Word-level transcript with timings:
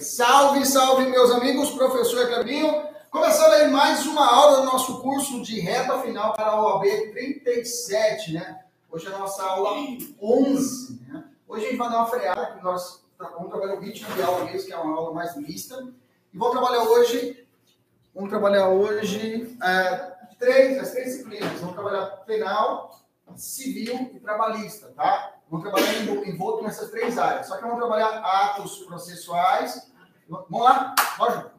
Salve, 0.00 0.64
salve, 0.64 1.10
meus 1.10 1.30
amigos, 1.30 1.70
professor 1.72 2.26
Clebinho. 2.26 2.88
Começando 3.10 3.52
aí 3.52 3.70
mais 3.70 4.06
uma 4.06 4.26
aula 4.26 4.62
do 4.62 4.64
nosso 4.64 5.02
curso 5.02 5.42
de 5.42 5.60
reta 5.60 6.00
final 6.00 6.32
para 6.32 6.52
a 6.52 6.62
OAB 6.62 6.84
37, 7.12 8.32
né? 8.32 8.64
Hoje 8.90 9.06
é 9.06 9.14
a 9.14 9.18
nossa 9.18 9.42
aula 9.42 9.72
11, 10.22 11.02
né? 11.06 11.24
Hoje 11.46 11.66
a 11.66 11.68
gente 11.68 11.76
vai 11.76 11.90
dar 11.90 11.98
uma 11.98 12.06
freada, 12.06 12.46
que 12.46 12.64
nós 12.64 13.04
vamos 13.18 13.50
trabalhar 13.50 13.74
o 13.74 13.80
ritmo 13.80 14.10
de 14.14 14.22
aula 14.22 14.46
mesmo, 14.46 14.68
que 14.68 14.72
é 14.72 14.78
uma 14.78 14.96
aula 14.96 15.12
mais 15.12 15.36
mista. 15.36 15.86
E 16.32 16.38
vamos 16.38 16.54
trabalhar 16.54 16.84
hoje, 16.84 17.46
vamos 18.14 18.30
trabalhar 18.30 18.68
hoje 18.70 19.54
é, 19.62 20.12
três, 20.38 20.78
as 20.78 20.92
três 20.92 21.12
disciplinas. 21.12 21.60
Vamos 21.60 21.74
trabalhar 21.74 22.06
penal, 22.24 23.02
civil 23.36 24.12
e 24.14 24.18
trabalhista, 24.18 24.90
tá? 24.96 25.35
Vamos 25.48 25.70
trabalhar 25.70 26.26
envolto 26.26 26.64
nessas 26.64 26.90
três 26.90 27.16
áreas. 27.16 27.46
Só 27.46 27.56
que 27.56 27.62
vamos 27.62 27.78
trabalhar 27.78 28.18
atos 28.18 28.78
processuais. 28.80 29.92
Vamos 30.28 30.60
lá? 30.60 30.94
Bora, 31.16 31.52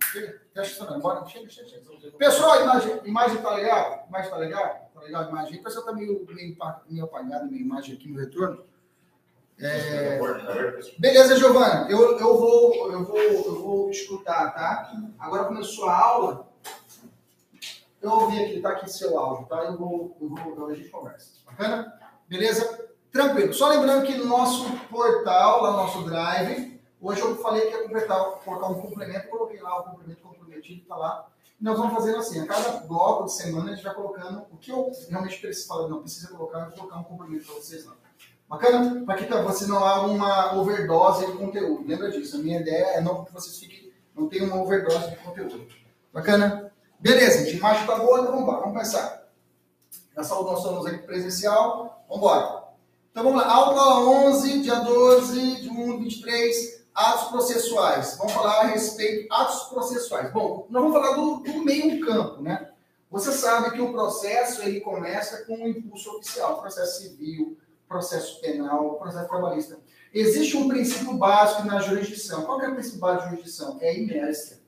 Bora, 0.99 1.25
chega, 1.25 1.49
chega, 1.49 1.69
chega. 1.69 2.17
Pessoal, 2.17 2.61
imagem, 2.63 2.99
imagem 3.05 3.41
tá 3.41 3.53
legal? 3.53 4.05
Imagem 4.09 4.29
tá 4.29 4.37
legal? 4.37 4.91
Tá 4.93 5.01
legal 5.01 5.23
a 5.23 5.29
imagem? 5.29 5.59
O 5.59 5.63
pessoal 5.63 5.85
tá 5.85 5.93
meio, 5.93 6.25
meio, 6.27 6.57
meio 6.89 7.03
apagado, 7.05 7.45
minha 7.45 7.61
imagem 7.61 7.95
aqui 7.95 8.09
no 8.09 8.19
retorno. 8.19 8.65
É... 9.59 10.19
Beleza, 10.99 11.37
Giovana. 11.37 11.89
Eu, 11.89 12.19
eu, 12.19 12.37
vou, 12.37 12.91
eu, 12.91 13.05
vou, 13.05 13.17
eu 13.17 13.63
vou 13.63 13.89
escutar, 13.89 14.53
tá? 14.53 14.91
Agora 15.17 15.45
começou 15.45 15.89
a 15.89 15.97
aula. 15.97 16.47
Eu 18.01 18.11
ouvi 18.11 18.43
aqui, 18.43 18.61
tá 18.61 18.69
aqui 18.71 18.89
seu 18.89 19.17
áudio, 19.17 19.47
tá? 19.47 19.63
Eu 19.63 19.77
vou, 19.77 20.17
eu 20.21 20.29
vou, 20.29 20.67
a 20.67 20.75
gente 20.75 20.89
conversa. 20.89 21.39
Bacana? 21.45 21.99
Beleza? 22.27 22.87
Tranquilo. 23.11 23.53
Só 23.53 23.69
lembrando 23.69 24.05
que 24.05 24.15
no 24.15 24.25
nosso 24.25 24.69
portal, 24.89 25.63
lá 25.63 25.71
no 25.71 25.77
nosso 25.77 26.03
drive, 26.03 26.79
hoje 27.01 27.21
eu 27.21 27.35
falei 27.37 27.67
que 27.67 27.75
ia 27.75 27.83
completar, 27.83 28.23
colocar 28.43 28.67
um 28.67 28.81
complemento, 28.81 29.29
coloquei 29.29 29.61
lá 29.61 29.79
o 29.79 29.83
complemento 29.91 30.21
comprometido, 30.21 30.85
tá 30.85 30.95
lá. 30.95 31.27
E 31.59 31.63
nós 31.63 31.77
vamos 31.77 31.93
fazer 31.93 32.15
assim, 32.15 32.39
a 32.39 32.45
cada 32.45 32.79
bloco 32.81 33.25
de 33.25 33.33
semana 33.33 33.71
a 33.71 33.75
gente 33.75 33.83
vai 33.83 33.93
colocando 33.95 34.45
o 34.51 34.57
que 34.57 34.71
eu 34.71 34.91
realmente 35.09 35.39
preciso, 35.39 35.87
não 35.87 36.01
precisa 36.01 36.27
colocar, 36.29 36.59
eu 36.59 36.65
vou 36.67 36.77
colocar 36.77 36.97
um 36.97 37.03
complemento 37.03 37.45
para 37.45 37.55
vocês 37.55 37.85
lá. 37.85 37.95
Bacana? 38.47 39.03
Para 39.05 39.15
que 39.15 39.25
você 39.25 39.65
não 39.65 39.83
haja 39.83 40.05
uma 40.05 40.55
overdose 40.55 41.25
de 41.25 41.33
conteúdo. 41.33 41.85
Lembra 41.85 42.09
disso. 42.09 42.37
A 42.37 42.39
minha 42.39 42.61
ideia 42.61 42.97
é 42.97 43.01
não 43.01 43.25
que 43.25 43.33
vocês 43.33 43.59
fiquem, 43.59 43.91
não 44.15 44.29
tenham 44.29 44.47
uma 44.47 44.61
overdose 44.61 45.09
de 45.09 45.17
conteúdo. 45.17 45.67
Bacana? 46.13 46.71
Beleza, 46.97 47.43
gente. 47.43 47.57
Imagem 47.57 47.85
tá 47.85 47.97
boa, 47.97 48.19
então 48.19 48.31
vamos 48.31 48.43
embora. 48.43 48.59
Vamos 48.59 48.73
começar. 48.73 49.27
Já 50.15 50.23
saúde 50.23 50.51
nós 50.51 50.61
somos 50.61 50.85
aqui 50.85 50.99
presencial. 50.99 52.05
Vamos 52.07 52.23
embora. 52.23 52.66
Então 53.17 53.31
vamos 53.31 53.41
lá, 53.41 53.51
aula 53.51 54.27
11, 54.27 54.61
dia 54.61 54.75
12 54.75 55.61
de 55.61 55.69
1 55.69 55.97
23, 56.01 56.85
atos 56.93 57.29
processuais. 57.29 58.15
Vamos 58.15 58.31
falar 58.31 58.61
a 58.61 58.65
respeito 58.67 59.33
atos 59.33 59.63
processuais. 59.69 60.31
Bom, 60.31 60.67
nós 60.69 60.83
vamos 60.83 60.95
falar 60.95 61.15
do, 61.15 61.37
do 61.37 61.65
meio 61.65 61.99
campo, 62.05 62.43
né? 62.43 62.69
Você 63.09 63.31
sabe 63.31 63.71
que 63.71 63.81
o 63.81 63.91
processo 63.91 64.61
ele 64.61 64.81
começa 64.81 65.43
com 65.45 65.55
um 65.55 65.67
impulso 65.67 66.11
oficial, 66.11 66.61
processo 66.61 67.01
civil, 67.01 67.57
processo 67.87 68.39
penal, 68.39 68.99
processo 68.99 69.27
trabalhista. 69.27 69.79
Existe 70.13 70.55
um 70.55 70.67
princípio 70.67 71.13
básico 71.13 71.65
na 71.65 71.79
jurisdição. 71.79 72.43
Qual 72.43 72.61
é 72.61 72.69
o 72.69 72.73
princípio 72.73 72.99
básico 72.99 73.23
da 73.23 73.29
jurisdição? 73.31 73.79
É 73.81 73.89
a 73.89 73.97
inércia. 73.97 74.59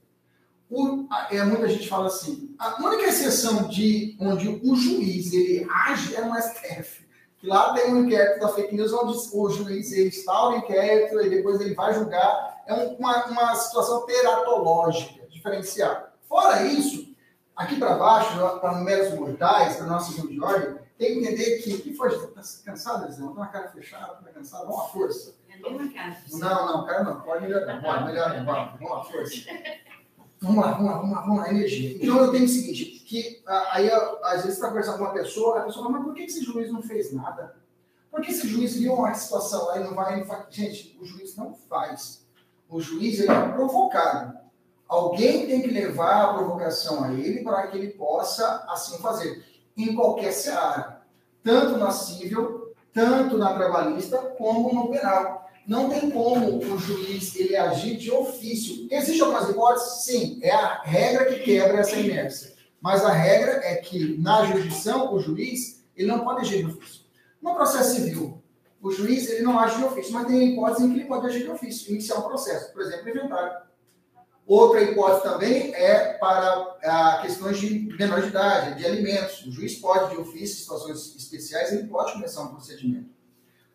O, 0.72 1.06
é, 1.30 1.44
muita 1.44 1.69
gente 1.69 1.88
fala 1.88 2.08
assim, 2.08 2.56
a 2.58 2.84
única 2.84 3.03
exceção 3.03 3.67
de 3.67 4.17
onde 4.19 4.59
o 4.63 4.75
juiz 4.75 5.34
ele 5.34 5.67
age 5.69 6.16
é 6.16 6.25
no 6.25 6.34
STF 6.36 7.08
que 7.39 7.47
lá 7.47 7.73
tem 7.73 7.93
um 7.93 8.03
inquérito 8.03 8.39
da 8.39 8.49
fake 8.49 8.75
news 8.75 8.91
onde 8.91 9.17
o 9.33 9.49
juiz 9.49 9.91
ele 9.93 10.09
instaura 10.09 10.55
o 10.55 10.57
inquérito 10.59 11.21
e 11.21 11.29
depois 11.29 11.59
ele 11.61 11.73
vai 11.73 11.93
julgar. 11.93 12.61
É 12.67 12.73
uma, 12.73 13.25
uma 13.25 13.55
situação 13.55 14.05
teratológica, 14.05 15.25
diferenciada. 15.29 16.11
Fora 16.27 16.63
isso, 16.63 17.15
aqui 17.55 17.77
para 17.77 17.95
baixo, 17.95 18.37
para 18.59 18.75
meros 18.75 19.13
mortais, 19.13 19.77
para 19.77 19.85
nossa 19.87 20.07
sistema 20.07 20.29
de 20.29 20.41
ordem, 20.41 20.77
tem 20.97 21.13
que 21.13 21.19
entender 21.19 21.59
que. 21.59 21.78
que 21.78 21.94
foi? 21.94 22.09
Está 22.09 22.41
cansado, 22.66 23.09
Zé? 23.09 23.22
Está 23.22 23.33
com 23.33 23.41
a 23.41 23.47
cara 23.47 23.69
fechada? 23.69 24.17
Está 24.19 24.31
cansado? 24.33 24.67
Vamos 24.67 24.81
à 24.81 24.88
força. 24.89 25.33
É 25.49 25.67
uma 25.67 25.91
cara. 25.91 26.17
Não, 26.33 26.67
não, 26.67 26.85
cara 26.85 27.03
não. 27.03 27.22
Pode 27.22 27.44
melhorar. 27.44 27.81
Bora, 27.81 28.01
melhor, 28.01 28.45
vamos, 28.45 28.79
vamos 28.79 28.91
à 28.91 29.11
força. 29.11 29.35
Vamos 30.41 30.63
lá, 30.63 30.72
vamos 30.72 30.91
lá, 30.91 30.97
vamos 30.97 31.16
lá, 31.16 31.22
vamos 31.22 31.38
lá, 31.39 31.50
energia. 31.50 31.97
Então 32.01 32.17
eu 32.17 32.31
tenho 32.31 32.45
o 32.45 32.47
seguinte, 32.47 33.03
que 33.05 33.44
aí 33.72 33.89
às 34.23 34.44
vezes 34.44 34.55
está 34.55 34.69
conversando 34.69 34.97
com 34.97 35.03
uma 35.03 35.13
pessoa, 35.13 35.59
a 35.59 35.63
pessoa 35.63 35.85
fala, 35.85 35.97
mas 35.97 36.05
por 36.05 36.13
que 36.13 36.23
esse 36.23 36.44
juiz 36.44 36.72
não 36.72 36.81
fez 36.81 37.11
nada? 37.13 37.55
Por 38.09 38.22
que 38.22 38.31
esse 38.31 38.47
juiz 38.47 38.75
viu 38.75 38.94
uma 38.94 39.13
situação 39.13 39.75
e 39.75 39.79
não 39.79 39.94
vai... 39.94 40.25
Gente, 40.49 40.97
o 41.01 41.05
juiz 41.05 41.35
não 41.35 41.53
faz. 41.53 42.25
O 42.69 42.79
juiz 42.79 43.19
ele 43.19 43.31
é 43.31 43.49
provocado. 43.49 44.38
Alguém 44.88 45.45
tem 45.45 45.61
que 45.61 45.67
levar 45.67 46.23
a 46.23 46.33
provocação 46.33 47.03
a 47.03 47.13
ele 47.13 47.44
para 47.44 47.67
que 47.67 47.78
ele 47.78 47.89
possa 47.89 48.66
assim 48.69 48.97
fazer. 48.99 49.45
Em 49.75 49.94
qualquer 49.94 50.31
seara. 50.31 51.01
Tanto 51.44 51.78
na 51.78 51.91
civil, 51.91 52.73
tanto 52.94 53.38
na 53.38 53.53
trabalhista, 53.53 54.17
como 54.38 54.73
no 54.73 54.89
penal. 54.89 55.48
Não 55.68 55.90
tem 55.90 56.09
como 56.09 56.58
o 56.58 56.78
juiz 56.78 57.36
ele 57.36 57.56
agir 57.56 57.97
de 57.97 58.12
ofício. 58.12 58.88
Existem 58.90 59.22
algumas 59.22 59.50
hipóteses? 59.50 60.03
Sim, 60.03 60.40
é 60.42 60.52
a 60.52 60.81
regra 60.81 61.25
que 61.25 61.40
quebra 61.40 61.80
essa 61.80 61.96
inércia. 61.96 62.53
Mas 62.81 63.03
a 63.03 63.12
regra 63.12 63.62
é 63.64 63.75
que 63.75 64.18
na 64.18 64.46
jurisdição, 64.46 65.14
o 65.14 65.20
juiz 65.20 65.84
ele 65.96 66.08
não 66.08 66.24
pode 66.24 66.42
agir 66.42 66.66
de 66.66 66.72
ofício. 66.72 67.02
No 67.42 67.56
processo 67.56 67.96
civil, 67.96 68.42
o 68.81 68.92
juiz 68.92 69.30
ele 69.30 69.42
não 69.42 69.59
age 69.59 69.78
de 69.78 69.84
ofício, 69.84 70.14
mas 70.14 70.28
tem 70.28 70.53
hipótese 70.53 70.86
em 70.86 70.94
que 70.94 71.00
ele 71.00 71.08
pode 71.08 71.28
agir 71.28 71.44
de 71.44 71.50
ofício, 71.50 71.91
iniciar 71.91 72.20
um 72.20 72.24
processo, 72.24 72.72
por 72.72 72.81
exemplo, 72.81 73.09
inventário. 73.09 73.70
Outra 74.47 74.81
hipótese 74.81 75.24
também 75.24 75.76
é 75.76 76.14
para 76.14 76.78
a 76.84 77.22
questões 77.22 77.59
de 77.59 77.88
menor 78.00 78.22
de 78.22 78.30
idade, 78.30 78.80
de 78.80 78.86
alimentos. 78.86 79.46
O 79.46 79.52
juiz 79.52 79.76
pode, 79.76 80.16
de 80.16 80.22
ofício, 80.22 80.56
em 80.56 80.62
situações 80.62 81.16
especiais, 81.16 81.72
ele 81.72 81.88
pode 81.88 82.14
começar 82.14 82.41
um 82.44 82.56
procedimento. 82.56 83.09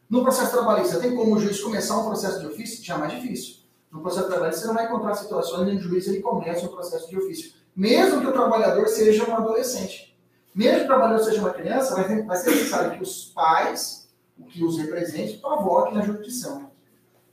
No 0.09 0.22
processo 0.22 0.53
trabalhista, 0.53 1.00
tem 1.00 1.15
como 1.15 1.34
o 1.34 1.41
juiz 1.41 1.60
começar 1.60 1.98
um 1.98 2.06
processo 2.06 2.41
de 2.41 2.47
ofício? 2.47 2.84
Já 2.84 2.94
é 2.94 2.98
mais 2.98 3.12
difícil. 3.12 3.56
No 3.91 4.00
processo 4.00 4.28
trabalhista, 4.28 4.60
você 4.60 4.66
não 4.66 4.75
vai 4.75 4.87
encontrar 4.87 5.15
situações 5.15 5.60
onde 5.60 5.76
o 5.76 5.81
juiz 5.81 6.06
ele 6.06 6.20
começa 6.20 6.66
um 6.66 6.69
processo 6.69 7.09
de 7.09 7.16
ofício. 7.16 7.53
Mesmo 7.75 8.20
que 8.20 8.26
o 8.26 8.32
trabalhador 8.32 8.87
seja 8.88 9.28
um 9.28 9.34
adolescente. 9.34 10.16
Mesmo 10.54 10.78
que 10.78 10.84
o 10.84 10.88
trabalhador 10.88 11.25
seja 11.25 11.41
uma 11.41 11.50
criança, 11.50 11.94
vai, 11.94 12.37
ser 12.37 12.50
necessário 12.50 12.97
que 12.97 13.03
os 13.03 13.26
pais, 13.26 14.09
que 14.48 14.62
os 14.62 14.78
representem, 14.78 15.38
provoquem 15.38 15.94
na 15.94 16.03
jurisdição. 16.03 16.71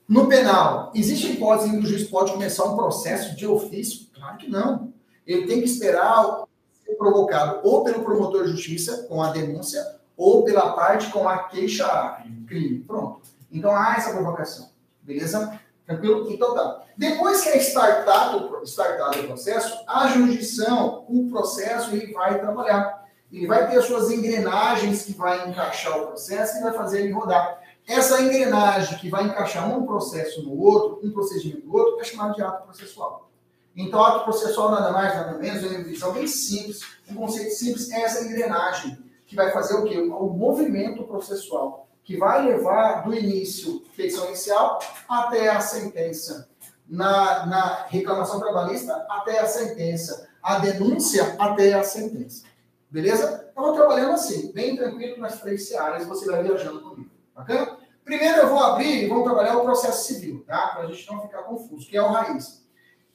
No 0.07 0.27
penal, 0.27 0.91
existe 0.95 1.31
hipótese 1.31 1.69
em 1.69 1.79
que 1.79 1.85
o 1.85 1.89
juiz 1.89 2.07
pode 2.09 2.31
começar 2.31 2.65
um 2.65 2.75
processo 2.75 3.35
de 3.35 3.45
ofício? 3.45 4.07
Claro 4.13 4.37
que 4.37 4.49
não. 4.49 4.93
Ele 5.25 5.45
tem 5.47 5.59
que 5.59 5.65
esperar 5.65 6.43
ser 6.83 6.95
provocado 6.95 7.61
ou 7.63 7.83
pelo 7.83 8.03
promotor 8.03 8.43
de 8.45 8.51
justiça, 8.51 9.03
com 9.03 9.21
a 9.21 9.31
denúncia, 9.31 10.00
ou 10.21 10.43
pela 10.43 10.73
parte 10.73 11.09
com 11.09 11.27
a 11.27 11.45
queixa 11.45 12.23
crime. 12.47 12.83
Pronto. 12.83 13.21
Então 13.51 13.75
há 13.75 13.95
essa 13.97 14.11
provocação. 14.11 14.69
Beleza? 15.01 15.59
Tranquilo? 15.83 16.31
Então 16.31 16.53
tá. 16.53 16.83
Depois 16.95 17.41
que 17.41 17.49
é 17.49 17.57
startado, 17.57 18.61
startado 18.63 19.19
o 19.19 19.23
processo, 19.23 19.83
a 19.87 20.07
jurisdição, 20.09 21.05
o 21.09 21.27
processo, 21.27 21.95
ele 21.95 22.13
vai 22.13 22.39
trabalhar. 22.39 23.09
Ele 23.31 23.47
vai 23.47 23.67
ter 23.67 23.79
as 23.79 23.85
suas 23.85 24.11
engrenagens 24.11 25.05
que 25.05 25.13
vai 25.13 25.49
encaixar 25.49 25.97
o 25.97 26.07
processo 26.07 26.59
e 26.59 26.61
vai 26.61 26.73
fazer 26.73 27.01
ele 27.01 27.13
rodar. 27.13 27.59
Essa 27.87 28.21
engrenagem 28.21 28.99
que 28.99 29.09
vai 29.09 29.23
encaixar 29.23 29.75
um 29.75 29.87
processo 29.87 30.43
no 30.43 30.55
outro, 30.55 30.99
um 31.03 31.11
procedimento 31.11 31.65
no 31.65 31.73
outro, 31.73 31.99
é 31.99 32.03
chamado 32.03 32.35
de 32.35 32.43
ato 32.43 32.65
processual. 32.65 33.27
Então, 33.75 34.03
ato 34.03 34.25
processual 34.25 34.69
nada 34.69 34.91
mais, 34.91 35.15
nada 35.15 35.35
menos, 35.39 35.63
é 35.63 35.67
uma 35.67 35.83
visão 35.83 36.13
bem 36.13 36.27
simples, 36.27 36.81
um 37.09 37.15
conceito 37.15 37.55
simples, 37.55 37.89
é 37.89 38.01
essa 38.01 38.23
engrenagem 38.23 39.10
que 39.31 39.35
vai 39.37 39.49
fazer 39.49 39.75
o 39.75 39.85
quê? 39.85 39.97
O 39.97 40.27
movimento 40.27 41.05
processual, 41.05 41.87
que 42.03 42.17
vai 42.17 42.45
levar 42.45 43.05
do 43.05 43.13
início, 43.13 43.81
feição 43.93 44.27
inicial, 44.27 44.77
até 45.07 45.47
a 45.47 45.61
sentença. 45.61 46.49
Na, 46.85 47.45
na 47.45 47.85
reclamação 47.87 48.41
trabalhista, 48.41 48.93
até 49.09 49.39
a 49.39 49.45
sentença. 49.45 50.27
A 50.43 50.59
denúncia, 50.59 51.37
até 51.39 51.73
a 51.73 51.81
sentença. 51.81 52.43
Beleza? 52.89 53.45
Estamos 53.47 53.77
trabalhando 53.77 54.11
assim, 54.11 54.51
bem 54.51 54.75
tranquilo 54.75 55.17
nas 55.17 55.39
três 55.39 55.65
searas, 55.65 56.05
você 56.05 56.29
vai 56.29 56.43
viajando 56.43 56.81
comigo. 56.81 57.11
Bacana? 57.33 57.77
Primeiro 58.03 58.39
eu 58.39 58.49
vou 58.49 58.59
abrir 58.59 59.05
e 59.05 59.07
vamos 59.07 59.23
trabalhar 59.23 59.55
o 59.55 59.63
processo 59.63 60.07
civil, 60.07 60.43
tá? 60.45 60.67
Para 60.73 60.81
a 60.81 60.87
gente 60.87 61.09
não 61.09 61.21
ficar 61.21 61.43
confuso, 61.43 61.87
que 61.87 61.95
é 61.95 62.01
o 62.01 62.11
raiz. 62.11 62.60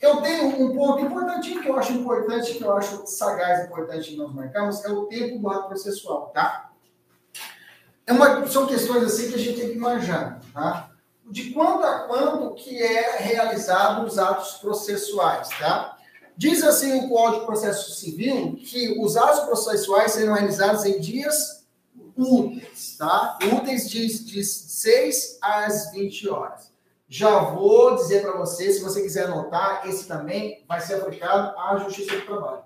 Eu 0.00 0.20
tenho 0.20 0.62
um 0.62 0.74
ponto 0.74 1.02
importantinho 1.02 1.62
que 1.62 1.68
eu 1.68 1.78
acho 1.78 1.92
importante, 1.92 2.54
que 2.54 2.62
eu 2.62 2.76
acho 2.76 3.06
sagaz 3.06 3.66
importante 3.66 4.14
nós 4.16 4.32
marcamos, 4.32 4.84
é 4.84 4.90
o 4.90 5.06
tempo 5.06 5.38
do 5.38 5.48
ato 5.48 5.68
processual, 5.68 6.30
tá? 6.34 6.70
É 8.06 8.12
uma, 8.12 8.46
são 8.46 8.66
questões 8.66 9.02
assim 9.04 9.28
que 9.28 9.34
a 9.34 9.38
gente 9.38 9.60
tem 9.60 9.70
que 9.70 9.78
manjar, 9.78 10.40
tá? 10.52 10.90
De 11.24 11.50
quanto 11.50 11.82
a 11.84 12.00
quanto 12.00 12.54
que 12.54 12.80
é 12.80 13.16
realizado 13.18 14.06
os 14.06 14.18
atos 14.18 14.52
processuais, 14.58 15.48
tá? 15.58 15.96
Diz 16.36 16.62
assim 16.62 16.98
o 16.98 17.08
Código 17.08 17.40
de 17.40 17.46
Processo 17.46 17.92
Civil 17.92 18.56
que 18.56 19.00
os 19.00 19.16
atos 19.16 19.40
processuais 19.46 20.12
serão 20.12 20.34
realizados 20.34 20.84
em 20.84 21.00
dias 21.00 21.66
úteis, 22.16 22.96
tá? 22.98 23.38
Úteis 23.52 23.88
de, 23.88 24.24
de 24.24 24.44
6 24.44 25.38
às 25.42 25.90
20 25.90 26.28
horas. 26.28 26.75
Já 27.08 27.38
vou 27.38 27.94
dizer 27.94 28.22
para 28.22 28.36
você, 28.36 28.72
se 28.72 28.82
você 28.82 29.00
quiser 29.00 29.26
anotar, 29.26 29.86
esse 29.88 30.08
também 30.08 30.64
vai 30.66 30.80
ser 30.80 30.94
aplicado 30.94 31.56
à 31.58 31.76
Justiça 31.78 32.16
do 32.16 32.26
Trabalho. 32.26 32.64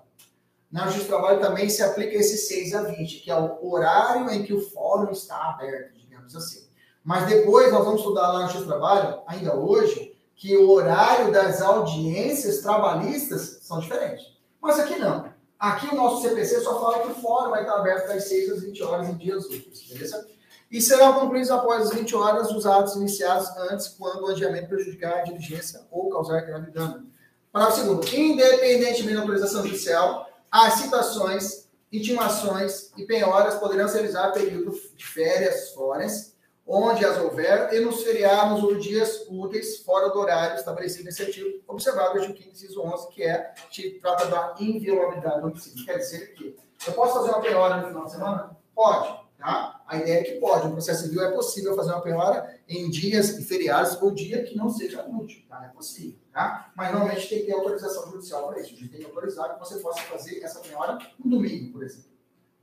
Na 0.71 0.85
Justiça 0.85 1.05
do 1.05 1.09
Trabalho 1.09 1.39
também 1.39 1.69
se 1.69 1.83
aplica 1.83 2.15
esse 2.15 2.37
6 2.37 2.73
a 2.73 2.83
20, 2.83 3.19
que 3.19 3.29
é 3.29 3.37
o 3.37 3.71
horário 3.71 4.29
em 4.31 4.43
que 4.43 4.53
o 4.53 4.61
fórum 4.71 5.11
está 5.11 5.35
aberto, 5.49 5.93
digamos 5.95 6.35
assim. 6.35 6.67
Mas 7.03 7.27
depois 7.27 7.71
nós 7.71 7.85
vamos 7.85 8.01
estudar 8.01 8.31
lá 8.31 8.39
na 8.39 8.45
Justiça 8.47 8.65
do 8.65 8.69
Trabalho, 8.69 9.21
ainda 9.27 9.55
hoje, 9.55 10.17
que 10.35 10.57
o 10.57 10.71
horário 10.71 11.31
das 11.31 11.61
audiências 11.61 12.61
trabalhistas 12.61 13.59
são 13.61 13.79
diferentes. 13.79 14.25
Mas 14.59 14.79
aqui 14.79 14.95
não. 14.95 15.31
Aqui 15.59 15.87
o 15.87 15.95
nosso 15.95 16.23
CPC 16.23 16.61
só 16.61 16.79
fala 16.79 17.03
que 17.03 17.11
o 17.11 17.15
fórum 17.21 17.51
vai 17.51 17.61
estar 17.61 17.75
aberto 17.75 18.07
das 18.07 18.23
6 18.23 18.51
às 18.53 18.61
20 18.63 18.81
horas 18.81 19.09
em 19.09 19.17
dias 19.17 19.45
úteis, 19.45 19.83
beleza? 19.87 20.27
E 20.71 20.81
serão 20.81 21.13
concluídos 21.13 21.51
após 21.51 21.87
as 21.87 21.93
20 21.93 22.15
horas 22.15 22.49
os 22.49 22.65
atos 22.65 22.95
iniciados 22.95 23.49
antes, 23.69 23.89
quando 23.89 24.23
o 24.23 24.27
adiamento 24.27 24.69
prejudicar 24.69 25.19
a 25.19 25.23
diligência 25.23 25.81
ou 25.91 26.09
causar 26.09 26.41
grave 26.41 26.71
dano. 26.71 27.11
Parágrafo 27.51 27.81
segundo. 27.81 28.07
Independentemente 28.15 29.15
da 29.15 29.19
autorização 29.19 29.63
judicial, 29.63 30.29
as 30.49 30.75
citações, 30.75 31.69
intimações 31.91 32.91
e 32.95 33.05
penhoras 33.05 33.55
poderão 33.55 33.87
ser 33.89 33.95
realizadas 33.95 34.41
período 34.41 34.71
de 34.95 35.05
férias, 35.05 35.71
fóruns, 35.71 36.31
onde 36.65 37.03
as 37.03 37.17
houver, 37.17 37.73
e 37.73 37.81
nos 37.81 38.01
feriados 38.01 38.63
ou 38.63 38.75
dias 38.75 39.25
úteis 39.29 39.79
fora 39.79 40.09
do 40.09 40.19
horário 40.19 40.55
estabelecido 40.55 41.03
nesse 41.03 41.21
artigo, 41.21 41.61
observado 41.67 42.15
o 42.15 42.21
artigo 42.21 42.33
15, 42.33 42.49
inciso 42.49 42.81
11, 42.81 43.09
que 43.09 43.23
é, 43.23 43.53
que 43.69 43.99
trata 43.99 44.27
da 44.27 44.55
inviolabilidade 44.57 45.41
do 45.41 45.47
homicídio. 45.47 45.85
Quer 45.85 45.97
dizer 45.97 46.33
que 46.33 46.55
eu 46.87 46.93
posso 46.93 47.15
fazer 47.15 47.29
uma 47.31 47.41
penhora 47.41 47.77
no 47.77 47.87
final 47.87 48.05
de 48.05 48.11
semana? 48.11 48.57
Pode. 48.73 49.20
Tá? 49.41 49.81
A 49.87 49.97
ideia 49.97 50.19
é 50.19 50.23
que 50.23 50.31
pode. 50.33 50.67
No 50.67 50.73
processo 50.73 51.01
civil 51.01 51.23
é 51.23 51.31
possível 51.31 51.75
fazer 51.75 51.89
uma 51.89 52.01
penhora 52.01 52.59
em 52.69 52.91
dias 52.91 53.39
e 53.39 53.43
feriados 53.43 53.99
ou 53.99 54.11
dia 54.11 54.43
que 54.43 54.55
não 54.55 54.69
seja 54.69 55.03
útil. 55.03 55.41
Tá? 55.49 55.65
É 55.65 55.69
possível. 55.69 56.19
Tá? 56.31 56.71
Mas 56.75 56.91
normalmente 56.91 57.27
tem 57.27 57.39
que 57.39 57.45
ter 57.47 57.53
autorização 57.53 58.11
judicial 58.11 58.47
para 58.47 58.59
isso. 58.59 58.75
A 58.75 58.77
gente 58.77 58.89
tem 58.89 58.99
que 58.99 59.05
autorizar 59.07 59.51
que 59.51 59.59
você 59.59 59.79
possa 59.79 59.99
fazer 60.01 60.43
essa 60.43 60.59
penhora 60.59 60.99
no 61.17 61.31
domingo, 61.31 61.71
por 61.71 61.81
exemplo. 61.81 62.11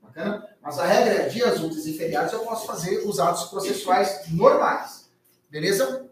Bacana? 0.00 0.48
Mas 0.62 0.78
a 0.78 0.86
regra 0.86 1.14
é 1.14 1.28
dias 1.28 1.60
úteis 1.60 1.84
e 1.84 1.94
feriados 1.94 2.32
eu 2.32 2.44
posso 2.44 2.64
fazer 2.64 2.98
os 2.98 3.19
atos 3.19 3.46
processuais 3.46 4.30
normais. 4.30 5.10
Beleza? 5.50 6.08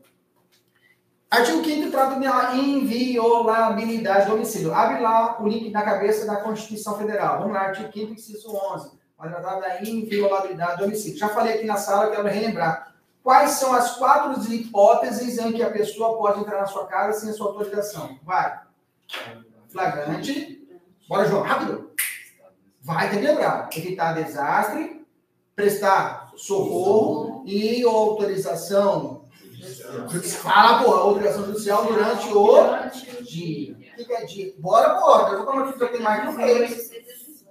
Artigo 1.30 1.64
5 1.64 1.90
trata 1.92 2.18
da 2.18 2.56
inviolabilidade 2.56 4.26
do 4.26 4.34
homicídio. 4.34 4.74
Abre 4.74 5.00
lá 5.00 5.40
o 5.40 5.46
link 5.46 5.70
na 5.70 5.82
cabeça 5.82 6.26
da 6.26 6.36
Constituição 6.36 6.98
Federal. 6.98 7.38
Vamos 7.38 7.54
lá, 7.54 7.66
artigo 7.66 7.92
5 7.92 8.12
inciso 8.14 8.48
11 8.48 8.95
tratar 9.16 9.60
da 9.60 9.82
inviolabilidade 9.82 10.78
do 10.78 10.84
homicídio. 10.84 11.18
Já 11.18 11.28
falei 11.28 11.54
aqui 11.54 11.66
na 11.66 11.76
sala, 11.76 12.10
quero 12.10 12.28
relembrar. 12.28 12.94
Quais 13.22 13.52
são 13.52 13.72
as 13.72 13.96
quatro 13.96 14.40
hipóteses 14.52 15.38
em 15.38 15.52
que 15.52 15.62
a 15.62 15.70
pessoa 15.70 16.16
pode 16.16 16.40
entrar 16.40 16.60
na 16.60 16.66
sua 16.66 16.86
casa 16.86 17.20
sem 17.20 17.30
a 17.30 17.32
sua 17.32 17.48
autorização? 17.48 18.18
Vai. 18.22 18.60
Flagrante. 19.68 20.64
Bora, 21.08 21.26
João, 21.26 21.42
rápido. 21.42 21.90
Vai 22.82 23.10
ter 23.10 23.18
que 23.18 23.26
lembrar. 23.26 23.68
Evitar 23.74 24.12
desastre, 24.12 25.04
prestar 25.56 26.30
socorro 26.36 27.42
e 27.46 27.82
autorização. 27.82 29.24
Fala, 30.40 30.84
porra, 30.84 31.00
autorização 31.00 31.46
judicial 31.46 31.84
durante 31.84 32.28
o 32.28 33.24
dia. 33.24 33.74
Que 33.74 34.12
é 34.12 34.24
dia? 34.24 34.54
Bora, 34.58 35.00
porra. 35.00 35.30
Eu 35.30 35.38
vou 35.38 35.46
tomar 35.46 35.68
aqui, 35.68 35.78
já 35.80 35.88
tem 35.88 36.00
mais 36.00 36.20
que 36.20 36.26
não 36.26 36.34
fez. 36.34 36.90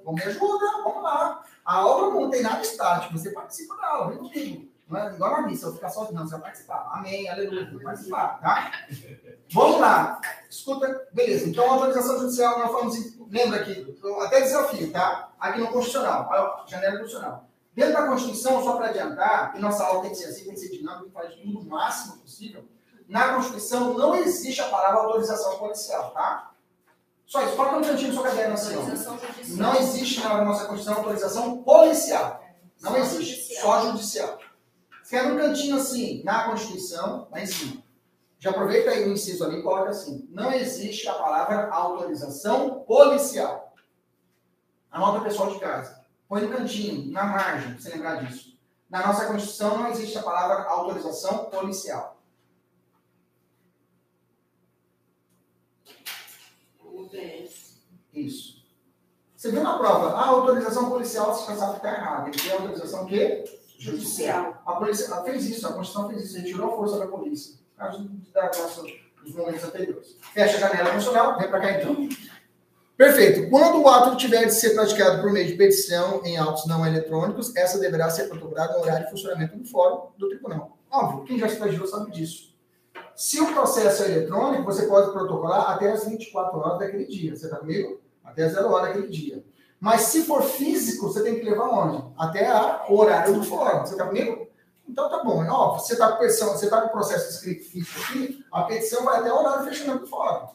Vamos 0.05 0.23
me 0.23 0.31
ajuda, 0.31 0.65
vamos 0.83 1.03
lá. 1.03 1.43
A 1.65 1.85
obra 1.85 2.19
não 2.19 2.29
tem 2.29 2.43
nada 2.43 2.61
estático, 2.61 3.17
você 3.17 3.31
participa 3.31 3.75
da 3.75 3.87
aula, 3.87 4.09
vem 4.11 4.17
comigo. 4.19 4.69
Não 4.87 4.99
é 4.99 5.13
igual 5.15 5.31
na 5.31 5.47
missa, 5.47 5.65
eu 5.65 5.73
ficar 5.73 5.89
sozinho, 5.89 6.13
não, 6.13 6.27
você 6.27 6.33
vai 6.33 6.41
participar. 6.41 6.91
Amém, 6.93 7.27
aleluia, 7.27 7.67
vou 7.71 7.81
participar, 7.81 8.39
tá? 8.39 8.71
Vamos 9.51 9.79
lá. 9.81 10.21
Escuta, 10.47 11.07
beleza. 11.11 11.49
Então, 11.49 11.69
autorização 11.71 12.19
judicial, 12.19 12.59
nós 12.59 12.71
falamos, 12.71 13.17
lembra 13.31 13.61
aqui, 13.61 13.99
até 14.21 14.41
desafio, 14.41 14.91
tá? 14.91 15.29
Aqui 15.39 15.59
no 15.59 15.69
Constitucional, 15.69 16.65
janela 16.67 16.99
constitucional. 16.99 17.49
Dentro 17.73 17.93
da 17.93 18.07
Constituição, 18.07 18.63
só 18.63 18.77
para 18.77 18.89
adiantar, 18.89 19.53
e 19.55 19.59
nossa 19.59 19.83
aula 19.83 20.03
tem 20.03 20.11
que 20.11 20.17
ser 20.17 20.25
assim, 20.25 20.45
tem 20.45 20.53
que 20.53 20.59
ser 20.59 20.69
dinâmica, 20.69 21.09
faz 21.11 21.33
tudo 21.35 21.59
o 21.59 21.65
máximo 21.65 22.17
possível. 22.17 22.63
Na 23.09 23.33
Constituição 23.33 23.95
não 23.95 24.15
existe 24.15 24.61
a 24.61 24.69
palavra 24.69 25.01
autorização 25.01 25.57
policial, 25.57 26.11
tá? 26.11 26.51
Só 27.25 27.41
isso. 27.43 27.55
Coloca 27.55 27.77
um 27.77 27.81
cantinho 27.81 28.09
na 28.09 28.13
sua 28.13 28.23
cadeira 28.29 28.53
assim, 28.53 29.55
Não 29.55 29.75
existe 29.75 30.21
na 30.21 30.43
nossa 30.43 30.65
Constituição 30.65 30.97
autorização 30.97 31.63
policial. 31.63 32.43
Não 32.81 32.95
existe. 32.97 33.55
Só 33.59 33.81
judicial. 33.81 34.39
Fica 35.03 35.23
no 35.23 35.37
cantinho 35.37 35.77
assim, 35.77 36.23
na 36.23 36.45
Constituição, 36.45 37.27
lá 37.31 37.39
em 37.39 37.45
cima. 37.45 37.83
Já 38.39 38.51
aproveita 38.51 38.91
aí 38.91 39.07
o 39.07 39.13
inciso 39.13 39.43
ali 39.43 39.59
e 39.59 39.63
coloca 39.63 39.89
assim. 39.89 40.27
Não 40.29 40.51
existe 40.51 41.07
a 41.07 41.13
palavra 41.13 41.69
autorização 41.69 42.83
policial. 42.83 43.73
Anota 44.91 45.19
o 45.19 45.23
pessoal 45.23 45.51
de 45.51 45.59
casa. 45.59 46.05
Põe 46.27 46.41
no 46.41 46.55
cantinho, 46.55 47.11
na 47.11 47.23
margem, 47.23 47.73
pra 47.73 47.81
você 47.81 47.89
lembrar 47.89 48.23
disso. 48.23 48.57
Na 48.89 49.07
nossa 49.07 49.25
Constituição 49.25 49.77
não 49.77 49.89
existe 49.89 50.17
a 50.17 50.23
palavra 50.23 50.63
autorização 50.69 51.45
policial. 51.45 52.14
Isso. 58.15 58.65
Você 59.35 59.51
viu 59.51 59.61
na 59.61 59.77
prova, 59.77 60.11
a 60.11 60.27
autorização 60.27 60.89
policial, 60.89 61.33
você 61.33 61.55
sabe 61.55 61.71
que 61.71 61.85
está 61.85 61.93
errado. 61.93 62.27
Ele 62.29 62.37
tem 62.37 62.51
autorização 62.51 63.03
o 63.03 63.05
quê? 63.05 63.43
Judicial. 63.77 64.61
A 64.65 64.73
polícia 64.75 65.13
fez 65.23 65.45
isso, 65.49 65.67
a 65.67 65.73
Constituição 65.73 66.09
fez 66.09 66.25
isso, 66.25 66.37
retirou 66.37 66.73
a 66.73 66.75
força 66.75 66.97
da 66.97 67.07
polícia. 67.07 67.55
Causa 67.77 68.07
da 68.33 68.43
nossa, 68.45 68.83
dos 69.23 69.35
momentos 69.35 69.63
anteriores. 69.63 70.15
Fecha 70.33 70.55
a 70.55 70.59
janela 70.59 70.93
funcional, 70.93 71.37
vem 71.37 71.49
para 71.49 71.59
cá 71.59 71.71
então. 71.73 72.09
Perfeito. 72.95 73.49
Quando 73.49 73.81
o 73.81 73.89
ato 73.89 74.15
tiver 74.15 74.45
de 74.45 74.53
ser 74.53 74.69
praticado 74.73 75.21
por 75.21 75.31
meio 75.31 75.45
de 75.45 75.55
petição 75.55 76.21
em 76.23 76.37
autos 76.37 76.65
não 76.65 76.85
eletrônicos, 76.85 77.53
essa 77.53 77.77
deverá 77.77 78.09
ser 78.09 78.29
protocolada 78.29 78.73
no 78.73 78.83
horário 78.83 79.03
de 79.03 79.11
funcionamento 79.11 79.57
do 79.57 79.65
fórum 79.65 80.11
do 80.17 80.29
tribunal. 80.29 80.77
Óbvio, 80.89 81.25
quem 81.25 81.37
já 81.37 81.47
estagiou 81.47 81.85
sabe 81.85 82.11
disso. 82.11 82.55
Se 83.13 83.41
o 83.41 83.53
processo 83.53 84.03
é 84.03 84.11
eletrônico, 84.11 84.63
você 84.63 84.85
pode 84.87 85.11
protocolar 85.11 85.71
até 85.71 85.91
as 85.91 86.07
24 86.07 86.57
horas 86.57 86.79
daquele 86.79 87.05
dia. 87.05 87.35
Você 87.35 87.45
está 87.45 87.57
comigo? 87.57 87.99
Até 88.35 88.49
zero 88.49 88.69
hora 88.69 88.89
aquele 88.89 89.07
dia. 89.07 89.41
Mas 89.79 90.01
se 90.01 90.23
for 90.23 90.43
físico, 90.43 91.07
você 91.07 91.23
tem 91.23 91.39
que 91.39 91.45
levar 91.45 91.69
onde? 91.69 92.03
Até 92.17 92.47
a, 92.47 92.85
horário 92.89 93.33
do 93.33 93.43
fórum. 93.43 93.79
Você 93.79 93.93
está 93.93 94.05
comigo? 94.05 94.47
Então 94.87 95.09
tá 95.09 95.23
bom. 95.23 95.45
Ó, 95.49 95.77
você 95.77 95.93
está 95.93 96.11
com 96.11 96.19
petição, 96.19 96.49
você 96.49 96.65
está 96.65 96.81
com 96.81 96.87
o 96.87 96.91
processo 96.91 97.29
escrito 97.29 97.63
físico 97.63 98.01
aqui, 98.01 98.45
a 98.51 98.63
petição 98.63 99.05
vai 99.05 99.19
até 99.19 99.31
o 99.31 99.37
horário 99.37 99.63
fechamento 99.63 99.99
do 99.99 100.07
fórum. 100.07 100.49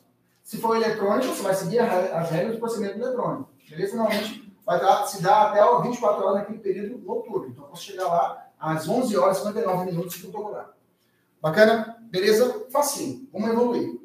Se 0.44 0.58
for 0.58 0.76
eletrônico, 0.76 1.34
você 1.34 1.42
vai 1.42 1.54
seguir 1.54 1.78
as 1.78 2.30
regras 2.30 2.54
do 2.54 2.60
procedimento 2.60 2.98
eletrônico. 2.98 3.48
Beleza? 3.68 3.96
Normalmente 3.96 4.52
vai 4.66 4.78
dar, 4.78 5.06
se 5.06 5.22
dá 5.22 5.48
até 5.48 5.82
24 5.82 6.22
horas 6.22 6.34
naquele 6.40 6.58
período 6.58 6.98
noturno. 6.98 7.48
Então, 7.48 7.64
eu 7.64 7.70
posso 7.70 7.82
chegar 7.82 8.08
lá 8.08 8.46
às 8.58 8.86
11 8.86 9.16
horas 9.16 9.38
e 9.38 9.40
59 9.40 9.84
minutos 9.86 10.16
e 10.16 10.20
protocolar. 10.20 10.74
Bacana? 11.40 11.96
Beleza? 12.10 12.66
Facinho. 12.70 13.26
Vamos 13.32 13.48
evoluir. 13.48 13.98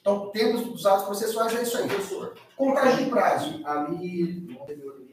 Então, 0.00 0.30
temos 0.30 0.64
dos 0.64 0.86
atos 0.86 1.04
processuais 1.04 1.54
é 1.54 1.62
isso 1.62 1.76
aí, 1.76 1.86
professor. 1.86 2.34
Contagem 2.58 3.04
de 3.04 3.10
prazo. 3.10 3.64
Ali, 3.64 4.58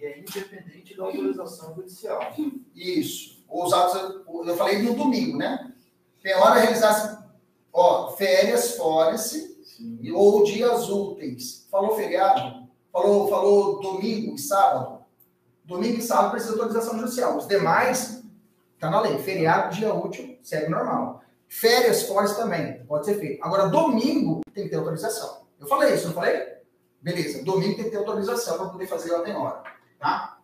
é 0.01 0.19
independente 0.19 0.97
da 0.97 1.03
autorização 1.03 1.75
judicial. 1.75 2.19
Isso. 2.75 3.45
Os 3.47 3.71
atos, 3.71 4.23
eu 4.47 4.57
falei 4.57 4.81
no 4.81 4.95
domingo, 4.95 5.37
né? 5.37 5.71
Tem 6.23 6.33
hora 6.33 6.59
realizar 6.59 7.23
ó, 7.71 8.09
férias, 8.13 8.75
fora-se, 8.75 9.55
ou 10.11 10.43
dias 10.43 10.89
úteis. 10.89 11.67
Falou 11.69 11.95
feriado? 11.95 12.67
Falou, 12.91 13.27
falou 13.27 13.79
domingo 13.79 14.33
e 14.33 14.39
sábado? 14.39 15.05
Domingo 15.63 15.99
e 15.99 16.01
sábado 16.01 16.31
precisa 16.31 16.55
de 16.55 16.61
autorização 16.61 16.97
judicial. 16.97 17.37
Os 17.37 17.47
demais, 17.47 18.23
tá 18.79 18.89
na 18.89 19.01
lei. 19.01 19.19
Feriado, 19.19 19.75
dia 19.75 19.93
útil, 19.93 20.35
segue 20.41 20.67
normal. 20.67 21.21
Férias, 21.47 22.03
fora 22.07 22.27
também, 22.33 22.83
pode 22.85 23.05
ser 23.05 23.19
feito. 23.19 23.43
Agora, 23.43 23.69
domingo 23.69 24.41
tem 24.51 24.63
que 24.63 24.71
ter 24.71 24.77
autorização. 24.77 25.45
Eu 25.59 25.67
falei 25.67 25.93
isso, 25.93 26.07
não 26.07 26.15
falei? 26.15 26.54
Beleza, 27.05 27.43
domingo 27.43 27.75
tem 27.75 27.83
que 27.83 27.91
ter 27.91 27.97
autorização 27.97 28.57
para 28.57 28.69
poder 28.69 28.87
fazer 28.87 29.13
a 29.13 29.19
penhora. 29.19 29.61
Tá? 29.99 30.39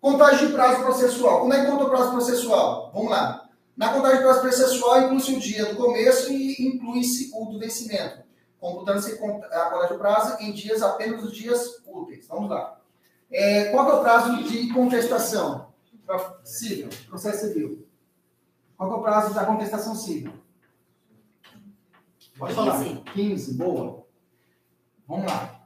Contagem 0.00 0.48
de 0.48 0.52
prazo 0.52 0.82
processual. 0.82 1.38
Como 1.38 1.54
é 1.54 1.64
que 1.64 1.70
conta 1.70 1.84
o 1.84 1.90
prazo 1.90 2.10
processual? 2.10 2.90
Vamos 2.92 3.08
lá. 3.08 3.48
Na 3.76 3.92
contagem 3.92 4.16
de 4.16 4.24
prazo 4.24 4.40
processual, 4.40 5.02
inclui-se 5.02 5.32
o 5.32 5.38
dia 5.38 5.66
do 5.66 5.76
começo 5.76 6.32
e 6.32 6.66
inclui-se 6.66 7.30
o 7.32 7.44
do 7.44 7.60
vencimento. 7.60 8.20
Computando-se 8.58 9.12
a 9.12 9.16
contagem 9.16 9.92
de 9.92 9.98
prazo 9.98 10.42
em 10.42 10.52
dias 10.52 10.82
apenas 10.82 11.22
os 11.22 11.32
dias 11.32 11.80
úteis. 11.86 12.26
Vamos 12.26 12.50
lá. 12.50 12.80
É, 13.30 13.66
qual 13.66 13.88
é 13.88 13.94
o 13.94 14.00
prazo 14.00 14.42
de 14.42 14.72
contestação? 14.74 15.72
Civil, 16.42 16.88
processo 17.08 17.46
civil. 17.46 17.86
Qual 18.76 18.90
é 18.90 18.96
o 18.96 19.02
prazo 19.02 19.32
da 19.34 19.46
contestação 19.46 19.94
civil? 19.94 20.32
Pode 22.36 22.56
15. 22.56 22.68
falar. 22.68 23.04
15, 23.14 23.54
boa. 23.54 24.04
Vamos 25.06 25.26
lá. 25.26 25.61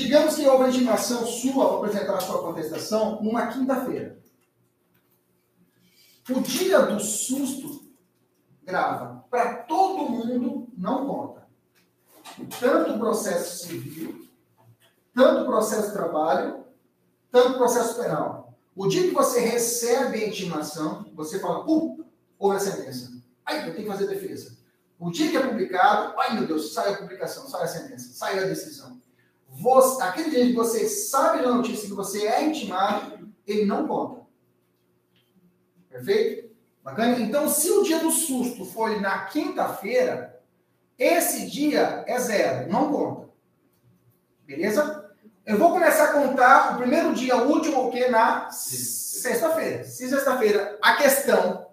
Digamos 0.00 0.34
que 0.34 0.48
houve 0.48 0.64
a 0.64 0.68
intimação 0.68 1.26
sua 1.26 1.68
para 1.68 1.76
apresentar 1.76 2.16
a 2.16 2.20
sua 2.20 2.40
contestação 2.40 3.22
numa 3.22 3.48
quinta-feira. 3.48 4.18
O 6.30 6.40
dia 6.40 6.80
do 6.86 6.98
susto 6.98 7.84
grava. 8.64 9.26
Para 9.28 9.56
todo 9.64 10.08
mundo, 10.08 10.68
não 10.74 11.06
conta. 11.06 11.46
Tanto 12.58 12.94
o 12.94 12.98
processo 12.98 13.66
civil, 13.66 14.26
tanto 15.14 15.42
o 15.42 15.46
processo 15.46 15.88
de 15.88 15.92
trabalho, 15.92 16.64
tanto 17.30 17.50
o 17.50 17.58
processo 17.58 18.00
penal. 18.00 18.56
O 18.74 18.88
dia 18.88 19.02
que 19.02 19.14
você 19.14 19.40
recebe 19.40 20.24
a 20.24 20.28
intimação, 20.28 21.12
você 21.14 21.38
fala, 21.38 21.62
puta, 21.62 22.06
houve 22.38 22.56
a 22.56 22.60
sentença. 22.60 23.12
Aí 23.44 23.68
eu 23.68 23.74
tenho 23.74 23.86
que 23.86 23.92
fazer 23.92 24.06
defesa. 24.06 24.56
O 24.98 25.10
dia 25.10 25.30
que 25.30 25.36
é 25.36 25.46
publicado, 25.46 26.18
ai 26.18 26.32
meu 26.36 26.46
Deus, 26.46 26.72
sai 26.72 26.94
a 26.94 26.96
publicação, 26.96 27.46
sai 27.50 27.64
a 27.64 27.68
sentença, 27.68 28.14
sai 28.14 28.38
a 28.38 28.46
decisão. 28.46 28.98
Você, 29.50 30.02
aquele 30.02 30.30
dia 30.30 30.46
que 30.46 30.52
você 30.52 30.88
sabe 30.88 31.42
da 31.42 31.52
notícia 31.52 31.88
que 31.88 31.94
você 31.94 32.26
é 32.26 32.44
intimado, 32.44 33.28
ele 33.46 33.66
não 33.66 33.86
conta. 33.86 34.22
Perfeito? 35.88 36.50
Bacana? 36.82 37.18
Então, 37.18 37.48
se 37.48 37.70
o 37.70 37.82
dia 37.82 37.98
do 37.98 38.10
susto 38.10 38.64
foi 38.64 39.00
na 39.00 39.26
quinta-feira, 39.26 40.40
esse 40.96 41.50
dia 41.50 42.04
é 42.06 42.18
zero, 42.18 42.70
não 42.70 42.92
conta. 42.92 43.28
Beleza? 44.46 45.10
Eu 45.44 45.58
vou 45.58 45.72
começar 45.72 46.04
a 46.04 46.12
contar 46.12 46.74
o 46.74 46.78
primeiro 46.78 47.12
dia 47.12 47.36
último, 47.36 47.88
o 47.88 47.90
que? 47.90 48.08
Na 48.08 48.50
sexta-feira. 48.50 49.84
Se 49.84 50.08
sexta-feira 50.08 50.78
a 50.80 50.96
questão 50.96 51.66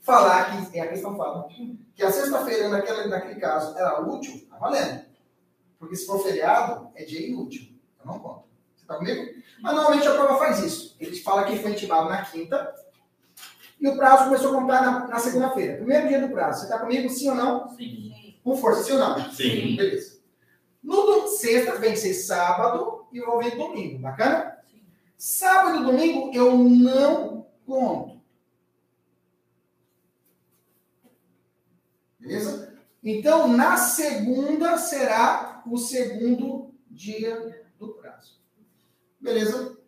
falar 0.00 0.70
que, 0.70 0.78
é 0.78 0.82
a 0.82 0.88
questão 0.88 1.16
fala, 1.16 1.48
que 1.94 2.02
a 2.02 2.10
sexta-feira, 2.10 2.68
naquele, 2.68 3.08
naquele 3.08 3.40
caso, 3.40 3.76
era 3.78 4.00
útil, 4.00 4.46
tá 4.50 4.58
valendo. 4.58 5.09
Porque 5.80 5.96
se 5.96 6.06
for 6.06 6.22
feriado, 6.22 6.92
é 6.94 7.04
dia 7.04 7.26
inútil. 7.26 7.72
Eu 7.98 8.06
não 8.06 8.20
conto. 8.20 8.44
Você 8.76 8.86
tá 8.86 8.96
comigo? 8.96 9.22
Mas 9.60 9.74
normalmente 9.74 10.06
a 10.06 10.14
prova 10.14 10.38
faz 10.38 10.60
isso. 10.60 10.94
Ele 11.00 11.16
fala 11.16 11.44
que 11.44 11.58
foi 11.58 11.72
intimado 11.72 12.08
na 12.08 12.22
quinta, 12.22 12.72
e 13.80 13.88
o 13.88 13.96
prazo 13.96 14.24
começou 14.24 14.50
a 14.50 14.60
contar 14.60 14.82
na, 14.82 15.08
na 15.08 15.18
segunda-feira. 15.18 15.78
Primeiro 15.78 16.06
dia 16.06 16.20
do 16.20 16.28
prazo. 16.28 16.60
Você 16.60 16.64
está 16.66 16.78
comigo, 16.78 17.08
sim 17.08 17.30
ou 17.30 17.34
não? 17.34 17.68
Sim. 17.70 18.36
Com 18.44 18.56
força, 18.56 18.84
sim 18.84 18.92
ou 18.92 18.98
não? 18.98 19.32
Sim. 19.32 19.74
Beleza. 19.74 20.20
No 20.82 21.26
sexta 21.28 21.76
vem 21.76 21.96
ser 21.96 22.12
sábado 22.12 23.06
e 23.10 23.18
eu 23.18 23.26
vou 23.26 23.42
vir 23.42 23.56
domingo. 23.56 23.98
Bacana? 23.98 24.58
Sim. 24.70 24.82
Sábado 25.16 25.80
e 25.80 25.84
domingo 25.84 26.30
eu 26.34 26.58
não 26.58 27.46
conto. 27.66 28.20
Beleza? 32.18 32.78
Então, 33.02 33.48
na 33.48 33.78
segunda 33.78 34.76
será 34.76 35.49
o 35.70 35.78
segundo 35.78 36.74
dia 36.90 37.64
do 37.78 37.94
prazo. 37.94 38.40
Beleza? 39.20 39.78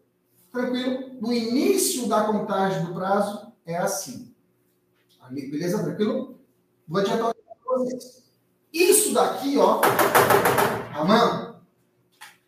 Tranquilo? 0.53 1.15
No 1.21 1.33
início 1.33 2.09
da 2.09 2.25
contagem 2.25 2.87
do 2.87 2.95
prazo 2.95 3.53
é 3.67 3.77
assim. 3.77 4.35
Beleza? 5.31 5.83
Tranquilo? 5.83 6.41
Vou 6.87 7.01
adiantar 7.01 7.35
para 7.35 7.79
vocês. 7.79 8.23
Isso 8.73 9.13
daqui, 9.13 9.59
ó, 9.59 9.81
a 10.95 11.05
mão, 11.05 11.61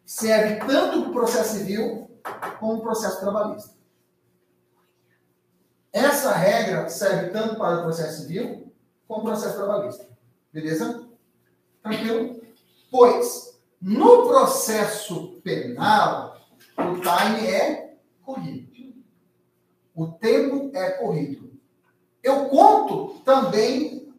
serve 0.04 0.64
tanto 0.66 1.02
para 1.02 1.10
o 1.10 1.12
processo 1.12 1.58
civil 1.58 2.10
como 2.58 2.74
para 2.74 2.78
o 2.78 2.82
processo 2.82 3.20
trabalhista. 3.20 3.74
Essa 5.92 6.32
regra 6.32 6.88
serve 6.88 7.30
tanto 7.30 7.56
para 7.56 7.80
o 7.80 7.82
processo 7.82 8.22
civil 8.22 8.72
como 9.06 9.20
o 9.20 9.24
processo 9.24 9.56
trabalhista. 9.56 10.08
Beleza? 10.52 11.08
Tranquilo? 11.82 12.42
Pois, 12.96 13.58
no 13.82 14.28
processo 14.28 15.40
penal, 15.42 16.40
o 16.78 16.94
time 17.00 17.44
é 17.44 17.96
corrido. 18.22 18.94
O 19.92 20.12
tempo 20.12 20.70
é 20.72 20.92
corrido. 20.92 21.60
Eu 22.22 22.48
conto 22.48 23.20
também 23.24 24.14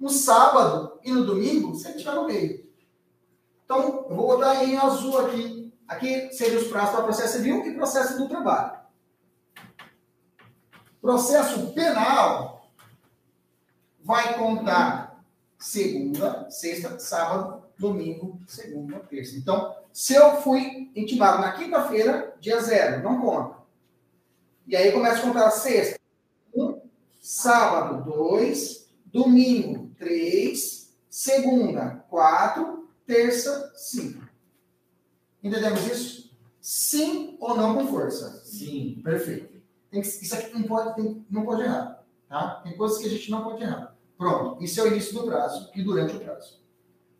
no 0.00 0.08
sábado 0.08 0.98
e 1.04 1.12
no 1.12 1.26
domingo, 1.26 1.74
se 1.74 1.88
ele 1.88 1.96
estiver 1.96 2.14
no 2.14 2.24
meio. 2.24 2.66
Então, 3.66 4.06
eu 4.08 4.16
vou 4.16 4.28
botar 4.28 4.64
em 4.64 4.78
azul 4.78 5.18
aqui. 5.18 5.74
Aqui 5.86 6.32
seriam 6.32 6.62
os 6.62 6.68
prazos 6.68 6.94
para 6.94 7.04
processo 7.04 7.36
civil 7.36 7.66
e 7.66 7.74
processo 7.74 8.16
do 8.16 8.30
trabalho. 8.30 8.80
Processo 11.02 11.70
penal 11.74 12.66
vai 14.02 14.38
contar 14.38 15.11
segunda, 15.62 16.50
sexta, 16.50 16.98
sábado, 16.98 17.62
domingo, 17.78 18.40
segunda, 18.48 18.98
terça. 19.00 19.36
Então, 19.36 19.74
se 19.92 20.14
eu 20.14 20.40
fui 20.42 20.90
intimado 20.96 21.40
na 21.40 21.52
quinta-feira, 21.52 22.34
dia 22.40 22.60
zero, 22.60 23.02
não 23.02 23.20
conta. 23.20 23.58
E 24.66 24.74
aí 24.74 24.90
começa 24.92 25.18
a 25.20 25.22
contar 25.22 25.50
sexta, 25.50 25.98
um, 26.54 26.80
sábado, 27.20 28.04
dois, 28.10 28.88
domingo, 29.06 29.90
três, 29.96 30.92
segunda, 31.08 32.04
quatro, 32.10 32.88
terça, 33.06 33.72
cinco. 33.76 34.22
Entendemos 35.42 35.86
isso? 35.86 36.32
Sim 36.60 37.36
ou 37.40 37.56
não 37.56 37.74
com 37.74 37.86
força? 37.86 38.42
Sim. 38.44 39.00
Perfeito. 39.02 39.60
Que- 39.90 40.00
isso 40.00 40.34
aqui 40.34 40.54
não 40.54 40.62
pode, 40.64 40.94
tem- 40.96 41.26
não 41.30 41.44
pode 41.44 41.62
errar. 41.62 42.04
Tá? 42.28 42.60
Tem 42.64 42.76
coisas 42.76 42.98
que 42.98 43.06
a 43.06 43.10
gente 43.10 43.30
não 43.30 43.44
pode 43.44 43.62
errar. 43.62 43.91
Pronto. 44.22 44.62
Isso 44.62 44.80
é 44.80 44.84
o 44.84 44.86
início 44.86 45.14
do 45.14 45.24
prazo 45.24 45.68
e 45.74 45.82
durante 45.82 46.16
o 46.16 46.20
prazo. 46.20 46.62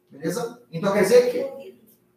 Beleza? 0.08 0.62
Então 0.70 0.92
quer 0.92 1.02
dizer 1.02 1.32
que 1.32 1.74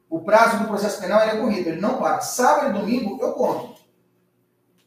o 0.07 0.19
prazo 0.19 0.59
do 0.59 0.67
processo 0.67 1.01
penal 1.01 1.23
ele 1.23 1.31
é 1.31 1.41
corrido, 1.41 1.69
ele 1.69 1.81
não 1.81 1.97
para. 1.97 2.21
Sábado 2.21 2.69
e 2.69 2.79
domingo 2.79 3.19
eu 3.19 3.33
conto. 3.33 3.81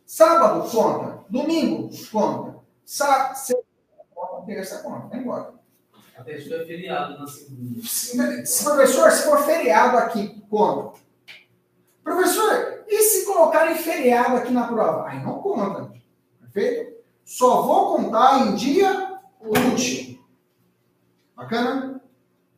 Sábado 0.06 0.70
conta, 0.70 1.24
domingo 1.28 1.90
conta, 2.12 2.60
Sá, 2.84 3.34
sexta 3.34 3.64
conta, 4.14 4.46
terça 4.46 4.78
conta, 4.78 5.08
vai 5.08 5.18
embora. 5.18 5.52
Até 6.16 6.40
foi 6.40 6.64
feriado 6.64 7.18
na 7.18 7.26
segunda. 7.26 7.82
Se, 7.82 8.46
se, 8.46 8.64
professor, 8.64 9.10
se 9.10 9.24
for 9.24 9.44
feriado 9.44 9.98
aqui, 9.98 10.40
conta. 10.48 10.96
Professor, 12.04 12.84
e 12.86 13.02
se 13.02 13.26
colocarem 13.26 13.74
feriado 13.74 14.36
aqui 14.36 14.52
na 14.52 14.68
prova? 14.68 15.08
Aí 15.08 15.20
não 15.24 15.42
conta. 15.42 15.92
Perfeito? 16.40 16.98
Só 17.24 17.62
vou 17.62 17.96
contar 17.96 18.46
em 18.46 18.54
dia 18.54 19.07
útil. 19.40 20.24
Bacana? 21.36 22.00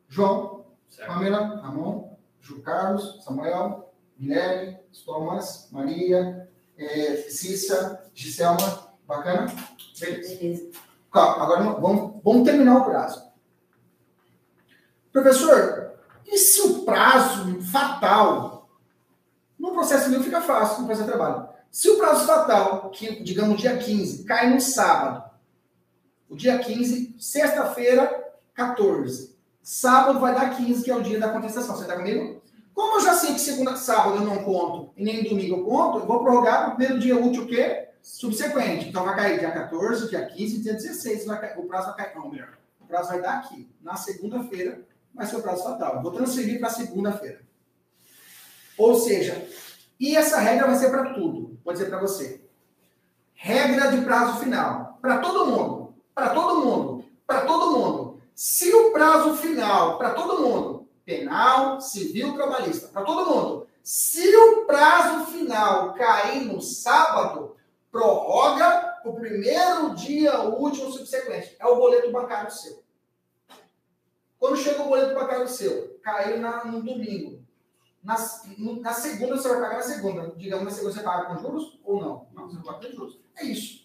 João, 0.09 0.61
Certo. 0.89 1.09
Pamela, 1.09 1.61
Ramon, 1.63 2.17
Ju 2.41 2.61
Carlos, 2.63 3.23
Samuel, 3.25 3.93
Guilherme, 4.19 4.79
Thomas, 5.05 5.69
Maria, 5.71 6.49
é, 6.77 7.17
Cícia, 7.29 8.03
Giselma. 8.13 8.91
Bacana? 9.07 9.47
Beleza. 9.99 10.37
Beleza. 10.37 10.71
Calma, 11.13 11.45
agora 11.45 11.63
vamos, 11.81 12.23
vamos 12.23 12.45
terminar 12.45 12.79
o 12.79 12.85
prazo. 12.85 13.31
Professor, 15.13 15.95
e 16.27 16.39
se 16.39 16.61
o 16.61 16.85
prazo 16.85 17.61
fatal 17.63 18.69
no 19.59 19.73
processo 19.73 20.05
civil 20.05 20.23
fica 20.23 20.41
fácil 20.41 20.81
no 20.81 20.87
processo 20.87 21.07
de 21.07 21.17
trabalho. 21.17 21.49
Se 21.71 21.91
o 21.91 21.99
prazo 21.99 22.27
fatal, 22.27 22.91
que 22.91 23.23
digamos 23.23 23.61
dia 23.61 23.77
15, 23.77 24.25
cai 24.25 24.51
no 24.51 24.61
sábado, 24.61 25.30
o 26.31 26.37
dia 26.37 26.59
15, 26.59 27.17
sexta-feira, 27.19 28.33
14. 28.55 29.37
Sábado 29.63 30.21
vai 30.21 30.35
dar 30.35 30.57
15, 30.57 30.83
que 30.83 30.91
é 30.91 30.97
o 30.97 31.03
dia 31.03 31.19
da 31.19 31.29
contestação. 31.29 31.77
Você 31.77 31.83
está 31.83 31.97
comigo? 31.97 32.41
Como 32.73 32.97
eu 32.97 33.01
já 33.03 33.15
sei 33.15 33.35
que 33.35 33.41
segunda, 33.41 33.77
sábado 33.77 34.17
eu 34.17 34.23
não 34.23 34.43
conto 34.43 34.93
e 34.97 35.05
nem 35.05 35.25
domingo 35.25 35.57
eu 35.57 35.65
conto, 35.65 35.99
eu 35.99 36.07
vou 36.07 36.23
prorrogar 36.23 36.65
para 36.65 36.69
o 36.69 36.77
primeiro 36.77 36.99
dia 36.99 37.19
útil 37.19 37.43
o 37.43 37.47
quê? 37.47 37.89
Subsequente. 38.01 38.89
Então 38.89 39.05
vai 39.05 39.17
cair 39.17 39.39
dia 39.39 39.51
14, 39.51 40.09
dia 40.09 40.25
15, 40.25 40.63
dia 40.63 40.73
16. 40.73 41.27
Vai 41.27 41.59
o 41.59 41.65
prazo 41.65 41.89
vai 41.89 41.97
cair. 41.97 42.17
Não, 42.17 42.31
melhor. 42.31 42.57
O 42.81 42.87
prazo 42.87 43.09
vai 43.09 43.21
dar 43.21 43.39
aqui. 43.39 43.69
Na 43.83 43.97
segunda-feira 43.97 44.87
ser 45.27 45.37
o 45.37 45.43
prazo 45.43 45.65
fatal. 45.65 45.97
Eu 45.97 46.03
vou 46.03 46.13
transferir 46.13 46.61
para 46.61 46.71
segunda-feira. 46.71 47.41
Ou 48.79 48.99
seja, 48.99 49.47
e 49.99 50.17
essa 50.17 50.39
regra 50.39 50.67
vai 50.67 50.77
ser 50.77 50.91
para 50.91 51.13
tudo. 51.13 51.59
Vou 51.65 51.73
dizer 51.73 51.91
para 51.91 52.01
você. 52.01 52.41
Regra 53.35 53.91
de 53.91 54.03
prazo 54.03 54.39
final. 54.39 54.99
Para 55.03 55.19
todo 55.19 55.47
mundo. 55.47 55.80
Para 56.21 56.35
todo 56.35 56.61
mundo. 56.61 57.05
Para 57.27 57.47
todo 57.47 57.79
mundo. 57.79 58.23
Se 58.35 58.71
o 58.75 58.93
prazo 58.93 59.37
final, 59.37 59.97
para 59.97 60.13
todo 60.13 60.43
mundo, 60.43 60.87
penal, 61.03 61.81
civil, 61.81 62.35
trabalhista, 62.35 62.89
para 62.89 63.05
todo 63.05 63.31
mundo, 63.31 63.67
se 63.83 64.37
o 64.37 64.67
prazo 64.67 65.33
final 65.33 65.95
cair 65.95 66.45
no 66.45 66.61
sábado, 66.61 67.57
prorroga 67.91 69.01
o 69.03 69.15
primeiro 69.15 69.95
dia 69.95 70.43
último 70.43 70.93
subsequente. 70.93 71.57
É 71.59 71.67
o 71.67 71.77
boleto 71.77 72.13
bancário 72.13 72.51
seu. 72.51 72.85
Quando 74.39 74.59
chega 74.59 74.83
o 74.83 74.89
boleto 74.89 75.15
bancário 75.15 75.49
seu, 75.49 75.99
caiu 76.03 76.39
na, 76.39 76.67
no 76.67 76.83
domingo. 76.83 77.43
Na, 78.05 78.17
na 78.83 78.93
segunda 78.93 79.39
você 79.39 79.49
vai 79.49 79.61
pagar 79.61 79.77
na 79.77 79.83
segunda. 79.83 80.35
Digamos, 80.37 80.65
na 80.65 80.71
segunda 80.71 80.93
você 80.93 81.03
paga 81.03 81.35
com 81.35 81.39
juros 81.39 81.81
ou 81.83 81.99
não? 81.99 82.27
Não, 82.35 82.47
você 82.47 82.57
não 82.57 82.63
paga 82.63 82.87
com 82.87 82.93
juros. 82.93 83.19
É 83.37 83.45
isso. 83.45 83.80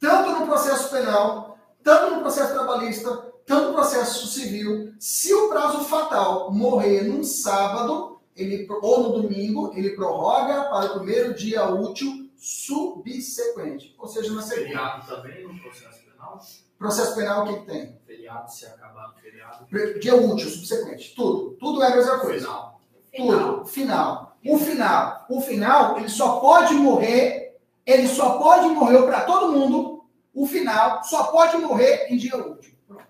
Tanto 0.00 0.40
no 0.40 0.46
processo 0.46 0.90
penal, 0.90 1.58
tanto 1.84 2.14
no 2.14 2.20
processo 2.22 2.52
trabalhista, 2.52 3.32
tanto 3.46 3.68
no 3.68 3.74
processo 3.74 4.26
civil, 4.26 4.94
se 4.98 5.34
o 5.34 5.48
prazo 5.48 5.84
fatal 5.84 6.50
morrer 6.50 7.02
num 7.02 7.22
sábado 7.22 8.20
ele, 8.34 8.66
ou 8.82 9.02
no 9.02 9.22
domingo, 9.22 9.72
ele 9.74 9.90
prorroga 9.90 10.64
para 10.64 10.86
o 10.86 10.94
primeiro 10.96 11.34
dia 11.34 11.66
útil 11.66 12.30
subsequente. 12.36 13.94
Ou 13.98 14.08
seja, 14.08 14.32
na 14.32 14.42
segunda. 14.42 14.66
Feriado 14.66 15.06
também 15.06 15.46
no 15.46 15.60
processo 15.60 16.00
penal? 16.04 16.40
Processo 16.78 17.14
penal, 17.14 17.44
o 17.44 17.48
que, 17.48 17.60
que 17.60 17.66
tem? 17.66 17.98
Feriado, 18.06 18.50
se 18.50 18.66
acabar 18.66 19.08
no 19.08 19.14
feriado. 19.20 19.66
Dia 20.00 20.14
útil, 20.16 20.48
subsequente. 20.48 21.14
Tudo. 21.14 21.56
Tudo 21.60 21.82
é 21.82 21.92
a 21.92 21.96
mesma 21.96 22.18
coisa. 22.18 22.46
Final. 22.46 22.80
Tudo. 23.14 23.64
Final. 23.66 24.36
O 24.46 24.58
final. 24.58 25.26
O 25.28 25.40
final, 25.40 25.98
ele 25.98 26.08
só 26.08 26.40
pode 26.40 26.74
morrer, 26.74 27.58
ele 27.84 28.08
só 28.08 28.38
pode 28.38 28.68
morrer 28.68 29.02
para 29.02 29.22
todo 29.22 29.52
mundo. 29.52 29.89
O 30.32 30.46
final 30.46 31.02
só 31.04 31.24
pode 31.24 31.56
morrer 31.58 32.06
em 32.08 32.16
dia 32.16 32.36
útil. 32.36 32.74
Pronto. 32.86 33.06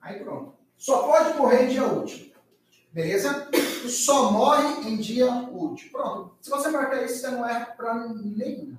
Aí 0.00 0.20
pronto. 0.20 0.54
Só 0.76 1.02
pode 1.02 1.36
morrer 1.36 1.64
em 1.64 1.68
dia 1.68 1.86
útil. 1.86 2.32
Beleza? 2.92 3.48
Só 3.88 4.30
morre 4.30 4.88
em 4.88 4.96
dia 4.96 5.30
útil. 5.30 5.90
Pronto. 5.90 6.36
Se 6.40 6.50
você 6.50 6.68
marcar 6.70 7.04
isso, 7.04 7.20
você 7.20 7.28
não 7.28 7.48
erra 7.48 7.66
para 7.66 7.94
nenhum. 8.08 8.76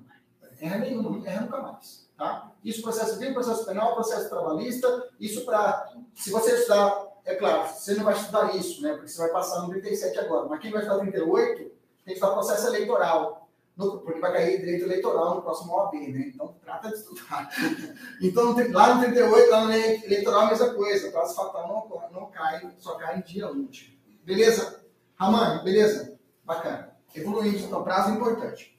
Erra 0.60 0.78
nenhum, 0.80 1.26
erra 1.26 1.42
nunca 1.42 1.62
mais. 1.62 2.10
Tá? 2.18 2.52
Isso 2.64 2.82
processo 2.82 3.14
civil, 3.14 3.34
processo 3.34 3.66
penal, 3.66 3.94
processo 3.94 4.28
trabalhista, 4.30 5.10
isso 5.20 5.46
para. 5.46 5.94
Se 6.14 6.30
você 6.32 6.54
estudar, 6.54 7.08
é 7.24 7.36
claro, 7.36 7.68
você 7.70 7.96
não 7.96 8.04
vai 8.04 8.14
estudar 8.14 8.56
isso, 8.56 8.82
né? 8.82 8.92
Porque 8.92 9.08
você 9.08 9.18
vai 9.20 9.30
passar 9.30 9.62
no 9.62 9.70
37 9.70 10.20
agora. 10.20 10.50
Mas 10.50 10.60
quem 10.60 10.72
vai 10.72 10.82
estudar 10.82 11.00
38 11.00 11.58
tem 11.58 11.70
que 12.06 12.14
estudar 12.14 12.34
processo 12.34 12.68
eleitoral. 12.68 13.49
No, 13.80 14.00
porque 14.00 14.20
vai 14.20 14.34
cair 14.34 14.60
direito 14.60 14.84
eleitoral 14.84 15.36
no 15.36 15.42
próximo 15.42 15.74
OAB, 15.74 15.94
né? 15.94 16.26
Então 16.28 16.54
trata 16.62 16.90
de 16.90 16.96
estudar. 16.96 17.50
então 18.22 18.54
lá 18.74 18.96
no 18.96 19.02
38, 19.02 19.50
lá 19.50 19.64
no 19.64 19.72
eleitoral, 19.72 20.42
a 20.42 20.48
mesma 20.50 20.74
coisa. 20.74 21.10
Prazo 21.12 21.34
fatal 21.34 21.90
não, 21.90 22.22
não 22.22 22.30
cai, 22.30 22.70
só 22.78 22.96
cai 22.96 23.20
em 23.20 23.22
dia 23.22 23.50
útil. 23.50 23.94
Beleza? 24.26 24.84
Raman, 25.16 25.64
beleza? 25.64 26.20
Bacana. 26.44 26.94
Evoluindo, 27.16 27.58
então, 27.60 27.82
prazo 27.82 28.12
importante. 28.12 28.78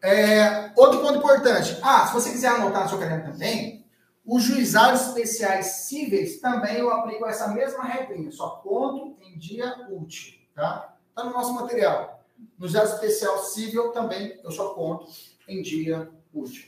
É, 0.00 0.70
outro 0.76 1.00
ponto 1.00 1.18
importante. 1.18 1.76
Ah, 1.82 2.06
se 2.06 2.14
você 2.14 2.30
quiser 2.30 2.50
anotar 2.50 2.82
na 2.82 2.88
sua 2.88 3.00
caderno 3.00 3.32
também, 3.32 3.84
os 4.24 4.44
juizados 4.44 5.08
especiais 5.08 5.66
cíveis 5.66 6.38
também 6.38 6.76
eu 6.76 6.92
aplico 6.92 7.26
essa 7.26 7.48
mesma 7.48 7.82
regrinha, 7.82 8.30
só 8.30 8.50
ponto 8.50 9.20
em 9.20 9.36
dia 9.36 9.88
útil, 9.90 10.34
tá? 10.54 10.96
Tá 11.12 11.24
no 11.24 11.32
nosso 11.32 11.52
material. 11.54 12.21
No 12.58 12.68
juizado 12.68 12.94
especial 12.94 13.38
civil 13.38 13.90
também 13.90 14.40
eu 14.42 14.50
só 14.50 14.74
conto 14.74 15.06
em 15.48 15.62
dia 15.62 16.10
útil. 16.32 16.64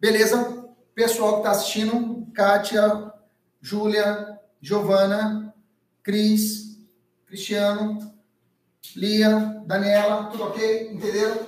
Beleza? 0.00 0.68
Pessoal 0.94 1.34
que 1.34 1.38
está 1.38 1.50
assistindo, 1.50 2.26
Kátia, 2.32 3.12
Júlia, 3.60 4.40
Giovana, 4.60 5.54
Cris, 6.02 6.78
Cristiano, 7.26 8.14
Lia, 8.96 9.62
Daniela, 9.66 10.30
tudo 10.30 10.44
ok? 10.44 10.92
Entenderam? 10.92 11.46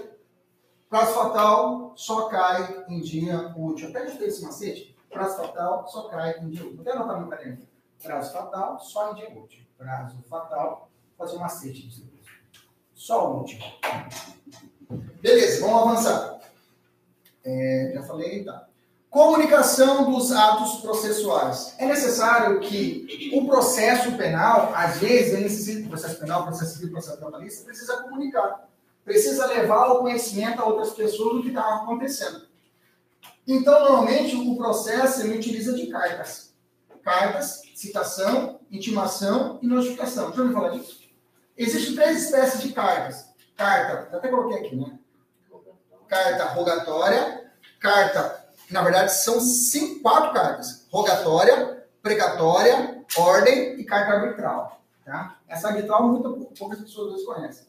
Prazo 0.89 1.15
fatal 1.15 1.93
só 1.97 2.29
cai 2.29 2.85
em 2.89 3.01
dia 3.01 3.53
útil. 3.57 3.89
Até 3.89 4.05
gostei 4.05 4.27
desse 4.27 4.43
macete. 4.43 4.97
Prazo 5.09 5.37
fatal 5.37 5.87
só 5.89 6.09
cai 6.09 6.39
em 6.41 6.51
dia 6.51 6.67
útil. 6.67 6.81
Até 6.81 6.93
anotar 6.93 7.21
no 7.21 7.29
caderno. 7.29 7.67
Prazo 8.03 8.33
fatal 8.33 8.79
só 8.81 9.13
em 9.13 9.15
dia 9.15 9.31
útil. 9.39 9.65
Prazo 9.79 10.23
fatal, 10.29 10.91
fazer 11.17 11.37
um 11.37 11.41
macete. 11.41 11.89
Só 13.01 13.35
útil. 13.41 13.59
Beleza, 15.23 15.63
vamos 15.63 15.83
avançar. 15.89 16.39
É, 17.43 17.93
já 17.95 18.03
falei, 18.03 18.45
tá. 18.45 18.67
Comunicação 19.09 20.13
dos 20.13 20.31
atos 20.31 20.83
processuais. 20.83 21.75
É 21.79 21.87
necessário 21.87 22.61
que 22.61 23.33
o 23.33 23.47
processo 23.47 24.13
penal, 24.19 24.75
às 24.75 24.99
vezes, 24.99 25.33
ele 25.33 25.45
necessita, 25.45 25.89
processo 25.89 26.21
penal, 26.21 26.45
processo 26.45 26.75
civil, 26.75 26.93
processo 26.93 27.17
trabalhista, 27.17 27.65
precisa 27.65 28.03
comunicar. 28.03 28.69
Precisa 29.03 29.47
levar 29.47 29.93
o 29.93 30.01
conhecimento 30.01 30.61
a 30.61 30.67
outras 30.67 30.91
pessoas 30.91 31.37
do 31.37 31.43
que 31.43 31.49
está 31.49 31.77
acontecendo. 31.77 32.43
Então, 33.49 33.81
normalmente, 33.81 34.37
o 34.37 34.57
processo 34.59 35.23
ele 35.23 35.39
utiliza 35.39 35.73
de 35.73 35.87
cartas. 35.87 36.53
Cartas, 37.03 37.63
citação, 37.75 38.61
intimação 38.71 39.59
e 39.63 39.67
notificação. 39.67 40.35
Eu 40.35 40.45
me 40.45 40.53
falar 40.53 40.69
disso. 40.69 41.01
Existem 41.63 41.95
três 41.95 42.25
espécies 42.25 42.63
de 42.63 42.73
cartas. 42.73 43.27
Carta, 43.57 44.17
até 44.17 44.29
coloquei 44.29 44.67
aqui, 44.67 44.77
né? 44.77 44.99
Carta 46.09 46.45
rogatória, 46.47 47.53
carta 47.79 48.41
na 48.71 48.83
verdade, 48.83 49.13
são 49.13 49.41
cinco, 49.41 50.01
quatro 50.01 50.33
cartas: 50.33 50.87
rogatória, 50.91 51.85
precatória, 52.01 53.05
ordem 53.17 53.81
e 53.81 53.85
carta 53.85 54.13
arbitral. 54.13 54.81
Tá? 55.05 55.39
Essa 55.49 55.69
arbitral, 55.69 56.05
muito, 56.05 56.53
poucas 56.57 56.81
pessoas 56.81 57.23
conhecem. 57.25 57.67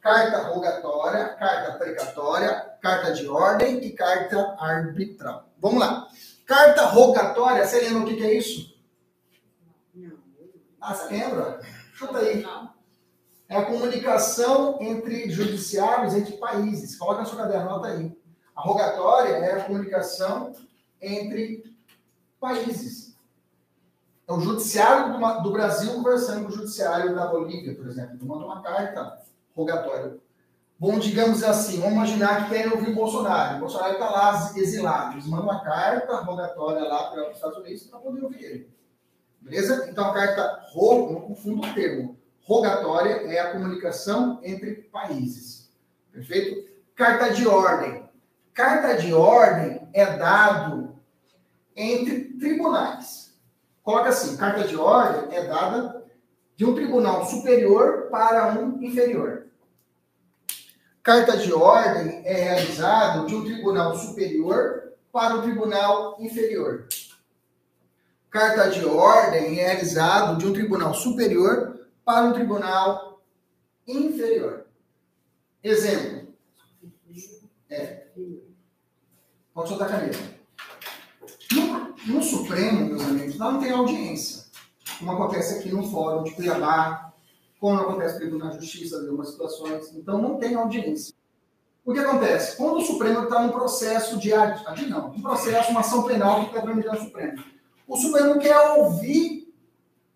Carta 0.00 0.38
rogatória, 0.48 1.28
carta 1.34 1.72
precatória, 1.78 2.76
carta 2.80 3.12
de 3.12 3.28
ordem 3.28 3.84
e 3.84 3.92
carta 3.92 4.56
arbitral. 4.58 5.48
Vamos 5.60 5.80
lá. 5.80 6.08
Carta 6.46 6.86
rogatória, 6.86 7.64
você 7.64 7.80
lembra 7.80 8.02
o 8.02 8.06
que, 8.06 8.16
que 8.16 8.24
é 8.24 8.34
isso? 8.34 8.72
Ah, 10.80 10.94
você 10.94 11.08
lembra? 11.14 11.60
Chuta 11.94 12.18
aí. 12.18 12.44
É 13.52 13.56
a 13.58 13.66
comunicação 13.66 14.78
entre 14.80 15.28
judiciários, 15.28 16.14
entre 16.14 16.38
países. 16.38 16.96
Coloca 16.96 17.18
na 17.18 17.26
sua 17.26 17.36
caderno, 17.36 17.68
anota 17.68 17.88
aí. 17.88 18.16
A 18.56 18.62
rogatória 18.62 19.32
é 19.32 19.60
a 19.60 19.64
comunicação 19.64 20.54
entre 21.02 21.62
países. 22.40 23.14
É 24.26 24.32
o 24.32 24.40
judiciário 24.40 25.12
do, 25.12 25.42
do 25.42 25.52
Brasil 25.52 25.92
conversando 25.92 26.44
com 26.44 26.48
o 26.48 26.56
judiciário 26.56 27.14
da 27.14 27.26
Bolívia, 27.26 27.74
por 27.74 27.88
exemplo. 27.88 28.16
Tu 28.16 28.24
manda 28.24 28.46
uma 28.46 28.62
carta 28.62 29.18
rogatória. 29.54 30.16
Bom, 30.78 30.98
digamos 30.98 31.44
assim, 31.44 31.78
vamos 31.78 31.92
imaginar 31.92 32.44
que 32.44 32.54
querem 32.54 32.72
ouvir 32.72 32.92
o 32.92 32.94
Bolsonaro. 32.94 33.58
O 33.58 33.60
Bolsonaro 33.60 33.92
está 33.92 34.08
lá 34.08 34.52
exilado. 34.56 35.12
Eles 35.12 35.26
mandam 35.26 35.44
uma 35.44 35.60
carta 35.62 36.16
rogatória 36.22 36.84
lá 36.84 37.10
para 37.10 37.28
os 37.28 37.36
Estados 37.36 37.58
Unidos 37.58 37.82
para 37.82 37.98
poder 37.98 38.24
ouvir 38.24 38.42
ele. 38.42 38.70
Beleza? 39.42 39.90
Então, 39.90 40.06
a 40.06 40.14
carta 40.14 40.64
ro, 40.72 41.12
não 41.12 41.20
confunda 41.20 41.66
o 41.66 41.74
termo. 41.74 42.21
Rogatória 42.44 43.32
é 43.32 43.38
a 43.38 43.52
comunicação 43.52 44.40
entre 44.42 44.74
países. 44.92 45.70
Perfeito? 46.10 46.68
Carta 46.94 47.32
de 47.32 47.46
ordem. 47.46 48.08
Carta 48.52 48.96
de 48.96 49.14
ordem 49.14 49.88
é 49.94 50.16
dado 50.16 50.96
entre 51.76 52.24
tribunais. 52.38 53.34
Coloca 53.82 54.10
assim: 54.10 54.36
carta 54.36 54.64
de 54.64 54.76
ordem 54.76 55.36
é 55.36 55.46
dada 55.46 56.04
de 56.56 56.64
um 56.64 56.74
tribunal 56.74 57.24
superior 57.24 58.08
para 58.10 58.52
um 58.58 58.82
inferior. 58.82 59.46
Carta 61.02 61.36
de 61.36 61.52
ordem 61.52 62.22
é 62.24 62.34
realizado 62.34 63.26
de 63.26 63.34
um 63.34 63.44
tribunal 63.44 63.96
superior 63.96 64.92
para 65.10 65.34
um 65.34 65.42
tribunal 65.42 66.16
inferior. 66.20 66.86
Carta 68.30 68.70
de 68.70 68.84
ordem 68.84 69.58
é 69.58 69.64
realizado 69.64 70.38
de 70.38 70.46
um 70.46 70.52
tribunal 70.52 70.94
superior 70.94 71.81
para 72.04 72.24
um 72.26 72.32
tribunal 72.32 73.22
inferior. 73.86 74.66
Exemplo. 75.62 76.32
É, 77.70 78.08
Pode 79.54 79.68
soltar 79.68 79.88
a 79.88 79.90
caneta. 79.90 80.18
No, 81.52 82.14
no, 82.14 82.22
Supremo, 82.22 82.86
meus 82.86 83.02
amigos, 83.02 83.36
não 83.36 83.60
tem 83.60 83.70
audiência. 83.70 84.44
Como 84.98 85.12
acontece 85.12 85.58
aqui 85.58 85.70
no 85.70 85.90
Fórum 85.90 86.24
de 86.24 86.30
Cuiabá, 86.32 87.12
como 87.60 87.80
acontece 87.80 88.16
aqui 88.16 88.26
na 88.30 88.50
Justiça, 88.52 88.96
em 88.96 89.08
algumas 89.08 89.30
situações. 89.30 89.94
Então, 89.94 90.20
não 90.20 90.38
tem 90.38 90.54
audiência. 90.54 91.14
O 91.84 91.92
que 91.92 91.98
acontece? 91.98 92.56
Quando 92.56 92.78
o 92.78 92.84
Supremo 92.84 93.24
está 93.24 93.42
num 93.42 93.52
processo 93.52 94.18
de 94.18 94.32
adi, 94.32 94.86
não, 94.88 95.10
um 95.10 95.20
processo, 95.20 95.70
uma 95.70 95.80
ação 95.80 96.04
penal 96.04 96.40
que 96.40 96.46
está 96.46 96.62
tramitando 96.62 96.98
no 96.98 97.04
Supremo, 97.04 97.44
o 97.86 97.96
Supremo 97.96 98.38
quer 98.38 98.58
ouvir 98.78 99.52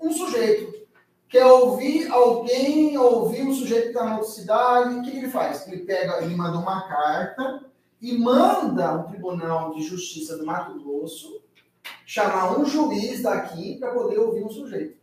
um 0.01 0.12
sujeito, 0.12 0.86
quer 1.29 1.45
ouvir 1.45 2.11
alguém, 2.11 2.97
ouvir 2.97 3.43
um 3.43 3.55
sujeito 3.55 3.85
que 3.85 3.89
está 3.89 4.05
na 4.05 4.17
outra 4.17 4.31
cidade, 4.31 4.95
o 4.95 5.03
que 5.03 5.17
ele 5.17 5.29
faz? 5.29 5.67
Ele 5.67 5.79
pega, 5.79 6.23
ele 6.23 6.35
manda 6.35 6.59
uma 6.59 6.89
carta 6.89 7.65
e 8.01 8.17
manda 8.17 9.01
o 9.01 9.05
Tribunal 9.05 9.75
de 9.75 9.83
Justiça 9.83 10.37
do 10.37 10.47
Mato 10.47 10.79
Grosso 10.81 11.41
chamar 12.05 12.59
um 12.59 12.65
juiz 12.65 13.23
daqui 13.23 13.79
para 13.79 13.93
poder 13.93 14.19
ouvir 14.19 14.45
um 14.45 14.51
sujeito. 14.51 14.97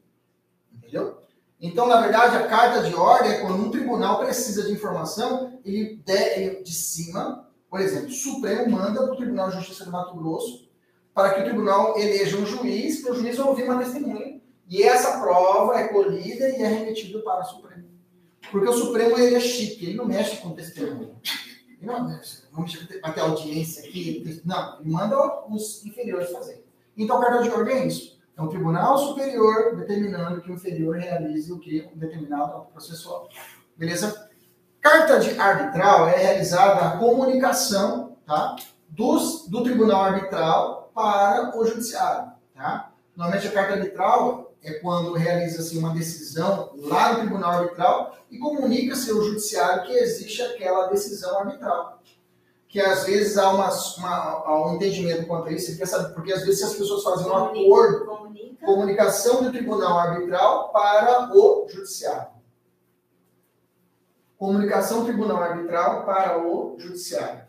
Entendeu? 0.74 1.18
Então, 1.60 1.88
na 1.88 2.02
verdade, 2.02 2.36
a 2.36 2.48
carta 2.48 2.84
de 2.84 2.94
ordem 2.94 3.32
é 3.32 3.40
quando 3.40 3.64
um 3.64 3.72
tribunal 3.72 4.20
precisa 4.20 4.64
de 4.64 4.74
informação, 4.74 5.60
ele, 5.64 6.02
de, 6.06 6.64
de 6.64 6.74
cima, 6.74 7.50
por 7.70 7.80
exemplo, 7.80 8.10
o 8.10 8.12
Supremo 8.12 8.70
manda 8.70 9.02
para 9.02 9.14
o 9.14 9.16
Tribunal 9.16 9.50
de 9.50 9.58
Justiça 9.58 9.86
do 9.86 9.92
Mato 9.92 10.16
Grosso 10.16 10.70
para 11.14 11.34
que 11.34 11.42
o 11.42 11.44
tribunal 11.44 11.98
eleja 11.98 12.38
um 12.38 12.46
juiz, 12.46 13.02
para 13.02 13.14
o 13.14 13.16
juiz 13.16 13.38
ouvir 13.40 13.64
uma 13.64 13.78
testemunha. 13.78 14.33
E 14.67 14.84
essa 14.84 15.19
prova 15.19 15.80
é 15.80 15.88
colhida 15.88 16.49
e 16.49 16.62
é 16.62 16.67
remetida 16.67 17.19
para 17.19 17.41
o 17.41 17.45
Supremo. 17.45 17.84
Porque 18.52 18.69
o 18.69 18.73
Supremo 18.73 19.17
ele 19.17 19.36
é 19.36 19.39
chique, 19.39 19.86
ele 19.86 19.95
não 19.95 20.06
mexe 20.06 20.38
com 20.38 20.52
testemunha. 20.52 21.15
Não, 21.82 22.19
vamos 22.52 22.88
ter 22.88 23.19
audiência 23.19 23.84
aqui. 23.84 24.41
Não, 24.45 24.80
ele 24.80 24.89
manda 24.89 25.45
os 25.49 25.86
inferiores 25.86 26.32
fazer. 26.32 26.65
Então, 26.95 27.19
carta 27.19 27.43
de 27.43 27.49
ordem 27.49 27.76
é 27.76 27.88
isso. 27.88 28.21
É 28.36 28.41
um 28.41 28.47
tribunal 28.47 28.97
superior 28.97 29.76
determinando 29.76 30.41
que 30.41 30.49
o 30.49 30.56
inferior 30.56 30.97
realize 30.97 31.52
o 31.52 31.60
que? 31.60 31.88
Um 31.93 31.97
determinado 31.97 32.65
processual. 32.71 33.30
Beleza? 33.76 34.30
Carta 34.82 35.19
de 35.19 35.39
arbitral 35.39 36.08
é 36.08 36.17
realizada 36.17 36.86
a 36.86 36.97
comunicação 36.97 38.17
tá, 38.26 38.56
dos, 38.89 39.47
do 39.47 39.63
tribunal 39.63 40.04
arbitral 40.04 40.91
para 40.93 41.58
o 41.58 41.65
judiciário. 41.65 42.32
Tá? 42.56 42.91
Normalmente 43.15 43.47
a 43.47 43.52
carta 43.52 43.73
arbitral 43.73 44.42
é 44.63 44.73
quando 44.76 45.13
realiza-se 45.13 45.78
uma 45.78 45.93
decisão 45.93 46.71
lá 46.76 47.13
no 47.13 47.19
tribunal 47.19 47.52
arbitral 47.52 48.17
e 48.32 48.38
comunica-se 48.38 49.12
ao 49.12 49.21
judiciário 49.21 49.84
que 49.84 49.93
existe 49.93 50.41
aquela 50.41 50.88
decisão 50.88 51.39
arbitral. 51.39 52.02
Que 52.67 52.80
às 52.80 53.04
vezes 53.04 53.38
há, 53.38 53.52
uma, 53.52 53.69
uma, 53.97 54.10
há 54.10 54.67
um 54.67 54.76
entendimento 54.76 55.28
quanto 55.28 55.49
a 55.49 55.52
isso, 55.52 55.78
porque 56.15 56.32
às 56.32 56.43
vezes 56.43 56.63
as 56.63 56.73
pessoas 56.73 57.04
fazem 57.04 57.28
um 57.28 57.36
acordo, 57.36 58.06
Comunica. 58.06 58.65
comunicação 58.65 59.43
do 59.43 59.52
tribunal 59.52 59.99
arbitral 59.99 60.71
para 60.71 61.36
o 61.36 61.67
judiciário. 61.69 62.32
Comunicação 64.38 65.02
do 65.02 65.06
tribunal 65.06 65.38
arbitral 65.38 66.06
para 66.06 66.41
o 66.41 66.76
judiciário. 66.80 67.43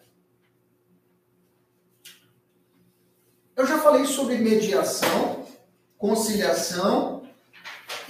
Eu 3.56 3.66
já 3.66 3.78
falei 3.78 4.04
sobre 4.04 4.36
mediação, 4.38 5.33
conciliação 6.04 7.22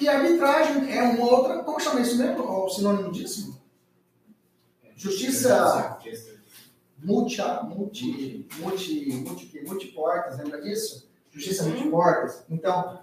e 0.01 0.09
arbitragem 0.09 0.93
é 0.93 1.01
uma 1.01 1.31
outra. 1.31 1.63
Como 1.63 1.79
chama 1.79 2.01
isso 2.01 2.19
mesmo? 2.19 2.43
O 2.43 2.69
sinônimo 2.69 3.13
disso? 3.13 3.63
Justiça 4.97 5.97
multi, 6.99 7.41
multi, 7.63 8.49
multi, 8.59 9.13
multi, 9.25 9.65
multiportas, 9.65 10.39
lembra 10.39 10.61
disso? 10.61 11.09
Justiça 11.31 11.63
multiportas. 11.63 12.43
Então, 12.51 12.99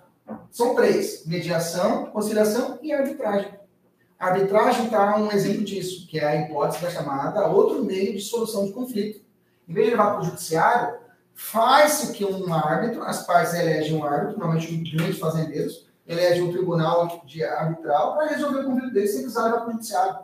são 0.51 0.75
três: 0.75 1.25
mediação, 1.25 2.07
conciliação 2.07 2.77
e 2.81 2.91
arbitragem. 2.91 3.49
A 4.19 4.27
arbitragem 4.27 4.85
está 4.85 5.15
um 5.17 5.31
exemplo 5.31 5.63
disso, 5.63 6.05
que 6.05 6.19
é 6.19 6.25
a 6.25 6.35
hipótese 6.35 6.83
da 6.83 6.91
chamada 6.91 7.47
outro 7.47 7.81
meio 7.85 8.11
de 8.13 8.21
solução 8.21 8.65
de 8.65 8.73
conflito. 8.73 9.21
Em 9.69 9.73
vez 9.73 9.85
de 9.85 9.91
levar 9.91 10.11
para 10.11 10.21
o 10.21 10.25
judiciário, 10.25 11.00
faz-se 11.35 12.13
que 12.13 12.23
um 12.25 12.53
árbitro, 12.53 13.03
as 13.03 13.25
partes 13.25 13.53
elegem 13.53 13.95
um 13.97 14.03
árbitro, 14.03 14.37
normalmente 14.39 14.75
grandes 14.95 15.19
fazendeiros, 15.19 15.85
elegem 16.07 16.43
um 16.43 16.51
tribunal 16.51 17.21
de 17.25 17.43
arbitral 17.43 18.15
para 18.15 18.27
resolver 18.27 18.59
o 18.61 18.65
conflito 18.65 18.93
deles 18.93 19.11
sem 19.11 19.21
precisar 19.21 19.45
levar 19.45 19.61
para 19.61 19.69
o 19.69 19.71
judiciário. 19.73 20.19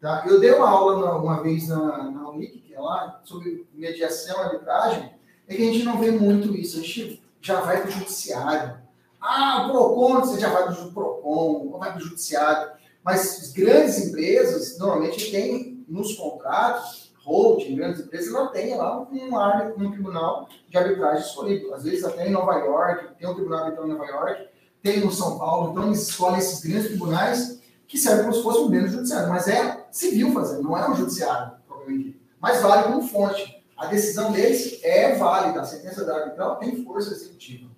Tá? 0.00 0.24
Eu 0.26 0.38
dei 0.38 0.52
uma 0.52 0.68
aula 0.68 1.00
na- 1.06 1.16
uma 1.16 1.42
vez 1.42 1.68
na, 1.68 2.10
na 2.10 2.28
Unic, 2.28 2.58
que 2.60 2.74
é 2.74 2.80
lá, 2.80 3.20
sobre 3.24 3.66
mediação, 3.74 4.38
arbitragem, 4.40 5.10
é 5.48 5.54
que 5.54 5.62
a 5.62 5.72
gente 5.72 5.84
não 5.84 5.98
vê 5.98 6.10
muito 6.10 6.54
isso. 6.54 6.78
A 6.78 6.82
gente 6.82 7.22
já 7.40 7.60
vai 7.60 7.80
para 7.80 7.88
o 7.88 7.92
judiciário. 7.92 8.78
Ah, 9.20 9.66
o 9.66 9.70
PROCON, 9.70 10.20
você 10.20 10.38
já 10.38 10.50
vai 10.50 10.64
para 10.64 10.84
o 10.84 10.92
PROCON, 10.92 11.78
vai 11.78 11.92
para 11.92 11.98
o 12.00 12.04
judiciário. 12.04 12.72
Mas 13.02 13.40
as 13.40 13.52
grandes 13.52 13.98
empresas, 14.06 14.78
normalmente, 14.78 15.30
têm 15.30 15.84
nos 15.88 16.14
contratos, 16.16 17.05
holding, 17.26 17.74
grandes 17.74 18.00
empresas, 18.00 18.32
ela 18.32 18.46
tem 18.48 18.76
lá 18.76 19.06
um 19.10 19.36
árbitro, 19.36 19.84
um 19.84 19.90
tribunal 19.90 20.48
de 20.68 20.78
arbitragem 20.78 21.26
escolhido. 21.26 21.74
Às 21.74 21.82
vezes 21.82 22.04
até 22.04 22.28
em 22.28 22.30
Nova 22.30 22.54
York, 22.54 23.16
tem 23.18 23.28
um 23.28 23.34
tribunal 23.34 23.64
arbitral 23.64 23.86
em 23.86 23.90
Nova 23.90 24.06
York, 24.06 24.48
tem 24.82 25.00
no 25.00 25.10
São 25.10 25.36
Paulo, 25.36 25.72
então 25.72 25.86
eles 25.86 26.08
escolhem 26.08 26.38
esses 26.38 26.64
grandes 26.64 26.86
tribunais 26.86 27.60
que 27.88 27.98
servem 27.98 28.24
como 28.24 28.34
se 28.34 28.42
fosse 28.42 28.58
um 28.60 28.68
menos 28.68 28.92
judiciário, 28.92 29.28
mas 29.28 29.48
é 29.48 29.86
civil 29.90 30.32
fazendo, 30.32 30.62
não 30.62 30.76
é 30.76 30.88
um 30.88 30.94
judiciário, 30.94 31.52
dito. 31.88 32.18
Mas 32.40 32.62
vale 32.62 32.84
como 32.84 33.02
fonte. 33.02 33.56
A 33.76 33.86
decisão 33.86 34.32
deles 34.32 34.80
é 34.82 35.14
válida, 35.16 35.60
a 35.60 35.64
sentença 35.64 36.04
da 36.04 36.16
arbitral 36.16 36.56
tem 36.56 36.82
força 36.84 37.12
executiva. 37.12 37.68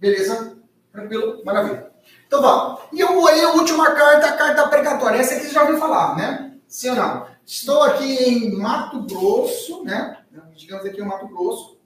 Beleza? 0.00 0.56
Tranquilo? 0.92 1.42
Maravilha. 1.44 1.90
Então 2.26 2.42
vamos. 2.42 2.80
E 2.92 3.00
eu 3.00 3.26
aí 3.26 3.40
a 3.42 3.52
última 3.52 3.92
carta, 3.92 4.26
a 4.26 4.32
carta 4.32 4.68
precatória. 4.68 5.18
Essa 5.18 5.34
aqui 5.34 5.46
você 5.46 5.52
já 5.52 5.62
ouviu 5.62 5.78
falar, 5.78 6.16
né? 6.16 6.47
Sim 6.68 6.90
ou 6.90 6.96
não? 6.96 7.26
Estou 7.46 7.82
aqui 7.82 8.04
em 8.04 8.54
Mato 8.54 9.02
Grosso, 9.04 9.82
né? 9.84 10.18
Digamos 10.54 10.84
aqui 10.84 11.00
em 11.00 11.04
Mato 11.04 11.26
Grosso. 11.26 11.80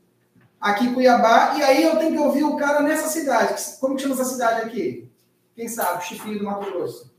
Aqui 0.61 0.87
em 0.87 0.95
Cuiabá. 0.95 1.55
E 1.57 1.63
aí 1.63 1.85
eu 1.85 1.97
tenho 1.99 2.13
que 2.13 2.19
ouvir 2.19 2.43
o 2.43 2.57
cara 2.57 2.83
nessa 2.83 3.09
cidade. 3.09 3.63
Como 3.81 3.95
que 3.95 4.03
chama 4.03 4.15
essa 4.15 4.25
cidade 4.25 4.63
aqui? 4.63 5.09
Quem 5.55 5.69
sabe? 5.69 6.05
Chifrinho 6.05 6.41
do 6.41 6.45
Mato 6.45 6.71
Grosso. 6.71 7.13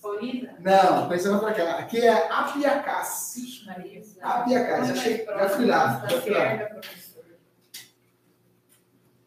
Florida? 0.00 0.56
Não, 0.60 1.08
pensando 1.08 1.38
pra 1.38 1.52
cá. 1.52 1.78
Aqui 1.78 2.00
é 2.00 2.32
Apiacás. 2.32 3.34
Maria. 3.64 4.02
Apiacás. 4.20 4.88
Já, 4.88 4.94
cheguei, 4.96 5.24
já 5.24 5.48
fui 5.50 5.66
lá. 5.66 6.06
Já 6.08 6.20
fui 6.20 6.30
lá. 6.30 6.80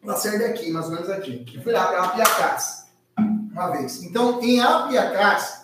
Lacerda 0.04 0.44
é 0.46 0.50
aqui, 0.50 0.72
mais 0.72 0.88
ou 0.88 0.94
menos 0.94 1.10
aqui. 1.10 1.46
Eu 1.54 1.62
fui 1.62 1.72
lá 1.72 1.88
para 1.88 2.04
Apiacás 2.04 2.82
uma 3.18 3.72
vez. 3.72 4.04
Então, 4.04 4.42
em 4.42 4.60
Apiacás, 4.60 5.61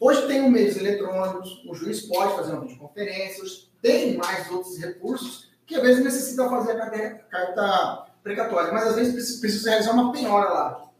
hoje 0.00 0.26
tem 0.26 0.42
um 0.42 0.50
meios 0.50 0.76
eletrônicos, 0.76 1.64
o 1.68 1.74
juiz 1.74 2.02
pode 2.02 2.34
fazer 2.34 2.52
uma 2.52 2.62
videoconferência, 2.62 3.44
tem 3.82 4.16
mais 4.16 4.50
outros 4.50 4.78
recursos 4.78 5.50
que 5.66 5.74
às 5.74 5.82
vezes 5.82 6.04
necessita 6.04 6.48
fazer 6.48 6.72
a 6.72 6.90
carta, 6.90 7.08
carta 7.30 8.06
precatória, 8.22 8.72
mas 8.72 8.86
às 8.86 8.96
vezes 8.96 9.40
precisa 9.40 9.70
realizar 9.70 9.92
uma 9.92 10.12
penhora 10.12 10.50
lá. 10.50 10.90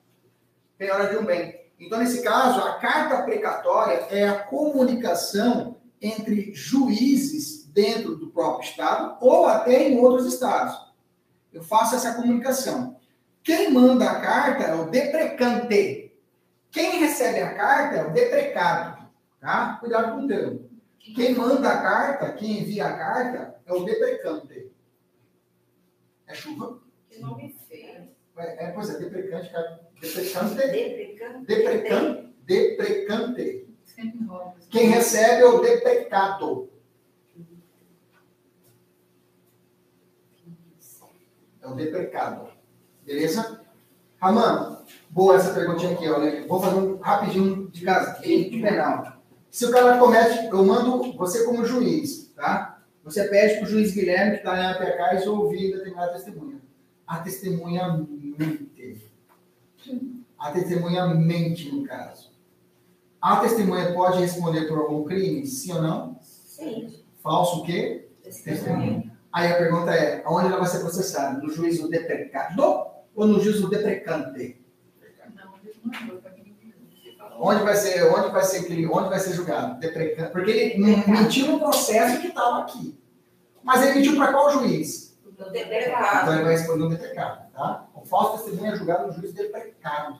Penhora 0.76 1.08
de 1.08 1.16
um 1.16 1.24
bem. 1.24 1.66
Então, 1.78 1.98
nesse 1.98 2.22
caso, 2.22 2.60
a 2.60 2.74
carta 2.74 3.22
precatória 3.22 4.06
é 4.10 4.28
a 4.28 4.40
comunicação 4.40 5.76
entre 6.00 6.52
juízes 6.54 7.66
dentro 7.66 8.16
do 8.16 8.28
próprio 8.28 8.68
estado 8.68 9.16
ou 9.20 9.46
até 9.46 9.88
em 9.88 9.98
outros 9.98 10.32
estados. 10.32 10.76
Eu 11.52 11.62
faço 11.62 11.94
essa 11.94 12.14
comunicação. 12.14 12.96
Quem 13.42 13.70
manda 13.70 14.10
a 14.10 14.20
carta 14.20 14.64
é 14.64 14.74
o 14.74 14.90
deprecante. 14.90 16.05
Quem 16.76 16.98
recebe 16.98 17.40
a 17.40 17.54
carta 17.54 17.96
é 17.96 18.04
o 18.04 18.12
deprecado. 18.12 19.08
Tá? 19.40 19.78
Cuidado 19.80 20.14
com 20.14 20.26
o 20.26 20.28
termo. 20.28 20.70
Quem 20.98 21.34
manda 21.34 21.70
a 21.70 21.80
carta, 21.80 22.34
quem 22.34 22.60
envia 22.60 22.86
a 22.86 22.98
carta, 22.98 23.58
é 23.64 23.72
o 23.72 23.82
deprecante. 23.82 24.70
É 26.26 26.34
chuva? 26.34 26.78
Que 27.08 27.18
nome 27.18 27.56
feio. 27.66 28.10
É, 28.36 28.66
é, 28.66 28.72
pois 28.72 28.90
é, 28.90 28.98
deprecante, 28.98 29.50
cara. 29.50 29.88
Deprecante. 30.02 30.54
Deprecante. 31.46 31.46
Deprecante. 31.46 32.34
Deprecante. 32.44 33.66
Quem 34.68 34.88
recebe 34.88 35.40
é 35.40 35.46
o 35.46 35.60
deprecado. 35.62 36.70
É 41.62 41.66
o 41.66 41.74
deprecado. 41.74 42.52
Beleza? 43.02 43.65
Raman, 44.18 44.78
boa 45.10 45.36
essa 45.36 45.52
perguntinha 45.52 45.92
aqui, 45.92 46.08
olha. 46.08 46.46
Vou 46.46 46.60
fazer 46.60 46.76
um 46.76 46.96
rapidinho 46.98 47.68
de 47.68 47.84
casa, 47.84 48.20
de 48.20 48.60
penal. 48.62 49.16
Se 49.50 49.66
o 49.66 49.70
cara 49.70 49.98
comete, 49.98 50.46
eu 50.46 50.64
mando 50.64 51.12
você 51.16 51.44
como 51.44 51.64
juiz, 51.64 52.32
tá? 52.34 52.82
Você 53.04 53.24
pede 53.28 53.56
para 53.56 53.64
o 53.64 53.70
juiz 53.70 53.92
Guilherme, 53.92 54.32
que 54.32 54.36
está 54.38 54.56
em 54.58 54.66
APK, 54.66 55.28
ouvir 55.28 55.72
determinada 55.72 56.12
testemunha. 56.12 56.60
A 57.06 57.18
testemunha 57.18 58.06
mente. 58.18 59.10
A 60.38 60.50
testemunha 60.50 61.06
mente, 61.06 61.74
no 61.74 61.84
caso. 61.84 62.32
A 63.20 63.36
testemunha 63.36 63.92
pode 63.92 64.18
responder 64.18 64.66
por 64.66 64.78
algum 64.78 65.04
crime? 65.04 65.46
Sim 65.46 65.74
ou 65.74 65.82
não? 65.82 66.18
Sim. 66.20 66.92
Falso 67.22 67.60
o 67.60 67.64
quê? 67.64 68.08
Testemunha. 68.22 69.12
Aí 69.32 69.52
a 69.52 69.56
pergunta 69.56 69.94
é, 69.94 70.22
aonde 70.24 70.46
ela 70.46 70.58
vai 70.58 70.66
ser 70.66 70.80
processada? 70.80 71.38
No 71.38 71.50
juízo 71.50 71.88
deprecado 71.88 72.85
ou 73.16 73.26
no 73.26 73.40
juízo 73.40 73.68
deprecante? 73.68 74.60
Onde 77.38 77.62
vai 77.64 77.74
ser, 77.76 78.02
onde 78.04 78.30
vai 78.30 78.42
ser, 78.44 78.86
onde 78.90 79.08
vai 79.08 79.18
ser 79.20 79.32
julgado? 79.34 79.78
Deprecante. 79.80 80.32
Porque 80.32 80.50
ele 80.50 80.82
men- 80.82 81.04
mentiu 81.06 81.48
no 81.52 81.58
processo 81.58 82.20
que 82.20 82.28
estava 82.28 82.60
aqui. 82.62 82.98
Mas 83.62 83.82
ele 83.82 83.94
mentiu 83.94 84.16
para 84.16 84.32
qual 84.32 84.50
juiz? 84.52 85.18
Então 85.26 85.50
Deprecado. 85.52 86.32
ele 86.32 86.44
vai 86.44 86.52
responder 86.52 86.84
no 86.84 86.88
deprecado, 86.88 87.50
tá? 87.52 87.86
O 87.94 88.04
falso 88.06 88.44
testemunho 88.44 88.72
é 88.72 88.76
julgado 88.76 89.08
no 89.08 89.12
juízo 89.12 89.34
deprecado. 89.34 90.18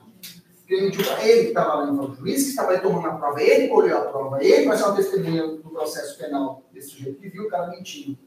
Porque 0.59 0.75
ele 0.75 0.87
mentiu 0.87 1.05
para 1.07 1.25
ele 1.25 1.43
que 1.43 1.49
estava 1.49 1.75
lá 1.75 1.87
no 1.87 2.15
juiz, 2.15 2.43
que 2.43 2.49
estava 2.51 2.77
tomando 2.79 3.07
a 3.07 3.13
prova, 3.15 3.41
ele 3.41 3.69
colheu 3.69 3.97
a 3.99 4.01
prova, 4.03 4.45
ele 4.45 4.67
vai 4.67 4.77
ser 4.77 4.83
uma 4.85 4.97
testemunha 4.97 5.47
do 5.47 5.71
processo 5.71 6.19
penal 6.19 6.65
desse 6.73 6.91
sujeito 6.91 7.21
que 7.21 7.29
viu 7.31 7.45
o 7.45 7.49
cara 7.49 7.69
mentindo. 7.69 8.19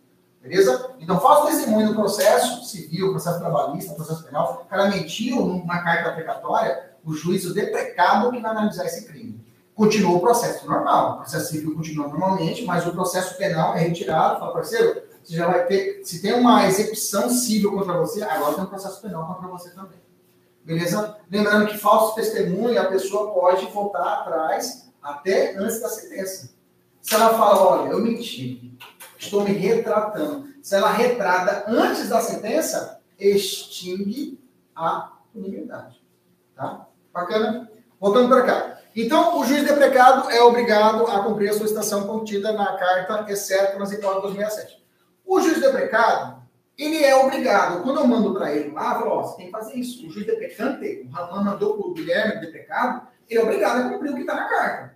Beleza? 0.50 0.96
Então, 1.00 1.20
falso 1.20 1.46
testemunho 1.46 1.90
no 1.90 1.94
processo 1.94 2.66
civil, 2.66 3.12
processo 3.12 3.38
trabalhista, 3.38 3.94
processo 3.94 4.24
penal, 4.24 4.64
o 4.66 4.68
cara 4.68 4.90
mentiu 4.90 5.46
numa 5.46 5.84
carta 5.84 6.12
precatória, 6.14 6.90
o 7.06 7.14
juiz, 7.14 7.46
o 7.46 7.54
deprecado, 7.54 8.32
que 8.32 8.40
vai 8.40 8.50
analisar 8.50 8.86
esse 8.86 9.06
crime. 9.06 9.40
Continua 9.76 10.18
o 10.18 10.20
processo 10.20 10.66
normal, 10.66 11.12
o 11.12 11.18
processo 11.18 11.52
civil 11.52 11.76
continua 11.76 12.08
normalmente, 12.08 12.66
mas 12.66 12.88
o 12.88 12.92
processo 12.92 13.38
penal 13.38 13.76
é 13.76 13.82
retirado, 13.82 14.40
fala, 14.40 14.52
parceiro, 14.52 15.04
você 15.24 15.36
já 15.36 15.46
vai 15.46 15.68
ter, 15.68 16.02
se 16.04 16.20
tem 16.20 16.34
uma 16.34 16.66
execução 16.66 17.30
civil 17.30 17.72
contra 17.72 17.94
você, 17.94 18.24
agora 18.24 18.56
tem 18.56 18.64
um 18.64 18.68
processo 18.68 19.00
penal 19.04 19.28
contra 19.28 19.48
você 19.50 19.70
também. 19.70 20.00
Beleza? 20.66 21.16
Lembrando 21.30 21.68
que 21.68 21.78
falso 21.78 22.16
testemunho, 22.16 22.82
a 22.82 22.86
pessoa 22.86 23.32
pode 23.36 23.68
voltar 23.68 24.22
atrás 24.22 24.90
até 25.00 25.56
antes 25.58 25.80
da 25.80 25.90
sentença. 25.90 26.50
Se 27.04 27.14
ela 27.14 27.38
fala, 27.38 27.62
olha, 27.62 27.90
eu 27.92 28.00
menti, 28.00 28.76
estou 29.19 29.43
me 29.43 29.51
retratando. 29.51 30.47
Se 30.63 30.75
ela 30.75 30.91
retrata 30.91 31.65
antes 31.67 32.10
da 32.10 32.21
sentença, 32.21 32.99
extingue 33.19 34.39
a 34.75 35.12
punibilidade. 35.34 36.01
Tá? 36.55 36.88
Bacana? 37.13 37.69
Voltando 37.99 38.29
para 38.29 38.41
cá. 38.43 38.79
Então, 38.95 39.39
o 39.39 39.45
juiz 39.45 39.63
deprecado 39.63 40.29
é 40.32 40.41
obrigado 40.41 41.05
a 41.05 41.23
cumprir 41.23 41.49
a 41.49 41.53
solicitação 41.53 42.08
contida 42.08 42.53
na 42.53 42.77
carta, 42.77 43.32
exceto 43.32 43.77
nas 43.77 43.91
hipóteses 43.91 44.21
267. 44.23 44.84
O 45.25 45.39
juiz 45.39 45.62
deprecado, 45.62 46.41
ele 46.77 47.03
é 47.03 47.15
obrigado, 47.15 47.84
quando 47.84 47.99
eu 47.99 48.08
mando 48.08 48.34
para 48.34 48.53
ele 48.55 48.71
lá, 48.71 48.93
eu 48.93 48.99
falo, 48.99 49.12
ó, 49.12 49.23
você 49.23 49.38
tem 49.38 49.45
que 49.45 49.51
fazer 49.51 49.75
isso. 49.75 50.08
O 50.08 50.10
juiz 50.10 50.25
deprecante, 50.25 51.08
o 51.08 51.12
Raman 51.12 51.43
mandou 51.43 51.77
para 51.77 51.88
o 51.88 51.93
Guilherme 51.93 52.41
deprecado, 52.41 53.08
ele 53.29 53.39
é 53.39 53.43
obrigado 53.43 53.86
a 53.86 53.89
cumprir 53.89 54.12
o 54.12 54.15
que 54.15 54.21
está 54.21 54.36
na 54.36 54.49
carta. 54.49 54.95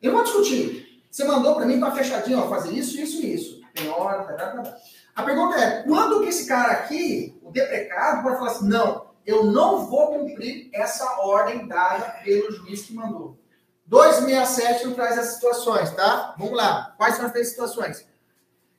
Eu 0.00 0.12
não 0.12 0.18
vou 0.18 0.24
discutir. 0.24 1.02
Você 1.10 1.24
mandou 1.24 1.54
para 1.54 1.66
mim, 1.66 1.80
tá 1.80 1.90
fechadinho, 1.90 2.38
ó, 2.38 2.48
fazer 2.48 2.72
isso, 2.72 2.98
isso 3.00 3.22
e 3.22 3.34
isso. 3.34 3.55
Tem 3.76 3.90
hora, 3.90 4.24
tá, 4.24 4.32
tá, 4.32 4.46
tá, 4.48 4.62
tá. 4.62 4.76
A 5.14 5.22
pergunta 5.22 5.56
é, 5.56 5.82
quando 5.82 6.22
que 6.22 6.28
esse 6.28 6.46
cara 6.46 6.72
aqui, 6.72 7.38
o 7.42 7.50
deprecado, 7.50 8.22
pode 8.22 8.38
falar 8.38 8.50
assim, 8.50 8.68
não, 8.68 9.06
eu 9.24 9.44
não 9.44 9.86
vou 9.86 10.18
cumprir 10.18 10.70
essa 10.72 11.20
ordem 11.20 11.68
dada 11.68 12.20
pelo 12.24 12.50
juiz 12.52 12.82
que 12.82 12.94
mandou. 12.94 13.38
267 13.86 14.86
não 14.86 14.94
traz 14.94 15.18
as 15.18 15.26
situações, 15.34 15.90
tá? 15.90 16.34
Vamos 16.38 16.56
lá. 16.56 16.94
Quais 16.96 17.16
são 17.16 17.26
as 17.26 17.32
três 17.32 17.48
situações? 17.50 18.06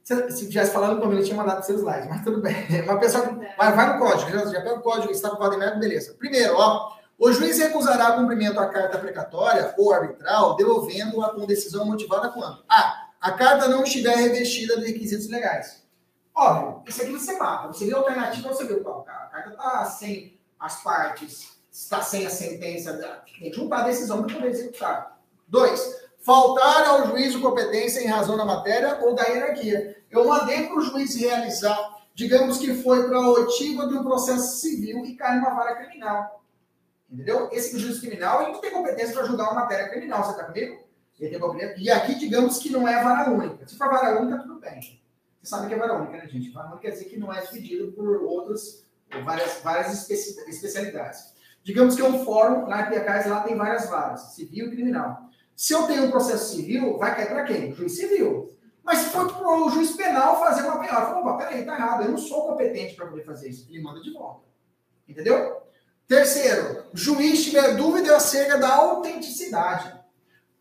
Se, 0.03 0.31
se 0.31 0.47
tivesse 0.49 0.71
falando 0.71 0.99
comigo, 0.99 1.21
eu 1.21 1.25
tinha 1.25 1.37
mandado 1.37 1.63
seus 1.63 1.79
slides, 1.79 2.07
mas 2.09 2.23
tudo 2.23 2.41
bem. 2.41 2.55
Uma 2.83 2.99
pessoa. 2.99 3.23
Vai, 3.57 3.73
vai 3.73 3.93
no 3.93 3.99
código, 3.99 4.31
já, 4.31 4.45
já 4.45 4.61
pega 4.61 4.75
o 4.75 4.81
código, 4.81 5.11
está 5.11 5.29
no 5.29 5.37
código, 5.37 5.59
beleza. 5.79 6.15
Primeiro, 6.17 6.55
ó. 6.55 6.97
O 7.19 7.31
juiz 7.31 7.57
recusará 7.57 8.11
cumprimento 8.11 8.59
à 8.59 8.67
carta 8.67 8.99
precatória 8.99 9.73
ou 9.77 9.91
arbitral, 9.91 10.55
devolvendo-a 10.55 11.33
com 11.33 11.47
decisão 11.47 11.83
motivada 11.83 12.29
quando? 12.29 12.63
A. 12.69 13.06
A 13.19 13.31
carta 13.31 13.67
não 13.67 13.83
estiver 13.83 14.15
revestida 14.15 14.79
de 14.79 14.87
requisitos 14.87 15.27
legais. 15.29 15.83
Óbvio, 16.35 16.83
isso 16.85 17.01
aqui 17.01 17.11
você 17.11 17.35
mata. 17.37 17.67
Você 17.67 17.85
vê 17.85 17.93
a 17.93 17.97
alternativa, 17.97 18.47
você 18.47 18.65
vê 18.65 18.75
qual. 18.75 19.05
A 19.07 19.25
carta 19.25 19.49
está 19.49 19.85
sem 19.85 20.39
as 20.59 20.83
partes, 20.83 21.57
está 21.71 22.01
sem 22.01 22.25
a 22.25 22.29
sentença, 22.29 22.93
tem 23.39 23.51
que 23.51 23.57
juntar 23.57 23.79
a 23.79 23.87
decisão 23.87 24.23
para 24.23 24.35
poder 24.35 24.49
executar. 24.49 25.19
Dois, 25.47 26.07
faltar 26.19 26.85
ao 26.85 27.07
juízo 27.07 27.41
competência 27.41 28.01
em 28.01 28.07
razão 28.07 28.37
da 28.37 28.45
matéria 28.45 28.99
ou 29.01 29.15
da 29.15 29.23
hierarquia. 29.23 29.97
Eu 30.11 30.27
mandei 30.27 30.67
para 30.67 30.77
o 30.77 30.81
juiz 30.81 31.15
realizar, 31.15 31.97
digamos 32.13 32.59
que 32.59 32.81
foi 32.83 33.07
para 33.07 33.17
a 33.17 33.29
oitiva 33.29 33.87
de 33.87 33.95
um 33.95 34.03
processo 34.03 34.57
civil 34.57 35.05
e 35.05 35.15
cai 35.15 35.37
numa 35.37 35.55
vara 35.55 35.75
criminal. 35.75 36.43
Entendeu? 37.09 37.49
Esse 37.51 37.79
juiz 37.79 37.99
criminal 37.99 38.43
ele 38.43 38.51
não 38.51 38.61
tem 38.61 38.71
competência 38.71 39.13
para 39.13 39.25
julgar 39.25 39.45
uma 39.45 39.61
matéria 39.61 39.89
criminal, 39.89 40.23
você 40.23 40.31
está 40.31 40.43
comigo? 40.43 40.86
E 41.19 41.89
aqui, 41.89 42.15
digamos 42.15 42.59
que 42.59 42.69
não 42.69 42.87
é 42.87 43.03
vara 43.03 43.31
única. 43.31 43.67
Se 43.67 43.77
for 43.77 43.89
vara 43.89 44.21
única, 44.21 44.39
tudo 44.39 44.59
bem. 44.59 44.79
Você 44.79 45.01
sabe 45.49 45.67
que 45.67 45.73
é 45.73 45.77
vara 45.77 45.97
única, 45.97 46.17
né, 46.17 46.27
gente? 46.27 46.51
Vara 46.51 46.67
única 46.67 46.81
quer 46.81 46.91
dizer 46.91 47.05
que 47.05 47.17
não 47.17 47.33
é 47.33 47.41
dividido 47.41 47.91
por 47.93 48.23
outros 48.23 48.85
várias, 49.23 49.61
várias 49.63 49.93
especi 49.93 50.39
especialidades. 50.47 51.33
Digamos 51.63 51.95
que 51.95 52.01
é 52.01 52.05
um 52.05 52.23
fórum, 52.23 52.67
lá 52.67 52.83
em 52.83 52.89
Piacás, 52.89 53.25
lá 53.25 53.41
tem 53.41 53.55
várias 53.55 53.89
varas, 53.89 54.33
civil 54.35 54.67
e 54.67 54.71
criminal. 54.71 55.29
Se 55.55 55.73
eu 55.73 55.87
tenho 55.87 56.05
um 56.05 56.11
processo 56.11 56.55
civil, 56.55 56.97
vai 56.97 57.15
cair 57.15 57.29
para 57.29 57.43
quem? 57.43 57.71
O 57.71 57.75
juiz 57.75 57.95
civil. 57.95 58.55
Mas 58.83 58.99
se 58.99 59.09
for 59.09 59.33
para 59.33 59.49
o 59.49 59.69
juiz 59.69 59.91
penal 59.91 60.39
fazer 60.39 60.61
uma 60.61 60.79
penal, 60.79 61.07
fala, 61.07 61.19
opa, 61.19 61.37
peraí, 61.37 61.65
tá 61.65 61.73
errado, 61.73 62.03
eu 62.03 62.11
não 62.11 62.17
sou 62.17 62.47
competente 62.47 62.95
para 62.95 63.07
poder 63.07 63.23
fazer 63.23 63.49
isso. 63.49 63.67
Ele 63.69 63.81
manda 63.81 63.99
de 63.99 64.13
volta. 64.13 64.45
Entendeu? 65.07 65.61
Terceiro, 66.07 66.85
o 66.93 66.97
juiz 66.97 67.43
tiver 67.43 67.75
dúvida 67.75 68.15
acerca 68.15 68.57
da 68.57 68.73
autenticidade. 68.75 69.96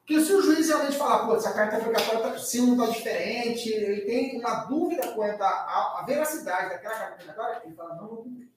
Porque 0.07 0.21
se 0.21 0.33
o 0.33 0.41
juiz 0.41 0.69
realmente 0.69 0.97
falar, 0.97 1.27
pô, 1.27 1.35
essa 1.35 1.53
carta 1.53 1.81
precatória, 1.81 2.39
se 2.39 2.61
não 2.61 2.75
está 2.75 2.87
diferente, 2.97 3.69
ele 3.71 4.03
tem 4.03 4.39
uma 4.39 4.65
dúvida 4.67 5.09
quanto 5.09 5.43
à, 5.43 6.05
veracidade 6.07 6.71
daquela 6.71 6.95
carta 6.95 7.17
precatória, 7.17 7.63
ele 7.65 7.75
fala, 7.75 7.97
não 7.97 8.07
vou 8.07 8.19
cumprir. 8.19 8.49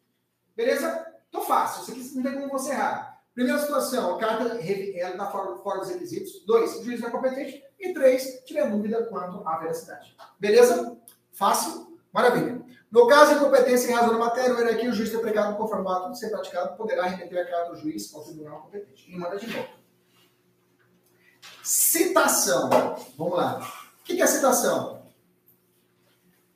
Beleza? 0.55 1.07
Então 1.27 1.41
fácil, 1.41 1.81
isso 1.81 1.91
aqui 1.91 2.15
não 2.15 2.23
tem 2.23 2.39
como 2.39 2.51
você 2.51 2.69
errar. 2.69 3.19
Primeira 3.33 3.57
situação, 3.57 4.15
a 4.15 4.19
carta 4.19 4.61
está 4.61 5.25
fora, 5.31 5.57
fora 5.57 5.79
dos 5.79 5.89
requisitos. 5.89 6.45
Dois, 6.45 6.75
o 6.75 6.83
juiz 6.83 7.01
não 7.01 7.07
é 7.07 7.11
competente. 7.11 7.63
E 7.79 7.93
três, 7.93 8.43
tiver 8.45 8.69
dúvida 8.69 9.05
quanto 9.05 9.47
à 9.47 9.57
veracidade. 9.57 10.15
Beleza? 10.39 10.97
Fácil? 11.31 11.97
Maravilha. 12.13 12.61
No 12.91 13.07
caso 13.07 13.31
de 13.31 13.39
incompetência 13.39 13.89
em 13.89 13.95
razão 13.95 14.11
da 14.11 14.19
matéria, 14.19 14.53
o 14.53 14.69
aqui 14.69 14.87
o 14.87 14.93
juiz 14.93 15.09
ter 15.09 15.19
pregado 15.19 15.57
conforme 15.57 15.85
o 15.85 15.89
ato 15.89 16.11
de 16.11 16.19
ser 16.19 16.29
praticado, 16.29 16.77
poderá 16.77 17.05
remeter 17.05 17.41
a 17.41 17.49
carta 17.49 17.71
do 17.71 17.77
juiz 17.77 18.13
ao 18.13 18.23
tribunal 18.23 18.61
competente. 18.61 19.11
E 19.11 19.17
manda 19.17 19.37
de 19.37 19.47
volta. 19.47 19.78
Citação. 21.63 22.69
Vamos 23.17 23.37
lá. 23.37 23.59
O 24.01 24.03
que 24.03 24.21
é 24.21 24.27
citação? 24.27 25.01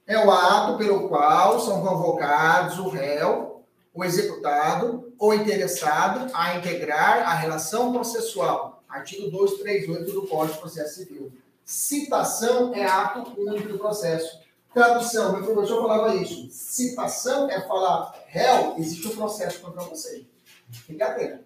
É 0.06 0.18
o 0.18 0.30
ato 0.30 0.78
pelo 0.78 1.08
qual 1.08 1.60
são 1.60 1.82
convocados 1.82 2.78
o 2.80 2.90
réu, 2.90 3.64
o 3.94 4.04
executado 4.04 5.14
ou 5.18 5.34
interessado 5.34 6.30
a 6.34 6.58
integrar 6.58 7.28
a 7.28 7.34
relação 7.34 7.94
processual. 7.94 8.84
Artigo 8.90 9.32
238 9.32 10.12
do 10.12 10.28
Código 10.28 10.56
de 10.56 10.60
Processo 10.60 10.96
Civil. 10.96 11.32
Citação 11.64 12.74
é 12.74 12.86
ato 12.86 13.40
único 13.40 13.70
do 13.70 13.78
processo. 13.78 14.40
Tradução, 14.74 15.34
meu 15.34 15.46
professor 15.46 15.82
falava 15.82 16.16
isso. 16.16 16.50
Citação 16.52 17.50
é 17.50 17.62
falar, 17.62 18.14
réu, 18.28 18.76
existe 18.78 19.08
um 19.08 19.16
processo 19.16 19.60
contra 19.60 19.84
você. 19.84 20.26
Fique 20.72 21.02
atento. 21.02 21.44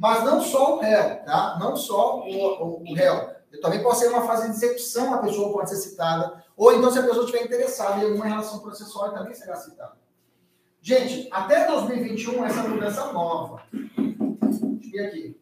Mas 0.00 0.24
não 0.24 0.40
só 0.40 0.76
o 0.76 0.80
réu, 0.80 1.22
tá? 1.26 1.58
Não 1.60 1.76
só 1.76 2.20
o, 2.20 2.22
o, 2.22 2.90
o 2.90 2.94
réu. 2.94 3.34
Eu 3.52 3.60
também 3.60 3.82
posso 3.82 4.00
ser 4.00 4.08
uma 4.08 4.26
fase 4.26 4.48
de 4.48 4.56
execução, 4.56 5.12
a 5.12 5.18
pessoa 5.18 5.52
pode 5.52 5.68
ser 5.68 5.76
citada. 5.76 6.42
Ou 6.56 6.72
então, 6.72 6.90
se 6.90 6.98
a 6.98 7.02
pessoa 7.02 7.26
estiver 7.26 7.44
interessada 7.44 8.00
em 8.00 8.06
alguma 8.06 8.24
relação 8.24 8.60
processual, 8.60 9.12
também 9.12 9.34
será 9.34 9.56
citada. 9.56 9.92
Gente, 10.80 11.28
até 11.30 11.66
2021, 11.66 12.42
essa 12.46 12.62
mudança 12.62 13.12
nova. 13.12 13.62
Deixa 13.70 14.64
eu 14.64 14.90
ver 14.90 15.06
aqui. 15.06 15.40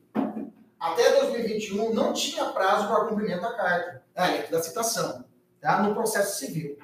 Até 0.80 1.20
2021, 1.20 1.94
não 1.94 2.12
tinha 2.12 2.46
prazo 2.46 2.88
para 2.88 3.04
cumprimento 3.04 3.42
da 3.42 3.52
carta, 3.52 4.02
é, 4.16 4.42
da 4.48 4.60
citação, 4.60 5.24
tá? 5.60 5.84
no 5.84 5.94
processo 5.94 6.36
civil. 6.36 6.76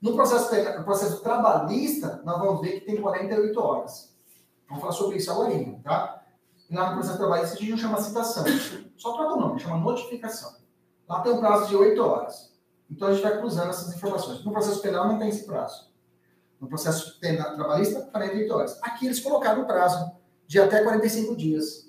No 0.00 0.14
processo, 0.14 0.54
no 0.78 0.84
processo 0.84 1.20
trabalhista, 1.20 2.22
nós 2.24 2.38
vamos 2.38 2.60
ver 2.60 2.78
que 2.78 2.86
tem 2.86 3.00
48 3.00 3.60
horas. 3.60 4.14
Vamos 4.68 4.82
falar 4.82 4.92
sobre 4.92 5.16
isso 5.16 5.32
agora, 5.32 5.52
tá? 5.82 6.19
Lá 6.74 6.90
no 6.90 6.96
processo 6.96 7.18
trabalhista 7.18 7.56
a 7.56 7.58
gente 7.58 7.70
não 7.70 7.78
chama 7.78 8.00
citação. 8.00 8.44
Só 8.96 9.12
troca 9.14 9.34
o 9.34 9.40
nome, 9.40 9.60
chama 9.60 9.78
notificação. 9.78 10.54
Lá 11.08 11.20
tem 11.20 11.32
um 11.32 11.40
prazo 11.40 11.68
de 11.68 11.76
8 11.76 12.00
horas. 12.00 12.52
Então 12.90 13.08
a 13.08 13.12
gente 13.12 13.22
vai 13.22 13.38
cruzando 13.38 13.70
essas 13.70 13.94
informações. 13.94 14.44
No 14.44 14.52
processo 14.52 14.80
penal 14.80 15.08
não 15.08 15.18
tem 15.18 15.28
esse 15.28 15.44
prazo. 15.44 15.90
No 16.60 16.68
processo 16.68 17.18
penal, 17.18 17.54
trabalhista, 17.54 18.02
48 18.02 18.54
horas. 18.54 18.78
Aqui 18.82 19.06
eles 19.06 19.20
colocaram 19.20 19.62
o 19.62 19.66
prazo 19.66 20.12
de 20.46 20.60
até 20.60 20.82
45 20.82 21.34
dias. 21.36 21.88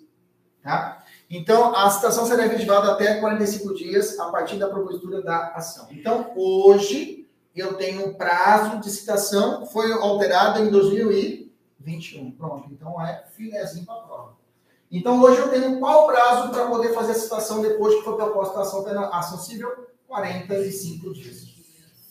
Tá? 0.64 1.04
Então, 1.30 1.76
a 1.76 1.90
citação 1.90 2.26
será 2.26 2.46
efetivada 2.46 2.92
até 2.92 3.20
45 3.20 3.74
dias 3.74 4.20
a 4.20 4.30
partir 4.30 4.58
da 4.58 4.70
propositura 4.70 5.22
da 5.22 5.50
ação. 5.50 5.88
Então, 5.90 6.32
hoje, 6.36 7.28
eu 7.56 7.74
tenho 7.76 8.08
um 8.08 8.14
prazo 8.14 8.80
de 8.80 8.90
citação, 8.90 9.66
foi 9.66 9.92
alterado 9.92 10.60
em 10.62 10.70
2021. 10.70 12.32
Pronto, 12.32 12.70
então 12.72 13.02
é 13.02 13.26
filézinho 13.36 13.86
para 13.86 13.96
a 13.96 14.04
prova. 14.04 14.41
Então, 14.92 15.22
hoje 15.22 15.40
eu 15.40 15.50
tenho 15.50 15.80
qual 15.80 16.06
prazo 16.06 16.50
para 16.50 16.68
poder 16.68 16.94
fazer 16.94 17.14
a 17.14 17.16
citação 17.16 17.62
depois 17.62 17.96
que 17.96 18.04
for 18.04 18.18
proposta 18.18 18.60
a 18.60 18.62
ação, 18.62 18.86
ação 19.14 19.38
civil? 19.38 19.70
45 20.06 21.14
dias. 21.14 21.46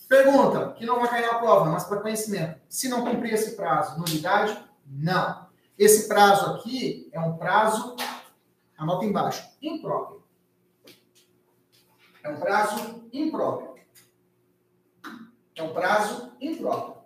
Pergunta, 0.08 0.72
que 0.72 0.86
não 0.86 0.98
vai 0.98 1.08
cair 1.08 1.26
na 1.26 1.38
prova, 1.38 1.66
mas 1.66 1.84
para 1.84 2.00
conhecimento. 2.00 2.58
Se 2.68 2.88
não 2.88 3.04
cumprir 3.04 3.34
esse 3.34 3.54
prazo, 3.54 3.98
nulidade? 3.98 4.58
Não. 4.86 5.46
Esse 5.78 6.08
prazo 6.08 6.46
aqui 6.52 7.08
é 7.12 7.20
um 7.20 7.36
prazo, 7.36 7.96
anota 8.76 9.04
embaixo, 9.04 9.46
impróprio. 9.60 10.22
É 12.24 12.30
um 12.30 12.40
prazo 12.40 13.04
impróprio. 13.12 13.74
É 15.54 15.62
um 15.62 15.72
prazo 15.74 16.32
impróprio. 16.40 16.99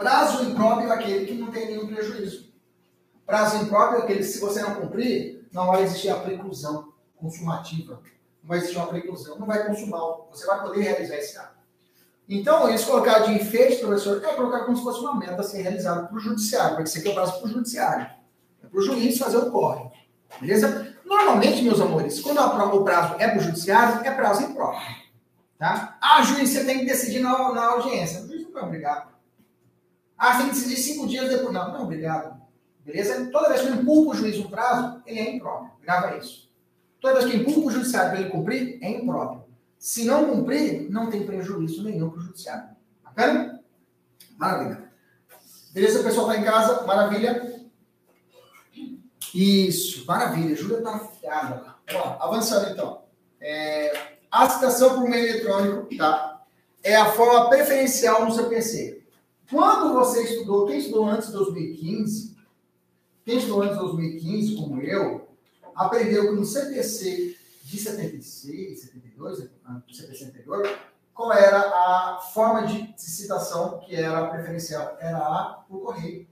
Prazo 0.00 0.44
impróprio 0.44 0.90
é 0.90 0.94
aquele 0.94 1.26
que 1.26 1.34
não 1.34 1.50
tem 1.50 1.66
nenhum 1.66 1.86
prejuízo. 1.86 2.50
Prazo 3.26 3.58
impróprio 3.58 4.00
é 4.00 4.02
aquele 4.04 4.20
que, 4.20 4.24
se 4.24 4.40
você 4.40 4.62
não 4.62 4.74
cumprir, 4.74 5.46
não 5.52 5.66
vai 5.66 5.82
existir 5.82 6.08
a 6.08 6.16
preclusão 6.16 6.94
consumativa. 7.16 8.00
Não 8.42 8.48
vai 8.48 8.58
existir 8.58 8.78
uma 8.78 8.86
preclusão. 8.86 9.38
Não 9.38 9.46
vai 9.46 9.66
consumar. 9.66 10.00
Você 10.30 10.46
vai 10.46 10.62
poder 10.62 10.80
realizar 10.80 11.16
esse 11.16 11.36
ato. 11.36 11.60
Então, 12.26 12.72
isso 12.72 12.86
colocar 12.86 13.18
de 13.18 13.34
enfeite, 13.34 13.84
professor, 13.84 14.24
é 14.24 14.32
colocar 14.32 14.60
como 14.60 14.74
se 14.74 14.82
fosse 14.82 15.00
uma 15.00 15.18
meta 15.18 15.38
a 15.38 15.42
ser 15.42 15.60
realizada 15.60 16.06
para 16.06 16.16
o 16.16 16.20
judiciário, 16.20 16.76
porque 16.76 16.88
isso 16.88 16.98
aqui 16.98 17.08
é 17.08 17.10
o 17.10 17.14
prazo 17.14 17.38
para 17.38 17.48
o 17.48 17.52
judiciário. 17.52 18.06
É 18.64 18.66
para 18.68 18.80
o 18.80 18.82
juiz 18.82 19.18
fazer 19.18 19.36
o 19.36 19.50
corre. 19.50 19.90
Beleza? 20.40 20.96
Normalmente, 21.04 21.60
meus 21.60 21.80
amores, 21.80 22.20
quando 22.20 22.40
o 22.40 22.84
prazo 22.84 23.16
é 23.18 23.28
para 23.28 23.38
o 23.38 23.42
judiciário, 23.42 24.06
é 24.06 24.10
prazo 24.12 24.44
impróprio. 24.44 24.96
Tá? 25.58 25.98
Ah, 26.00 26.22
juiz, 26.22 26.48
você 26.48 26.64
tem 26.64 26.78
que 26.78 26.86
decidir 26.86 27.18
na, 27.18 27.52
na 27.52 27.66
audiência. 27.72 28.22
O 28.22 28.28
juiz 28.28 28.44
não 28.44 28.52
vai 28.52 28.62
obrigar. 28.62 29.09
Ah, 30.22 30.36
que 30.36 30.50
decidir 30.50 30.76
cinco 30.76 31.06
dias 31.06 31.30
depois. 31.30 31.50
Não, 31.50 31.72
não, 31.72 31.84
obrigado. 31.84 32.38
Beleza? 32.84 33.30
Toda 33.32 33.48
vez 33.48 33.62
que 33.62 33.68
eu 33.68 33.74
empurro 33.76 34.10
o 34.10 34.14
juiz 34.14 34.38
um 34.38 34.50
prazo, 34.50 35.02
ele 35.06 35.18
é 35.18 35.34
impróprio. 35.34 35.72
Grava 35.80 36.18
isso. 36.18 36.50
Toda 37.00 37.14
vez 37.14 37.24
que 37.24 37.38
eu 37.38 37.40
empurro 37.40 37.68
o 37.68 37.70
judiciário 37.70 38.10
para 38.10 38.20
ele 38.20 38.28
cumprir, 38.28 38.78
é 38.82 38.90
impróprio. 38.90 39.44
Se 39.78 40.04
não 40.04 40.26
cumprir, 40.26 40.90
não 40.90 41.08
tem 41.08 41.24
prejuízo 41.24 41.82
nenhum 41.82 42.10
para 42.10 42.18
o 42.18 42.22
judiciário. 42.22 42.68
Bacana? 43.02 43.62
Maravilha. 44.36 44.92
Beleza, 45.72 46.02
pessoal 46.02 46.26
tá 46.26 46.36
em 46.36 46.44
casa? 46.44 46.86
Maravilha? 46.86 47.64
Isso, 49.34 50.04
maravilha. 50.04 50.54
Júlia 50.54 50.82
tá 50.82 50.96
afiada 50.96 51.62
lá. 51.62 52.18
Avançando 52.20 52.72
então. 52.72 53.04
É, 53.40 54.18
a 54.30 54.50
citação 54.50 55.00
por 55.00 55.08
meio 55.08 55.26
eletrônico, 55.26 55.96
tá? 55.96 56.42
É 56.82 56.94
a 56.94 57.10
forma 57.12 57.48
preferencial 57.48 58.26
no 58.26 58.34
CPC. 58.34 58.99
Quando 59.50 59.92
você 59.94 60.22
estudou, 60.22 60.64
quem 60.66 60.78
estudou 60.78 61.06
antes 61.06 61.26
de 61.26 61.34
2015, 61.34 62.36
quem 63.24 63.38
estudou 63.38 63.62
antes 63.62 63.74
de 63.74 63.82
2015, 63.82 64.56
como 64.56 64.80
eu, 64.80 65.28
aprendeu 65.74 66.28
que 66.28 66.36
no 66.36 66.44
CPC 66.44 67.36
de 67.64 67.78
76, 67.78 68.80
72, 68.80 69.50
no 69.88 69.94
CPC 69.94 70.24
anterior, 70.26 70.78
qual 71.12 71.32
era 71.32 71.58
a 71.58 72.20
forma 72.32 72.66
de 72.66 72.94
citação 72.96 73.80
que 73.80 73.96
era 73.96 74.28
preferencial? 74.28 74.96
Era 75.00 75.18
a 75.18 75.64
por 75.68 75.82
correio. 75.82 76.26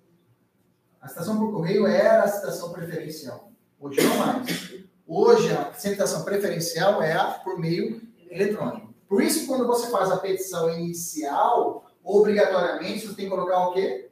A 1.00 1.08
citação 1.08 1.38
por 1.38 1.52
correio 1.52 1.86
era 1.86 2.22
a 2.22 2.28
citação 2.28 2.72
preferencial. 2.72 3.50
Hoje 3.80 4.00
não 4.00 4.16
mais. 4.16 4.74
Hoje 5.06 5.52
a 5.52 5.72
citação 5.74 6.24
preferencial 6.24 7.02
é 7.02 7.14
a 7.14 7.24
por 7.32 7.58
meio 7.58 8.00
eletrônico. 8.30 8.94
Por 9.08 9.22
isso, 9.22 9.46
quando 9.46 9.66
você 9.66 9.88
faz 9.88 10.10
a 10.10 10.18
petição 10.18 10.70
inicial, 10.78 11.87
obrigatoriamente 12.02 13.06
você 13.06 13.14
tem 13.14 13.24
que 13.26 13.30
colocar 13.30 13.68
o 13.68 13.72
quê? 13.72 14.10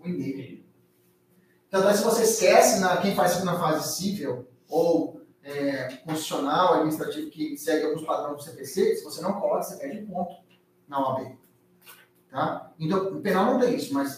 O 0.00 0.08
e-mail. 0.08 0.64
Então, 1.68 1.94
se 1.94 2.04
você 2.04 2.22
esquece, 2.24 2.80
na, 2.80 2.98
quem 2.98 3.14
faz 3.14 3.32
isso 3.32 3.44
na 3.46 3.58
fase 3.58 3.96
civil 3.96 4.46
ou 4.68 5.22
é, 5.42 5.96
constitucional, 6.04 6.74
administrativo, 6.74 7.30
que 7.30 7.56
segue 7.56 7.86
alguns 7.86 8.04
padrões 8.04 8.36
do 8.36 8.42
CPC, 8.42 8.96
se 8.96 9.04
você 9.04 9.22
não 9.22 9.40
coloca, 9.40 9.62
você 9.62 9.76
perde 9.76 10.02
ponto 10.06 10.36
na 10.86 11.00
OAB. 11.00 11.36
Tá? 12.30 12.72
Então, 12.78 13.18
o 13.18 13.20
penal 13.20 13.46
não 13.46 13.60
tem 13.60 13.74
isso, 13.74 13.92
mas 13.92 14.16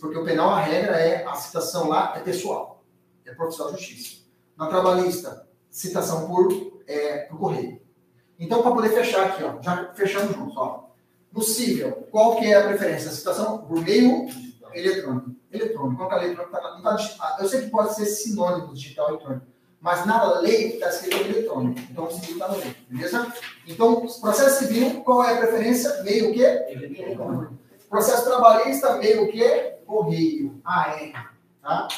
porque 0.00 0.18
o 0.18 0.24
penal, 0.24 0.50
a 0.50 0.60
regra 0.60 0.98
é 0.98 1.26
a 1.26 1.34
citação 1.34 1.88
lá 1.88 2.14
é 2.16 2.20
pessoal, 2.20 2.84
é 3.24 3.32
profissional 3.34 3.74
de 3.74 3.80
justiça. 3.80 4.24
Na 4.56 4.68
trabalhista, 4.68 5.48
citação 5.70 6.26
por, 6.26 6.82
é, 6.86 7.20
por 7.24 7.38
correio. 7.38 7.80
Então, 8.38 8.62
para 8.62 8.72
poder 8.72 8.90
fechar 8.90 9.26
aqui, 9.26 9.42
ó, 9.42 9.60
já 9.62 9.92
fechamos 9.94 10.34
juntos, 10.34 10.56
ó. 10.56 10.83
Civil, 11.42 11.90
qual 12.10 12.36
que 12.36 12.46
é 12.46 12.54
a 12.54 12.66
preferência? 12.66 13.10
A 13.10 13.12
citação 13.12 13.58
por 13.58 13.80
meio 13.82 14.28
eletrônico. 14.72 15.34
Eletrônico. 15.52 15.96
Qual 15.96 16.08
que 16.08 16.14
é 16.14 16.18
a 16.18 16.24
eletrônico? 16.24 16.52
Tá, 16.52 16.60
tá, 16.60 17.16
ah, 17.20 17.36
eu 17.40 17.48
sei 17.48 17.62
que 17.62 17.70
pode 17.70 17.94
ser 17.94 18.06
sinônimo 18.06 18.74
digital 18.74 19.08
eletrônico, 19.10 19.46
mas 19.80 20.06
na 20.06 20.40
lei 20.40 20.74
está 20.74 20.88
escrito 20.88 21.16
eletrônico. 21.16 21.80
Então, 21.90 22.04
o 22.04 22.10
civil 22.10 22.32
está 22.32 22.48
na 22.48 22.54
lei, 22.54 22.76
beleza? 22.88 23.32
Então, 23.66 24.06
processo 24.20 24.64
civil, 24.64 25.02
qual 25.02 25.24
é 25.24 25.34
a 25.34 25.38
preferência? 25.38 26.02
Meio 26.02 26.30
o 26.30 26.34
quê? 26.34 26.64
Eletrônico. 26.68 27.58
Processo 27.88 28.24
trabalhista, 28.24 28.96
meio 28.96 29.24
o 29.24 29.32
quê? 29.32 29.76
Correio. 29.86 30.60
AR. 30.64 31.34
Tá? 31.62 31.88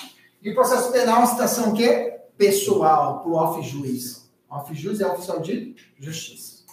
E 0.43 0.53
processo 0.53 0.93
penal, 0.93 1.27
citação 1.27 1.71
o 1.71 1.75
quê? 1.75 2.17
pessoal 2.37 3.21
para 3.21 3.31
o 3.31 3.35
off-juiz. 3.35 4.31
Off-juiz 4.49 5.01
é 5.01 5.07
oficial 5.07 5.41
de 5.41 5.75
justiça. 5.99 6.65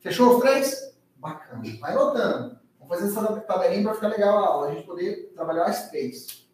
Fechou 0.00 0.36
os 0.36 0.40
três? 0.42 0.85
Bacana. 1.26 1.62
Vai 1.80 1.92
anotando. 1.92 2.58
Vamos 2.78 2.88
fazer 2.88 3.10
essa 3.10 3.40
tabelinha 3.40 3.82
para 3.82 3.94
ficar 3.94 4.08
legal 4.08 4.38
a 4.38 4.46
aula, 4.46 4.68
a 4.68 4.74
gente 4.74 4.86
poder 4.86 5.32
trabalhar 5.34 5.64
as 5.64 5.88
três. 5.90 6.46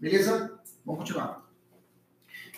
Beleza? 0.00 0.58
Vamos 0.84 1.00
continuar. 1.00 1.42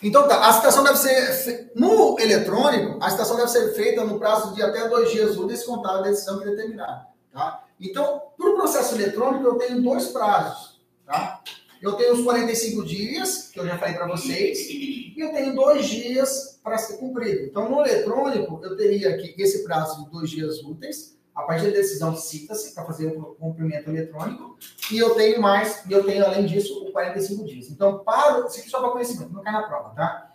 Então 0.01 0.27
tá, 0.27 0.47
a 0.47 0.53
citação 0.53 0.83
deve 0.83 0.97
ser. 0.97 1.71
No 1.75 2.19
eletrônico, 2.19 3.03
a 3.03 3.09
citação 3.09 3.37
deve 3.37 3.49
ser 3.49 3.73
feita 3.73 4.03
no 4.03 4.19
prazo 4.19 4.53
de 4.53 4.61
até 4.61 4.87
dois 4.87 5.11
dias 5.11 5.37
úteis 5.37 5.63
contada 5.63 5.99
a 5.99 6.03
decisão 6.03 6.39
que 6.39 6.45
determinar. 6.45 7.09
Tá? 7.31 7.65
Então, 7.79 8.21
para 8.37 8.49
o 8.49 8.55
processo 8.55 8.95
eletrônico, 8.95 9.45
eu 9.45 9.55
tenho 9.55 9.81
dois 9.81 10.07
prazos. 10.07 10.81
Tá? 11.05 11.41
Eu 11.81 11.93
tenho 11.93 12.13
os 12.13 12.23
45 12.23 12.85
dias, 12.85 13.49
que 13.51 13.59
eu 13.59 13.67
já 13.67 13.77
falei 13.77 13.93
para 13.93 14.07
vocês, 14.07 14.69
e 14.69 15.13
eu 15.17 15.31
tenho 15.31 15.53
dois 15.53 15.85
dias 15.85 16.59
para 16.63 16.77
ser 16.77 16.97
cumprido. 16.97 17.43
Então, 17.45 17.69
no 17.69 17.81
eletrônico, 17.81 18.59
eu 18.63 18.75
teria 18.75 19.09
aqui 19.09 19.35
esse 19.37 19.63
prazo 19.63 20.03
de 20.03 20.11
dois 20.11 20.29
dias 20.29 20.63
úteis, 20.63 21.15
a 21.35 21.43
partir 21.43 21.65
da 21.65 21.73
decisão 21.73 22.15
cita-se 22.15 22.73
para 22.73 22.85
fazer 22.85 23.07
o 23.07 23.35
cumprimento 23.35 23.89
eletrônico, 23.89 24.57
e 24.89 24.97
eu 24.97 25.13
tenho 25.15 25.41
mais, 25.41 25.85
e 25.85 25.91
eu 25.91 26.03
tenho, 26.05 26.25
além 26.25 26.45
disso, 26.45 26.85
o 26.85 26.91
45 26.93 27.43
dias. 27.43 27.69
Então, 27.69 27.99
para, 27.99 28.47
isso 28.47 28.59
aqui 28.59 28.69
só 28.69 28.79
para 28.79 28.91
conhecimento, 28.91 29.33
não 29.33 29.43
cai 29.43 29.51
na 29.51 29.63
prova, 29.63 29.89
tá? 29.89 30.31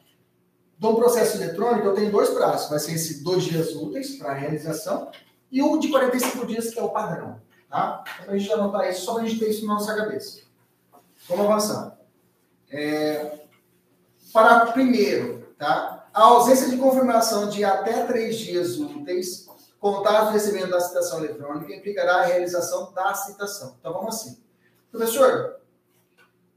Do 0.79 0.95
processo 0.95 1.39
eletrônico, 1.39 1.87
eu 1.87 1.95
tenho 1.95 2.13
dois 2.13 2.29
prazos, 2.31 2.69
vai 2.69 2.79
ser 2.79 2.93
esse 2.93 3.25
dois 3.25 3.45
dias 3.45 3.75
úteis 3.75 4.17
para 4.17 4.35
realização, 4.35 5.11
e 5.51 5.63
o 5.63 5.79
de 5.79 5.89
45 5.89 6.47
dias, 6.47 6.71
que 6.71 6.79
é 6.79 6.83
o 6.83 6.91
padrão, 6.91 7.41
tá? 7.71 8.05
Então, 8.21 8.35
a 8.35 8.39
gente 8.39 8.53
anotar 8.53 8.89
isso, 8.91 9.07
só 9.07 9.15
para 9.15 9.23
a 9.23 9.27
gente 9.27 9.41
ter 9.41 9.49
isso 9.49 9.67
na 9.67 9.75
nossa 9.75 9.97
cabeça. 9.97 10.43
Vamos 11.27 11.47
avançar. 11.47 11.99
É, 12.71 13.41
para 14.33 14.67
primeiro, 14.67 15.47
tá? 15.59 16.09
A 16.13 16.23
ausência 16.23 16.69
de 16.69 16.77
confirmação 16.77 17.49
de 17.49 17.65
até 17.65 18.05
três 18.05 18.37
dias 18.39 18.79
úteis, 18.79 19.49
contato 19.81 20.27
do 20.27 20.33
recebimento 20.33 20.71
da 20.71 20.81
citação 20.81 21.25
eletrônica, 21.25 21.75
implicará 21.75 22.17
a 22.17 22.27
realização 22.27 22.93
da 22.93 23.15
citação. 23.15 23.77
Então 23.81 23.93
vamos 23.93 24.15
assim. 24.15 24.39
Professor, 24.93 25.57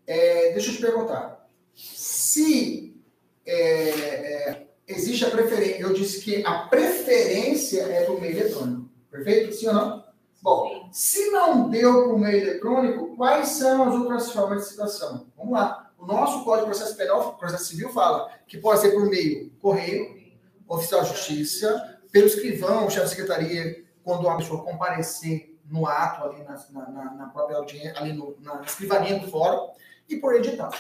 é, 0.06 0.52
deixa 0.52 0.70
eu 0.70 0.76
te 0.76 0.82
perguntar. 0.82 1.48
Se 1.74 3.02
é, 3.46 3.90
é, 3.90 4.68
existe 4.88 5.26
a 5.26 5.32
preferência, 5.32 5.82
eu 5.82 5.94
disse 5.94 6.22
que 6.22 6.46
a 6.46 6.68
preferência 6.68 7.84
é 7.84 8.04
por 8.04 8.20
meio 8.20 8.38
eletrônico, 8.38 8.90
perfeito? 9.10 9.56
Sim 9.56 9.68
ou 9.68 9.74
não? 9.74 10.04
Bom, 10.42 10.90
se 10.92 11.32
não 11.32 11.70
deu 11.70 12.10
por 12.10 12.20
meio 12.20 12.42
eletrônico, 12.42 13.16
quais 13.16 13.48
são 13.50 13.88
as 13.88 13.96
outras 13.96 14.32
formas 14.32 14.64
de 14.64 14.70
citação? 14.72 15.28
Vamos 15.38 15.54
lá. 15.54 15.92
O 15.98 16.06
nosso 16.06 16.44
Código 16.44 16.70
de 16.70 16.78
Processo 16.78 16.98
Penal, 16.98 17.38
Processo 17.38 17.66
Civil, 17.66 17.90
fala 17.94 18.30
que 18.46 18.58
pode 18.58 18.82
ser 18.82 18.92
por 18.92 19.06
meio 19.06 19.50
correio, 19.62 20.22
oficial 20.68 21.02
de 21.02 21.10
justiça, 21.10 21.93
pelo 22.14 22.28
escrivão, 22.28 22.88
chefe 22.92 23.06
de 23.06 23.10
secretaria, 23.10 23.84
quando 24.04 24.30
a 24.30 24.38
pessoa 24.38 24.64
comparecer 24.64 25.58
no 25.66 25.88
ato, 25.88 26.24
ali 26.24 26.44
na, 26.44 26.90
na, 26.90 27.14
na 27.16 27.26
própria 27.30 27.58
audiência, 27.58 27.96
ali 27.98 28.14
no, 28.14 28.38
na 28.40 28.62
escrivaninha 28.62 29.18
do 29.18 29.28
fórum, 29.28 29.72
e 30.08 30.18
por 30.18 30.36
edital. 30.36 30.72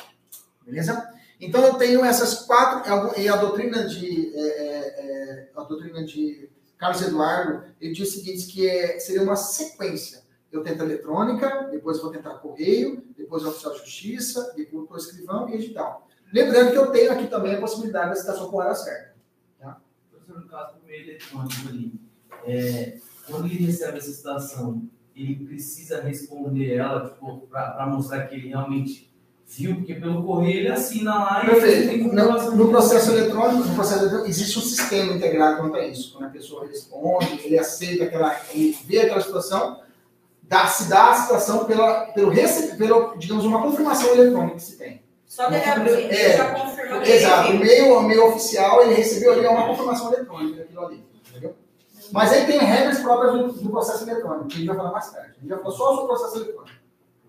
Beleza? 0.64 1.12
Então 1.42 1.66
eu 1.66 1.74
tenho 1.74 2.06
essas 2.06 2.46
quatro, 2.46 3.20
e 3.20 3.28
a 3.28 3.36
doutrina 3.36 3.88
de, 3.88 4.32
é, 4.36 4.42
é, 4.42 4.78
é, 4.78 5.50
a 5.56 5.64
doutrina 5.64 6.06
de 6.06 6.50
Carlos 6.78 7.02
Eduardo, 7.02 7.64
ele 7.82 7.94
diz 7.94 8.10
o 8.10 8.12
seguinte, 8.12 8.46
que 8.46 8.70
é, 8.70 9.00
seria 9.00 9.24
uma 9.24 9.36
sequência. 9.36 10.22
Eu 10.52 10.62
tento 10.62 10.84
eletrônica, 10.84 11.68
depois 11.72 12.00
vou 12.00 12.12
tentar 12.12 12.36
correio, 12.36 13.04
depois 13.18 13.44
oficial 13.44 13.74
de 13.74 13.80
justiça, 13.80 14.54
depois 14.56 14.88
o 14.88 14.98
escrivão 14.98 15.50
e 15.50 15.56
edital. 15.56 16.08
Lembrando 16.32 16.72
que 16.72 16.78
eu 16.78 16.92
tenho 16.92 17.12
aqui 17.12 17.26
também 17.26 17.56
a 17.56 17.60
possibilidade 17.60 18.10
da 18.10 18.16
citação 18.16 18.52
com 18.52 18.58
hora 18.58 18.76
certa. 18.76 19.13
Professor, 20.24 20.42
no 20.42 20.48
caso 20.48 20.78
do 20.78 20.86
meio 20.86 21.04
eletrônico 21.04 21.68
ali, 21.68 21.94
é, 22.46 22.98
quando 23.28 23.46
ele 23.46 23.66
recebe 23.66 23.98
essa 23.98 24.12
citação, 24.12 24.84
ele 25.16 25.36
precisa 25.46 26.02
responder 26.02 26.76
ela 26.76 27.10
tipo, 27.10 27.48
para 27.50 27.86
mostrar 27.88 28.28
que 28.28 28.36
ele 28.36 28.48
realmente 28.48 29.12
viu, 29.46 29.76
porque 29.76 29.96
pelo 29.96 30.24
correio 30.24 30.60
ele 30.60 30.70
assina 30.70 31.14
lá 31.16 31.44
e 31.44 31.50
Perfeito. 31.50 32.14
No, 32.14 32.56
no 32.56 32.70
processo 32.70 33.12
eletrônico, 33.12 33.68
no 33.68 33.76
processo 33.76 34.02
eletrônico, 34.02 34.30
existe 34.30 34.58
um 34.58 34.62
sistema 34.62 35.14
integrado 35.14 35.58
quanto 35.58 35.76
a 35.76 35.86
isso. 35.86 36.14
Quando 36.14 36.26
a 36.26 36.30
pessoa 36.30 36.68
responde, 36.68 37.42
ele 37.44 37.60
aceita 37.60 38.06
aquela, 38.06 38.40
ele 38.52 38.76
vê 38.86 39.02
aquela 39.02 39.22
situação, 39.22 39.82
dá, 40.42 40.68
se 40.68 40.90
dá 40.90 41.12
a 41.12 41.16
citação 41.16 41.66
pela, 41.66 42.06
pelo, 42.08 42.32
pelo, 42.78 43.16
digamos, 43.18 43.46
uma 43.46 43.62
confirmação 43.62 44.10
eletrônica 44.14 44.56
que 44.56 44.64
se 44.64 44.78
tem. 44.78 45.03
Só 45.34 45.48
que 45.48 45.56
ele 45.56 46.14
é, 46.14 46.38
já 46.38 46.54
confirmou 46.54 47.02
que 47.02 47.12
Exato. 47.12 47.50
O 47.50 47.58
meio, 47.58 47.98
o 47.98 48.04
meio 48.04 48.28
oficial, 48.28 48.84
ele 48.84 48.94
recebeu 48.94 49.32
ali 49.34 49.48
uma 49.48 49.66
confirmação 49.66 50.14
eletrônica 50.14 50.60
daquilo 50.60 50.86
ali. 50.86 51.04
Entendeu? 51.28 51.56
Mas 52.12 52.32
ele 52.34 52.46
tem 52.46 52.60
regras 52.60 53.00
próprias 53.00 53.34
do, 53.34 53.64
do, 53.64 53.70
processo 53.72 54.04
eletrônico, 54.04 54.48
que 54.48 54.54
a 54.54 54.58
gente 54.60 54.68
vai 54.68 54.78
falar 54.78 54.92
mais 54.92 55.12
tarde. 55.12 55.32
A 55.32 55.40
gente 55.40 55.50
vai 55.50 55.58
falar 55.58 55.72
só 55.72 55.88
sobre 55.88 56.04
o 56.04 56.08
processo 56.08 56.36
eletrônico. 56.36 56.78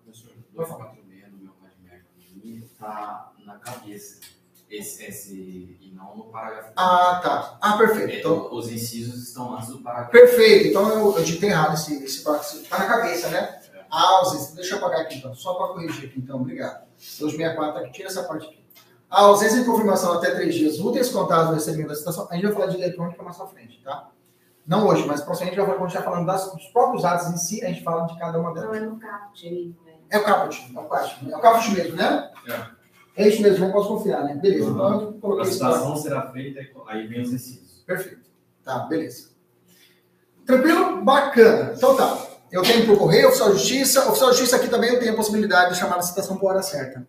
Professor, 0.04 0.30
246 0.52 1.32
no 1.32 1.38
meu 1.38 1.52
código 1.54 2.66
está 2.66 3.32
na 3.46 3.54
cabeça. 3.54 4.20
Esse, 4.68 5.04
esse, 5.04 5.32
e 5.32 5.90
não 5.96 6.14
no 6.14 6.24
parágrafo. 6.24 6.72
Ah, 6.76 7.20
tá. 7.24 7.58
Ah, 7.58 7.78
perfeito. 7.78 8.16
Então, 8.16 8.52
os 8.52 8.70
incisos 8.70 9.28
estão 9.28 9.56
antes 9.56 9.68
do 9.68 9.78
parágrafo. 9.78 10.10
Perfeito. 10.10 10.68
Então 10.68 10.90
eu, 10.90 11.16
eu 11.16 11.24
digitei 11.24 11.48
errado 11.48 11.72
esse, 11.72 12.04
esse 12.04 12.22
parágrafo. 12.22 12.56
Está 12.58 12.78
na 12.80 12.86
cabeça, 12.86 13.28
né? 13.28 13.60
É. 13.72 13.84
Ah, 13.90 14.18
ausência. 14.18 14.56
Deixa 14.56 14.74
eu 14.74 14.78
apagar 14.78 15.00
aqui 15.00 15.16
então. 15.16 15.34
Só 15.34 15.54
para 15.54 15.68
corrigir 15.68 16.10
aqui 16.10 16.18
então. 16.18 16.36
Obrigado. 16.36 16.84
264 17.04 17.80
aqui. 17.80 17.92
Tira 17.92 18.08
essa 18.08 18.22
parte 18.24 18.46
aqui. 18.46 18.64
A 19.10 19.22
ausência 19.22 19.60
de 19.60 19.64
confirmação 19.64 20.12
até 20.14 20.30
três 20.32 20.54
dias 20.54 20.80
úteis 20.80 21.10
contados 21.10 21.48
no 21.48 21.54
recebimento 21.54 21.90
da 21.90 21.94
citação. 21.94 22.26
A 22.30 22.34
gente 22.34 22.46
vai 22.46 22.52
falar 22.52 22.66
de 22.66 22.76
eletrônica 22.76 23.22
mais 23.22 23.36
pra 23.36 23.46
frente, 23.46 23.80
tá? 23.84 24.10
Não 24.66 24.86
hoje, 24.88 25.06
mas 25.06 25.20
próximo 25.20 25.46
a 25.46 25.50
gente 25.50 25.60
vai 25.60 25.76
continuar 25.76 26.02
falando 26.02 26.26
das, 26.26 26.50
dos 26.52 26.66
próprios 26.68 27.04
atos 27.04 27.28
em 27.28 27.36
si, 27.36 27.64
a 27.64 27.68
gente 27.68 27.82
fala 27.82 28.06
de 28.06 28.18
cada 28.18 28.40
uma 28.40 28.54
delas. 28.54 28.70
Não 28.70 28.74
é 28.74 28.80
no 28.80 28.98
caput, 28.98 29.76
é 30.10 30.18
o 30.18 30.24
caput, 30.24 30.72
é 30.74 30.80
o 30.80 30.84
caput. 30.84 31.32
É 31.32 31.36
o 31.36 31.40
caput 31.40 31.70
mesmo, 31.72 31.96
né? 31.96 32.30
É. 32.48 32.84
É 33.16 33.28
isso 33.28 33.42
mesmo, 33.42 33.66
não 33.66 33.72
posso 33.72 33.88
confiar, 33.88 34.24
né? 34.24 34.34
Beleza. 34.34 34.70
Uhum. 34.70 34.74
Então, 34.74 35.00
eu 35.02 35.12
coloquei 35.14 35.44
a 35.44 35.52
citação 35.52 35.96
será 35.96 36.32
feita, 36.32 36.60
aí 36.88 37.06
vem 37.06 37.22
os 37.22 37.32
incisos. 37.32 37.82
Perfeito. 37.86 38.30
Tá, 38.64 38.80
beleza. 38.80 39.28
Tranquilo? 40.46 41.02
Bacana. 41.02 41.74
Então 41.76 41.96
tá. 41.96 42.23
Eu 42.54 42.62
tenho 42.62 42.86
por 42.86 42.96
correio, 42.96 43.26
oficial 43.26 43.50
de 43.50 43.58
justiça. 43.58 44.08
Oficial 44.08 44.30
de 44.30 44.36
justiça 44.36 44.56
aqui 44.56 44.68
também 44.68 44.90
eu 44.90 45.00
tenho 45.00 45.12
a 45.12 45.16
possibilidade 45.16 45.72
de 45.72 45.80
chamar 45.80 45.96
a 45.96 46.02
citação 46.02 46.36
por 46.36 46.50
hora 46.50 46.62
certa. 46.62 47.04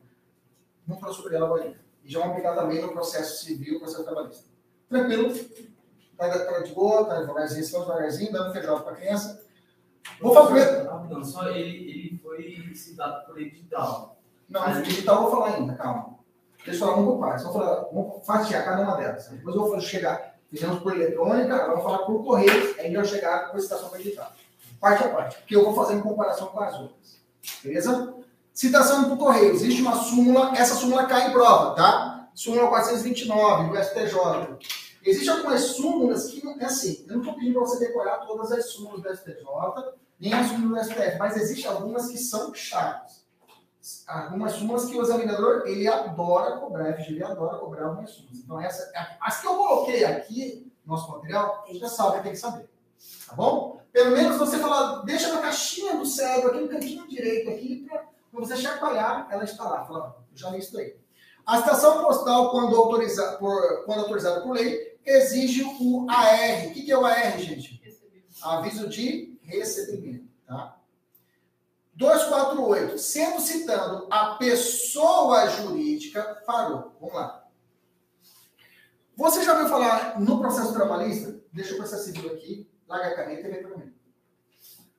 Vamos 0.87 0.99
falar 0.99 1.13
sobre 1.13 1.35
ela 1.35 1.45
agora. 1.45 1.71
E 2.03 2.11
já 2.11 2.17
vamos 2.17 2.33
aplicar 2.33 2.55
também 2.55 2.81
no 2.81 2.91
processo 2.91 3.45
civil, 3.45 3.79
processo 3.79 4.03
trabalhista. 4.03 4.43
Tranquilo? 4.89 5.31
Tá, 6.17 6.29
tá 6.29 6.59
de 6.61 6.73
boa, 6.73 7.05
tá 7.05 7.21
devagarzinho, 7.21 7.61
estamos 7.61 7.85
devagarzinho, 7.85 8.31
dando 8.31 8.53
feijão 8.53 8.81
para 8.81 8.93
a 8.93 8.95
criança. 8.95 9.45
Vou 10.19 10.33
falar 10.33 10.47
primeiro. 10.47 10.89
Rapidão, 10.89 11.23
só 11.23 11.47
ele, 11.49 11.91
ele 11.91 12.19
foi 12.23 12.73
citado 12.73 13.27
por 13.27 13.39
edital. 13.39 14.17
Não, 14.49 14.73
no 14.73 14.81
digital 14.81 15.15
eu 15.15 15.21
vou 15.29 15.31
falar 15.31 15.55
ainda, 15.57 15.75
calma. 15.75 16.15
Deixa 16.65 16.83
eu 16.83 16.87
falar 16.87 17.01
um 17.01 17.05
por 17.05 17.19
partes. 17.19 17.43
Vou 17.43 17.53
falar, 17.53 17.81
vamos 17.93 18.25
fatiar 18.25 18.65
cada 18.65 18.81
uma 18.81 18.97
delas. 18.97 19.27
Depois 19.27 19.55
eu 19.55 19.61
vou 19.61 19.79
chegar, 19.79 20.39
fizemos 20.49 20.79
por 20.79 20.95
eletrônica, 20.95 21.53
agora 21.53 21.69
vamos 21.69 21.83
falar 21.83 21.99
por 21.99 22.23
correio, 22.23 22.75
aí 22.79 22.91
eu 22.91 23.05
chegar 23.05 23.51
com 23.51 23.57
a 23.57 23.59
citação 23.59 23.89
para 23.89 23.99
digital. 23.99 24.31
Parte 24.85 25.03
a 25.03 25.09
parte, 25.09 25.37
porque 25.37 25.55
eu 25.55 25.63
vou 25.63 25.73
fazer 25.73 25.95
em 25.95 26.01
comparação 26.01 26.45
com 26.49 26.59
as 26.59 26.79
outras. 26.79 27.19
Beleza? 27.63 28.13
Citação 28.53 29.09
por 29.09 29.17
correio. 29.17 29.51
Existe 29.51 29.81
uma 29.81 29.95
súmula, 29.95 30.55
essa 30.55 30.75
súmula 30.75 31.07
cai 31.07 31.27
em 31.27 31.33
prova, 31.33 31.73
tá? 31.73 32.29
Súmula 32.35 32.67
429 32.67 33.69
do 33.69 33.83
STJ. 33.83 34.69
Existem 35.03 35.33
algumas 35.33 35.61
súmulas 35.61 36.27
que 36.27 36.45
não 36.45 36.61
é 36.61 36.65
assim. 36.65 37.03
Eu 37.07 37.15
não 37.15 37.21
estou 37.21 37.33
pedindo 37.33 37.53
para 37.53 37.61
você 37.63 37.79
decorar 37.79 38.17
todas 38.27 38.51
as 38.51 38.73
súmulas 38.73 39.01
do 39.01 39.09
STJ, 39.09 39.43
nem 40.19 40.31
as 40.31 40.49
súmulas 40.49 40.87
do 40.87 40.93
STF, 40.93 41.17
mas 41.17 41.35
existem 41.35 41.71
algumas 41.71 42.07
que 42.09 42.19
são 42.19 42.53
chaves 42.53 43.25
algumas 44.05 44.53
súmulas 44.53 44.85
que 44.85 44.95
o 44.97 45.01
examinador 45.01 45.63
ele 45.65 45.87
adora 45.87 46.57
cobrar, 46.57 46.93
FGV 46.93 47.23
adora 47.23 47.57
cobrar 47.57 47.87
algumas 47.87 48.11
súmulas. 48.11 48.37
Então, 48.37 48.61
essa, 48.61 48.91
as 49.19 49.41
que 49.41 49.47
eu 49.47 49.55
coloquei 49.55 50.05
aqui, 50.05 50.71
nosso 50.85 51.11
material, 51.11 51.63
a 51.63 51.71
gente 51.71 51.79
já 51.79 51.89
sabe, 51.89 52.21
tem 52.21 52.33
que 52.33 52.37
saber. 52.37 52.69
Tá 53.27 53.35
bom? 53.35 53.83
Pelo 53.95 54.11
menos 54.11 54.35
você 54.35 54.59
falar, 54.59 55.03
deixa 55.03 55.31
na 55.31 55.39
caixinha 55.39 55.95
do 55.95 56.05
cérebro, 56.05 56.49
aqui 56.49 56.59
no 56.59 56.67
cantinho 56.67 57.07
direito, 57.07 57.49
aqui, 57.49 57.87
para 57.87 58.41
você 58.41 58.57
chacoalhar, 58.57 59.25
ela 59.31 59.45
está 59.45 59.63
lá. 59.63 59.85
Fala, 59.85 60.21
já 60.33 60.49
li 60.49 60.59
isso 60.59 60.77
aí. 60.77 60.97
A 61.45 61.59
estação 61.59 62.03
postal, 62.03 62.51
quando, 62.51 62.75
autoriza, 62.75 63.37
por, 63.37 63.85
quando 63.85 64.01
autorizada 64.01 64.41
por 64.41 64.51
lei, 64.51 64.99
exige 65.05 65.63
o 65.79 66.05
AR. 66.09 66.67
O 66.67 66.73
que, 66.73 66.81
que 66.81 66.91
é 66.91 66.97
o 66.97 67.05
AR, 67.05 67.39
gente? 67.39 67.81
Aviso 68.43 68.89
de 68.89 69.39
recebimento. 69.43 70.27
Tá? 70.45 70.77
248, 71.93 72.97
sendo 72.97 73.39
citando 73.39 74.07
a 74.11 74.35
pessoa 74.35 75.47
jurídica, 75.47 76.43
parou. 76.45 76.97
Vamos 76.99 77.15
lá. 77.15 77.45
Você 79.15 79.41
já 79.41 79.53
ouviu 79.53 79.69
falar 79.69 80.19
no 80.19 80.37
processo 80.41 80.73
trabalhista? 80.73 81.39
Deixa 81.53 81.75
o 81.75 81.77
processo 81.77 82.03
civil 82.03 82.33
aqui, 82.33 82.69
larga 82.87 83.07
a 83.07 83.15
caneta 83.15 83.47
e 83.47 83.51
vem 83.51 83.63
para 83.63 83.77
mim. 83.77 83.93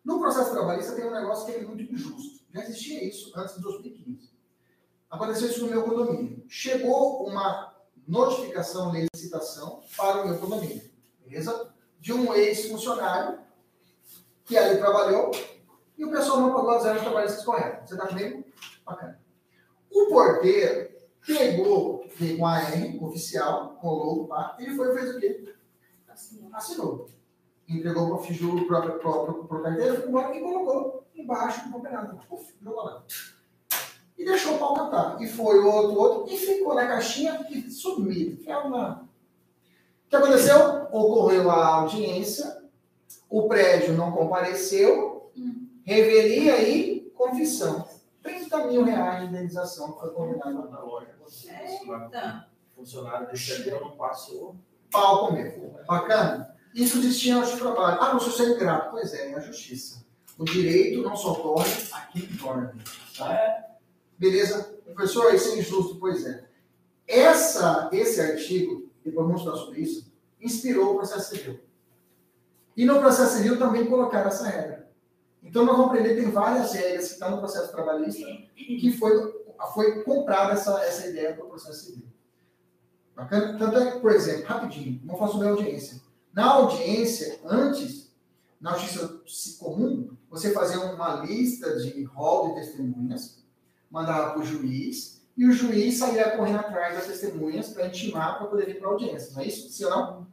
No 0.05 0.21
processo 0.21 0.53
trabalhista 0.53 0.95
tem 0.95 1.05
um 1.05 1.13
negócio 1.13 1.47
que 1.47 1.59
é 1.59 1.65
muito 1.65 1.83
injusto. 1.83 2.45
Já 2.53 2.63
existia 2.63 3.05
isso 3.05 3.33
antes 3.37 3.57
de 3.57 3.63
2015. 3.63 4.31
Aconteceu 5.11 5.49
isso 5.49 5.65
no 5.65 5.71
meu 5.71 5.83
condomínio. 5.83 6.45
Chegou 6.49 7.27
uma 7.27 7.75
notificação 8.07 8.93
de 8.93 9.07
licitação 9.13 9.83
para 9.97 10.23
o 10.23 10.29
meu 10.29 10.39
condomínio. 10.39 10.83
Beleza? 11.25 11.75
De 11.99 12.13
um 12.13 12.33
ex-funcionário 12.35 13.41
que 14.45 14.57
ali 14.57 14.79
trabalhou 14.79 15.33
e 15.99 16.05
o 16.05 16.11
pessoal 16.11 16.41
não 16.41 16.55
pagou 16.55 16.71
as 16.71 16.85
horas 16.85 17.03
trabalhistas 17.03 17.45
corretas. 17.45 17.89
Você 17.89 17.95
está 17.95 18.07
comigo? 18.07 18.45
Bacana. 18.85 19.21
O 19.91 20.07
porteiro 20.07 20.91
pegou, 21.27 22.07
veio 22.15 22.39
com 22.39 22.47
a 22.47 22.61
R 22.61 22.99
oficial, 23.03 23.77
colou, 23.81 24.29
pá, 24.29 24.57
ele 24.59 24.77
foi 24.77 24.93
e 24.93 24.99
fez 24.99 25.17
o 25.17 25.19
quê? 25.19 25.55
Assinou. 26.07 26.51
Assinou. 26.55 27.11
Entregou 27.69 28.07
para 28.07 28.17
o 28.17 28.23
Fiju, 28.23 28.67
para 28.67 28.79
o 28.87 29.63
carteiro, 29.63 29.97
foi 29.97 30.09
embora 30.09 30.37
e 30.37 30.41
colocou 30.41 31.05
embaixo 31.15 31.69
do 31.69 31.77
operador. 31.79 32.21
Puf, 32.29 32.55
jogou 32.63 32.85
lá. 32.85 33.03
E 34.17 34.25
deixou 34.25 34.55
o 34.55 34.59
pau 34.59 34.75
cantar. 34.75 35.21
E 35.21 35.27
foi 35.27 35.59
outro, 35.59 35.99
outro, 35.99 36.33
e 36.33 36.37
ficou 36.37 36.75
na 36.75 36.87
caixinha 36.87 37.45
e 37.51 37.71
sumiu. 37.71 38.35
O 38.35 40.09
que 40.09 40.17
aconteceu? 40.17 40.87
Ocorreu 40.93 41.51
a 41.51 41.67
audiência, 41.67 42.63
o 43.29 43.49
prédio 43.49 43.95
não 43.95 44.13
compareceu, 44.13 45.31
hum. 45.37 45.67
revelia 45.85 46.63
e 46.63 47.01
confissão. 47.17 47.87
30 48.23 48.67
mil 48.67 48.85
reais 48.85 49.21
de 49.21 49.27
indenização 49.27 49.99
foi 49.99 50.11
combinado 50.11 50.71
na 50.71 50.81
loja. 50.81 51.15
Eita. 51.49 52.49
Funcionário 52.75 53.27
desse 53.29 53.71
não 53.71 53.91
passou. 53.93 54.57
Pau 54.91 55.27
comer. 55.27 55.59
Bacana? 55.87 56.56
Isso 56.77 57.01
destina 57.01 57.43
de 57.43 57.57
trabalho. 57.57 58.03
Ah, 58.03 58.13
não 58.13 58.21
sou 58.21 58.47
ingrato. 58.47 58.91
Pois 58.91 59.15
é, 59.15 59.31
é 59.31 59.35
a 59.35 59.41
justiça. 59.41 60.05
O 60.37 60.45
direito 60.45 61.01
não 61.01 61.17
socorre 61.17 61.71
a 61.91 62.01
quem 62.03 62.27
torna. 62.37 62.75
Tá? 63.17 63.65
Beleza? 64.19 64.79
Professor, 64.85 65.35
isso 65.35 65.55
é 65.55 65.59
injusto. 65.59 65.97
Pois 65.97 66.27
é. 66.27 66.45
Essa, 67.09 67.89
esse 67.93 68.21
artigo, 68.21 68.91
depois 69.03 69.27
vamos 69.27 69.43
falar 69.43 69.57
sobre 69.57 69.81
isso, 69.81 70.13
inspirou 70.39 70.93
o 70.93 70.97
processo 70.97 71.35
civil. 71.35 71.59
E 72.77 72.85
no 72.85 72.99
processo 72.99 73.39
civil 73.39 73.59
também 73.59 73.87
colocaram 73.87 74.29
essa 74.29 74.47
regra. 74.47 74.91
Então 75.43 75.65
nós 75.65 75.77
vamos 75.77 75.93
aprender, 75.93 76.17
tem 76.17 76.31
várias 76.31 76.73
regras 76.75 77.07
que 77.07 77.13
estão 77.15 77.31
no 77.31 77.39
processo 77.39 77.73
trabalhista, 77.73 78.27
que 78.55 78.93
foi, 78.99 79.15
foi 79.73 80.03
comprada 80.03 80.53
essa, 80.53 80.79
essa 80.85 81.07
ideia 81.07 81.33
para 81.33 81.45
o 81.45 81.49
processo 81.49 81.87
civil. 81.87 82.07
Bacana? 83.15 83.57
Tanto 83.59 83.79
é 83.79 83.93
que, 83.93 84.01
por 84.01 84.11
exemplo, 84.11 84.45
rapidinho, 84.45 85.01
vamos 85.05 85.19
falar 85.19 85.33
sobre 85.33 85.47
a 85.47 85.51
audiência. 85.53 86.06
Na 86.37 86.53
audiência, 86.53 87.41
antes, 87.47 88.15
na 88.61 88.77
justiça 88.77 89.59
comum, 89.59 90.15
você 90.29 90.53
fazia 90.53 90.79
uma 90.81 91.25
lista 91.25 91.79
de 91.79 92.05
rol 92.05 92.49
de 92.49 92.61
testemunhas, 92.61 93.43
mandava 93.91 94.33
para 94.33 94.43
o 94.43 94.45
juiz, 94.45 95.23
e 95.35 95.47
o 95.47 95.53
juiz 95.53 95.97
saía 95.97 96.37
correndo 96.37 96.59
atrás 96.59 96.95
das 96.95 97.07
testemunhas 97.07 97.71
para 97.71 97.87
intimar 97.87 98.37
para 98.37 98.49
poder 98.49 98.67
vir 98.67 98.79
para 98.79 98.89
a 98.89 98.91
audiência. 98.91 99.33
Não 99.33 99.41
é 99.41 99.47
isso? 99.47 99.85
Ou 99.87 99.91
não? 99.91 100.27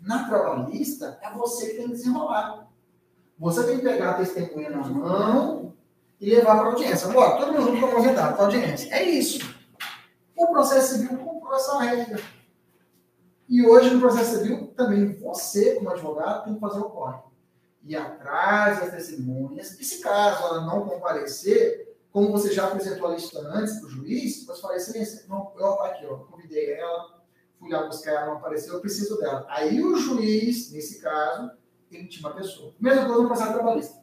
Na 0.00 0.26
trabalhista, 0.30 1.18
é 1.20 1.30
você 1.32 1.66
que 1.66 1.76
tem 1.76 1.88
que 1.88 1.92
desenrolar. 1.92 2.70
Você 3.38 3.64
tem 3.64 3.76
que 3.76 3.82
pegar 3.82 4.12
a 4.12 4.14
testemunha 4.14 4.70
na 4.70 4.78
mão 4.78 5.74
e 6.18 6.30
levar 6.30 6.56
para 6.56 6.68
a 6.68 6.72
audiência. 6.72 7.08
Bora, 7.08 7.36
todo 7.36 7.52
mundo 7.52 7.78
para 7.78 7.94
convidado 7.94 8.32
para 8.32 8.44
a 8.44 8.46
audiência. 8.46 8.90
É 8.94 9.02
isso. 9.02 9.54
O 10.34 10.46
processo 10.46 10.94
civil 10.94 11.18
comprou 11.18 11.54
essa 11.54 11.78
regra. 11.80 12.41
E 13.48 13.66
hoje, 13.66 13.90
no 13.90 14.00
processo 14.00 14.38
civil, 14.38 14.68
também 14.76 15.12
você, 15.14 15.74
como 15.74 15.90
advogado, 15.90 16.44
tem 16.44 16.54
que 16.54 16.60
fazer 16.60 16.78
o 16.78 16.90
corre. 16.90 17.20
Ir 17.84 17.96
atrás 17.96 18.80
das 18.80 18.90
testemunhas. 18.90 19.78
E 19.78 19.84
se 19.84 20.00
caso 20.00 20.44
ela 20.44 20.60
não 20.64 20.88
comparecer, 20.88 21.96
como 22.12 22.30
você 22.30 22.52
já 22.52 22.66
apresentou 22.66 23.08
a 23.08 23.14
lista 23.14 23.38
antes 23.40 23.78
para 23.78 23.86
o 23.86 23.90
juiz, 23.90 24.44
você 24.44 24.60
fala, 24.60 24.76
excelência, 24.76 25.24
não, 25.28 25.52
eu, 25.58 25.82
aqui, 25.82 26.06
ó, 26.06 26.16
convidei 26.16 26.74
ela, 26.74 27.22
fui 27.58 27.70
lá 27.70 27.86
buscar, 27.86 28.12
ela 28.12 28.26
não 28.26 28.32
apareceu, 28.34 28.74
eu 28.74 28.80
preciso 28.80 29.18
dela. 29.18 29.46
Aí 29.48 29.82
o 29.82 29.96
juiz, 29.96 30.70
nesse 30.72 31.00
caso, 31.00 31.50
intima 31.90 32.30
a 32.30 32.34
pessoa. 32.34 32.74
Mesma 32.78 33.06
coisa 33.06 33.22
no 33.22 33.28
processo 33.28 33.52
trabalhista. 33.52 34.02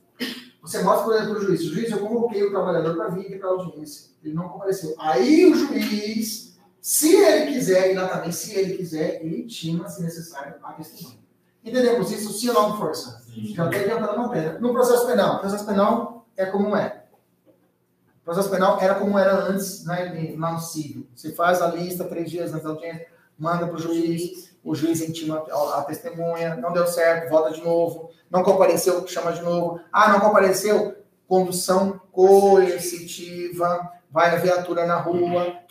Você 0.61 0.83
mostra, 0.83 1.05
por 1.05 1.15
exemplo, 1.15 1.35
para 1.35 1.43
o 1.43 1.45
juiz, 1.45 1.61
o 1.61 1.73
juiz, 1.73 1.91
eu 1.91 1.99
convoquei 1.99 2.43
o 2.43 2.49
trabalhador 2.49 2.95
para 2.95 3.09
vir 3.09 3.27
aqui 3.27 3.37
para 3.37 3.47
a 3.47 3.51
audiência. 3.51 4.11
Ele 4.23 4.33
não 4.33 4.49
compareceu. 4.49 4.93
Aí 4.99 5.45
o 5.45 5.55
juiz, 5.55 6.48
se 6.81 7.15
ele 7.15 7.53
quiser, 7.53 7.91
e 7.91 7.95
lá 7.95 8.07
também, 8.07 8.31
se 8.31 8.57
ele 8.57 8.77
quiser, 8.77 9.23
ele 9.23 9.41
intima, 9.41 9.89
se 9.89 10.01
necessário, 10.01 10.55
a 10.63 10.73
testemunha. 10.73 11.19
Entendemos 11.63 12.11
isso? 12.11 12.31
Sim 12.33 12.49
ou 12.49 12.53
não, 12.55 12.77
força? 12.77 13.21
Sim. 13.25 13.53
Já 13.53 13.69
está 13.69 13.79
adiantando 13.79 14.11
a 14.11 14.27
matéria. 14.27 14.59
No 14.59 14.71
processo 14.71 15.05
penal, 15.05 15.35
o 15.35 15.39
processo 15.39 15.65
penal 15.65 16.25
é 16.37 16.45
como 16.45 16.75
é. 16.75 17.03
O 18.21 18.25
processo 18.25 18.49
penal 18.49 18.79
era 18.79 18.95
como 18.95 19.17
era 19.17 19.35
antes 19.35 19.85
né, 19.85 20.35
lá 20.37 20.53
no 20.53 20.59
civil. 20.59 21.07
Você 21.15 21.31
faz 21.33 21.61
a 21.61 21.67
lista 21.67 22.05
três 22.05 22.29
dias 22.29 22.51
antes 22.51 22.63
da 22.63 22.69
audiência, 22.69 23.07
manda 23.37 23.67
para 23.67 23.75
o 23.75 23.79
juiz, 23.79 24.55
o 24.63 24.75
juiz 24.75 25.01
intima 25.01 25.43
a, 25.49 25.79
a 25.79 25.83
testemunha, 25.83 26.55
não 26.55 26.71
deu 26.71 26.87
certo, 26.87 27.29
volta 27.29 27.51
de 27.51 27.61
novo, 27.61 28.11
não 28.29 28.43
compareceu, 28.43 29.05
chama 29.07 29.33
de 29.33 29.41
novo. 29.41 29.79
Ah, 29.91 30.13
não 30.13 30.19
compareceu? 30.19 30.95
Condução 31.29 32.01
coercitiva, 32.11 33.87
vai 34.09 34.35
a 34.35 34.39
viatura 34.39 34.87
na 34.87 34.95
rua, 34.95 35.61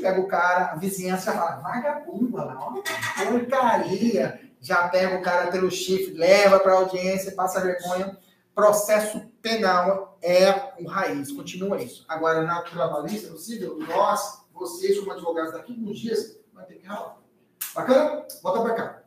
pega 0.00 0.20
o 0.20 0.28
cara, 0.28 0.72
a 0.72 0.76
vizinhança 0.76 1.32
fala, 1.32 1.56
vagabunda 1.56 2.44
lá, 2.44 2.72
porcaria, 3.16 4.40
já 4.60 4.88
pega 4.88 5.18
o 5.18 5.22
cara 5.22 5.50
pelo 5.50 5.68
chifre, 5.72 6.14
leva 6.14 6.60
para 6.60 6.72
a 6.72 6.76
audiência, 6.76 7.32
passa 7.32 7.60
vergonha. 7.60 8.16
Processo 8.54 9.20
penal 9.42 10.16
é 10.22 10.72
o 10.80 10.86
raiz, 10.86 11.32
continua 11.32 11.82
isso. 11.82 12.04
Agora, 12.08 12.42
na 12.42 12.62
trabalhista, 12.62 13.32
possível, 13.32 13.76
nós, 13.88 14.44
vocês, 14.54 15.00
como 15.00 15.12
advogados, 15.12 15.52
daqui 15.52 15.72
uns 15.72 15.98
dias, 15.98 16.38
vai 16.54 16.64
ter 16.64 16.74
que 16.74 16.86
ralar. 16.86 17.18
Bacana? 17.74 18.24
Volta 18.40 18.60
para 18.62 18.74
cá. 18.74 19.02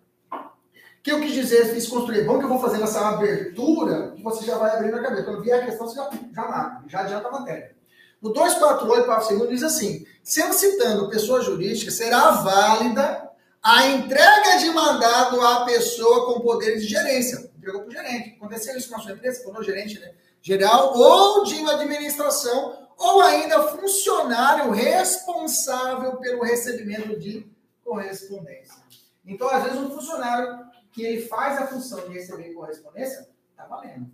Que 1.03 1.11
eu 1.11 1.19
quis 1.19 1.33
dizer, 1.33 1.73
fiz 1.73 1.87
construir. 1.87 2.25
Bom 2.25 2.37
que 2.37 2.45
eu 2.45 2.49
vou 2.49 2.59
fazer 2.59 2.81
essa 2.81 3.09
abertura, 3.09 4.13
que 4.15 4.21
você 4.21 4.45
já 4.45 4.57
vai 4.57 4.75
abrir 4.75 4.91
na 4.91 5.01
cabeça. 5.01 5.23
Quando 5.23 5.41
vier 5.41 5.61
a 5.61 5.65
questão, 5.65 5.87
você 5.87 5.95
já, 5.95 6.09
já 6.35 6.81
já 6.87 6.99
adianta 7.01 7.27
a 7.27 7.31
matéria. 7.31 7.75
No 8.21 8.31
248, 8.31 9.05
parágrafo 9.07 9.35
2 9.35 9.49
diz 9.49 9.63
assim: 9.63 10.05
sendo 10.23 10.53
citando 10.53 11.09
pessoa 11.09 11.41
jurídica, 11.41 11.89
será 11.89 12.31
válida 12.31 13.31
a 13.63 13.87
entrega 13.87 14.57
de 14.59 14.69
mandado 14.71 15.41
à 15.41 15.65
pessoa 15.65 16.25
com 16.25 16.41
poderes 16.41 16.83
de 16.83 16.89
gerência. 16.89 17.51
entregou 17.57 17.81
para 17.81 17.89
o 17.89 17.91
gerente. 17.91 18.35
Aconteceu 18.35 18.77
isso 18.77 18.91
na 18.91 18.99
sua 18.99 19.11
empresa, 19.11 19.47
o 19.47 19.63
gerente 19.63 19.99
né, 19.99 20.13
geral 20.41 20.97
ou 20.97 21.43
de 21.43 21.55
uma 21.55 21.73
administração, 21.73 22.87
ou 22.97 23.21
ainda 23.21 23.67
funcionário 23.67 24.71
responsável 24.71 26.17
pelo 26.17 26.43
recebimento 26.43 27.19
de 27.19 27.47
correspondência. 27.83 28.81
Então, 29.25 29.47
às 29.49 29.63
vezes, 29.63 29.79
um 29.79 29.89
funcionário 29.89 30.70
que 30.91 31.03
ele 31.03 31.21
faz 31.27 31.57
a 31.61 31.67
função 31.67 32.07
de 32.07 32.13
receber 32.13 32.53
correspondência, 32.53 33.29
está 33.51 33.65
valendo. 33.65 34.11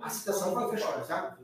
A 0.00 0.08
citação 0.08 0.54
vai 0.54 0.68
fechar, 0.70 1.06
tá? 1.06 1.36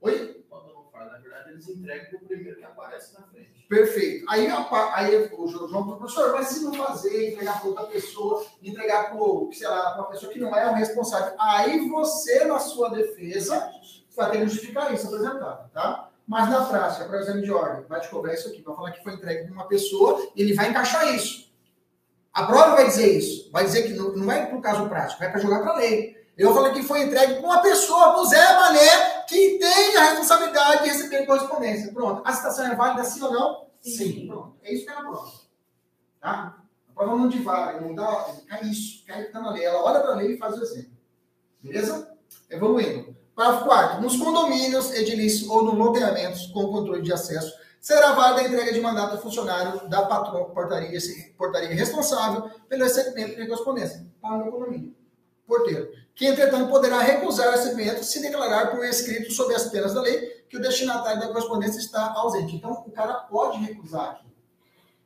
Oi? 0.00 0.44
Quando 0.48 0.74
não 0.74 0.84
faz, 0.90 1.10
na 1.10 1.18
verdade, 1.18 1.50
eles 1.50 1.68
entregam 1.68 2.10
para 2.10 2.18
o 2.18 2.26
primeiro 2.26 2.58
que 2.58 2.64
aparece 2.64 3.14
na 3.14 3.22
frente. 3.26 3.66
Perfeito. 3.68 4.26
Aí, 4.28 4.46
a, 4.46 4.94
aí 4.94 5.30
o 5.32 5.46
João 5.46 5.68
falou, 5.68 5.96
professor, 5.96 6.32
mas 6.32 6.48
se 6.48 6.62
não 6.62 6.74
fazer, 6.74 7.32
entregar 7.32 7.60
para 7.60 7.68
outra 7.68 7.86
pessoa, 7.86 8.44
entregar 8.62 9.10
para, 9.10 9.52
sei 9.52 9.68
lá, 9.68 9.94
uma 9.94 10.08
pessoa 10.08 10.32
que 10.32 10.38
não 10.38 10.54
é 10.54 10.70
o 10.70 10.74
responsável, 10.74 11.34
aí 11.38 11.88
você, 11.88 12.44
na 12.44 12.58
sua 12.58 12.90
defesa, 12.90 13.70
vai 14.14 14.30
ter 14.30 14.38
que 14.38 14.48
justificar 14.48 14.92
isso 14.92 15.06
apresentado, 15.06 15.70
tá? 15.70 16.10
Mas 16.26 16.48
na 16.48 16.64
prática, 16.64 17.04
para 17.04 17.18
o 17.18 17.20
exame 17.20 17.42
de 17.42 17.52
ordem, 17.52 17.84
vai 17.86 18.00
te 18.00 18.08
cobrar 18.08 18.34
isso 18.34 18.48
aqui, 18.48 18.62
vai 18.62 18.74
falar 18.74 18.92
que 18.92 19.02
foi 19.02 19.14
entregue 19.14 19.44
para 19.44 19.52
uma 19.52 19.68
pessoa 19.68 20.26
ele 20.34 20.54
vai 20.54 20.70
encaixar 20.70 21.14
isso. 21.14 21.43
A 22.34 22.42
prova 22.42 22.74
vai 22.74 22.86
dizer 22.88 23.16
isso. 23.16 23.48
Vai 23.52 23.64
dizer 23.64 23.84
que 23.84 23.92
não, 23.94 24.12
não 24.12 24.26
vai 24.26 24.46
para 24.46 24.58
o 24.58 24.60
caso 24.60 24.88
prático, 24.88 25.20
vai 25.20 25.30
para 25.30 25.40
jogar 25.40 25.60
para 25.60 25.72
a 25.72 25.76
lei. 25.76 26.24
Eu 26.36 26.52
falei 26.52 26.72
que 26.72 26.82
foi 26.82 27.04
entregue 27.04 27.34
para 27.34 27.44
uma 27.44 27.62
pessoa, 27.62 28.10
para 28.10 28.20
o 28.20 28.26
Zé 28.26 28.52
Mané, 28.54 29.22
que 29.28 29.56
tem 29.58 29.96
a 29.96 30.10
responsabilidade 30.10 30.82
de 30.82 30.88
receber 30.90 31.26
correspondência. 31.26 31.92
Pronto. 31.92 32.22
A 32.24 32.32
citação 32.32 32.66
é 32.66 32.74
válida 32.74 33.04
sim 33.04 33.22
ou 33.22 33.32
não? 33.32 33.66
Sim. 33.80 33.90
sim. 33.90 34.26
Pronto. 34.26 34.56
É 34.64 34.74
isso 34.74 34.84
que 34.84 34.90
é 34.90 34.94
a 34.94 35.00
prova. 35.00 35.32
Tá? 36.20 36.56
A 36.90 36.92
prova 36.92 37.16
não 37.16 37.28
divaga, 37.28 37.80
não 37.80 37.94
dá. 37.94 38.26
É 38.50 38.64
isso. 38.64 39.04
Cai 39.06 39.20
que 39.20 39.26
está 39.28 39.40
na 39.40 39.52
lei. 39.52 39.64
Ela 39.64 39.80
olha 39.84 40.00
para 40.00 40.12
a 40.12 40.16
lei 40.16 40.32
e 40.32 40.36
faz 40.36 40.58
o 40.58 40.62
exemplo. 40.62 40.90
Beleza? 41.62 42.10
Evoluindo. 42.50 43.16
Parágrafo 43.36 43.64
4. 43.66 44.02
Nos 44.02 44.16
condomínios, 44.16 44.92
edilícios 44.92 45.48
ou 45.48 45.64
no 45.64 45.74
loteamentos 45.74 46.46
com 46.46 46.66
controle 46.66 47.02
de 47.02 47.12
acesso, 47.12 47.52
será 47.84 48.12
válida 48.12 48.40
a 48.40 48.48
entrega 48.48 48.72
de 48.72 48.80
mandato 48.80 49.16
ao 49.16 49.20
funcionário 49.20 49.86
da 49.90 50.06
patroa 50.06 50.46
portaria, 50.46 50.98
portaria 51.36 51.68
responsável 51.68 52.50
pelo 52.66 52.82
recebimento 52.82 53.36
de 53.36 53.46
correspondência 53.46 54.06
para 54.22 54.48
o 54.48 54.50
condomínio. 54.50 54.94
Porteiro. 55.46 55.90
Que, 56.14 56.24
entretanto, 56.24 56.70
poderá 56.70 57.00
recusar 57.00 57.48
o 57.48 57.50
recebimento 57.50 58.02
se 58.02 58.22
declarar 58.22 58.70
por 58.70 58.82
escrito 58.86 59.30
sob 59.30 59.54
as 59.54 59.66
penas 59.66 59.92
da 59.92 60.00
lei 60.00 60.18
que 60.48 60.56
o 60.56 60.62
destinatário 60.62 61.20
da 61.20 61.28
correspondência 61.28 61.78
está 61.78 62.14
ausente. 62.14 62.56
Então, 62.56 62.72
o 62.86 62.90
cara 62.90 63.12
pode 63.14 63.58
recusar 63.58 64.12
aqui. 64.12 64.28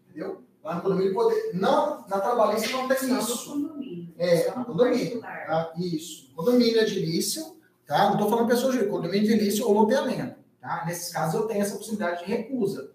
Entendeu? 0.08 0.44
Lá 0.62 0.76
no 0.76 0.82
condomínio 0.82 1.14
poder. 1.14 1.50
Não, 1.54 2.06
na 2.06 2.20
trabalhista 2.20 2.70
não 2.76 2.86
tem 2.86 2.96
Só 2.96 3.18
isso. 3.18 3.58
no 3.58 3.68
condomínio. 3.70 4.14
É, 4.16 4.54
no 4.54 4.64
condomínio. 4.64 5.20
Tá? 5.20 5.72
Isso. 5.76 6.32
Condomínio 6.36 6.80
edilício, 6.80 7.56
tá? 7.84 8.04
Não 8.04 8.12
estou 8.12 8.30
falando 8.30 8.46
pessoa 8.46 8.70
jurídica, 8.70 8.96
condomínio 8.96 9.32
edilício 9.32 9.66
ou 9.66 9.72
loteamento. 9.74 10.38
Tá? 10.61 10.84
Nesses 10.86 11.12
casos 11.12 11.40
eu 11.40 11.46
tenho 11.46 11.62
essa 11.62 11.76
possibilidade 11.76 12.24
de 12.24 12.30
recusa, 12.30 12.92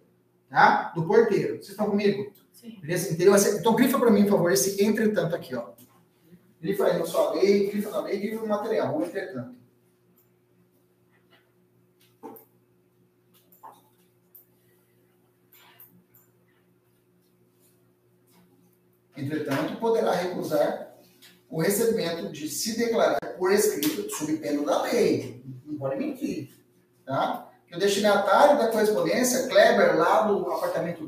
tá? 0.49 0.91
Do 0.95 1.05
porteiro. 1.05 1.55
Vocês 1.55 1.69
estão 1.69 1.89
comigo? 1.89 2.31
Sim. 2.51 2.77
Beleza? 2.81 3.13
Entendeu? 3.13 3.35
Então 3.35 3.75
grifa 3.75 3.97
para 3.99 4.11
mim, 4.11 4.23
por 4.23 4.31
favor, 4.31 4.51
esse 4.51 4.83
entretanto 4.83 5.35
aqui, 5.35 5.55
ó. 5.55 5.71
Grifa 6.61 6.85
aí 6.85 6.99
na 6.99 7.05
sua 7.05 7.33
lei, 7.33 7.69
grifa 7.69 7.89
na 7.89 8.01
lei, 8.01 8.19
grifa 8.19 8.41
no 8.41 8.47
material, 8.47 8.97
o 8.97 9.03
entretanto. 9.03 9.63
Entretanto, 19.15 19.79
poderá 19.79 20.11
recusar 20.11 20.95
o 21.49 21.61
recebimento 21.61 22.31
de 22.31 22.49
se 22.49 22.77
declarar 22.77 23.19
por 23.37 23.51
escrito 23.51 24.09
sob 24.09 24.37
pena 24.37 24.63
da 24.65 24.81
lei. 24.81 25.43
Não 25.65 25.77
pode 25.77 25.97
mentir. 25.97 26.51
Tá? 27.05 27.52
Que 27.73 27.77
o 27.77 27.79
destinatário 27.79 28.59
da 28.59 28.67
correspondência, 28.67 29.47
Kleber, 29.47 29.97
lá 29.97 30.21
do 30.21 30.47
apartamento 30.51 31.01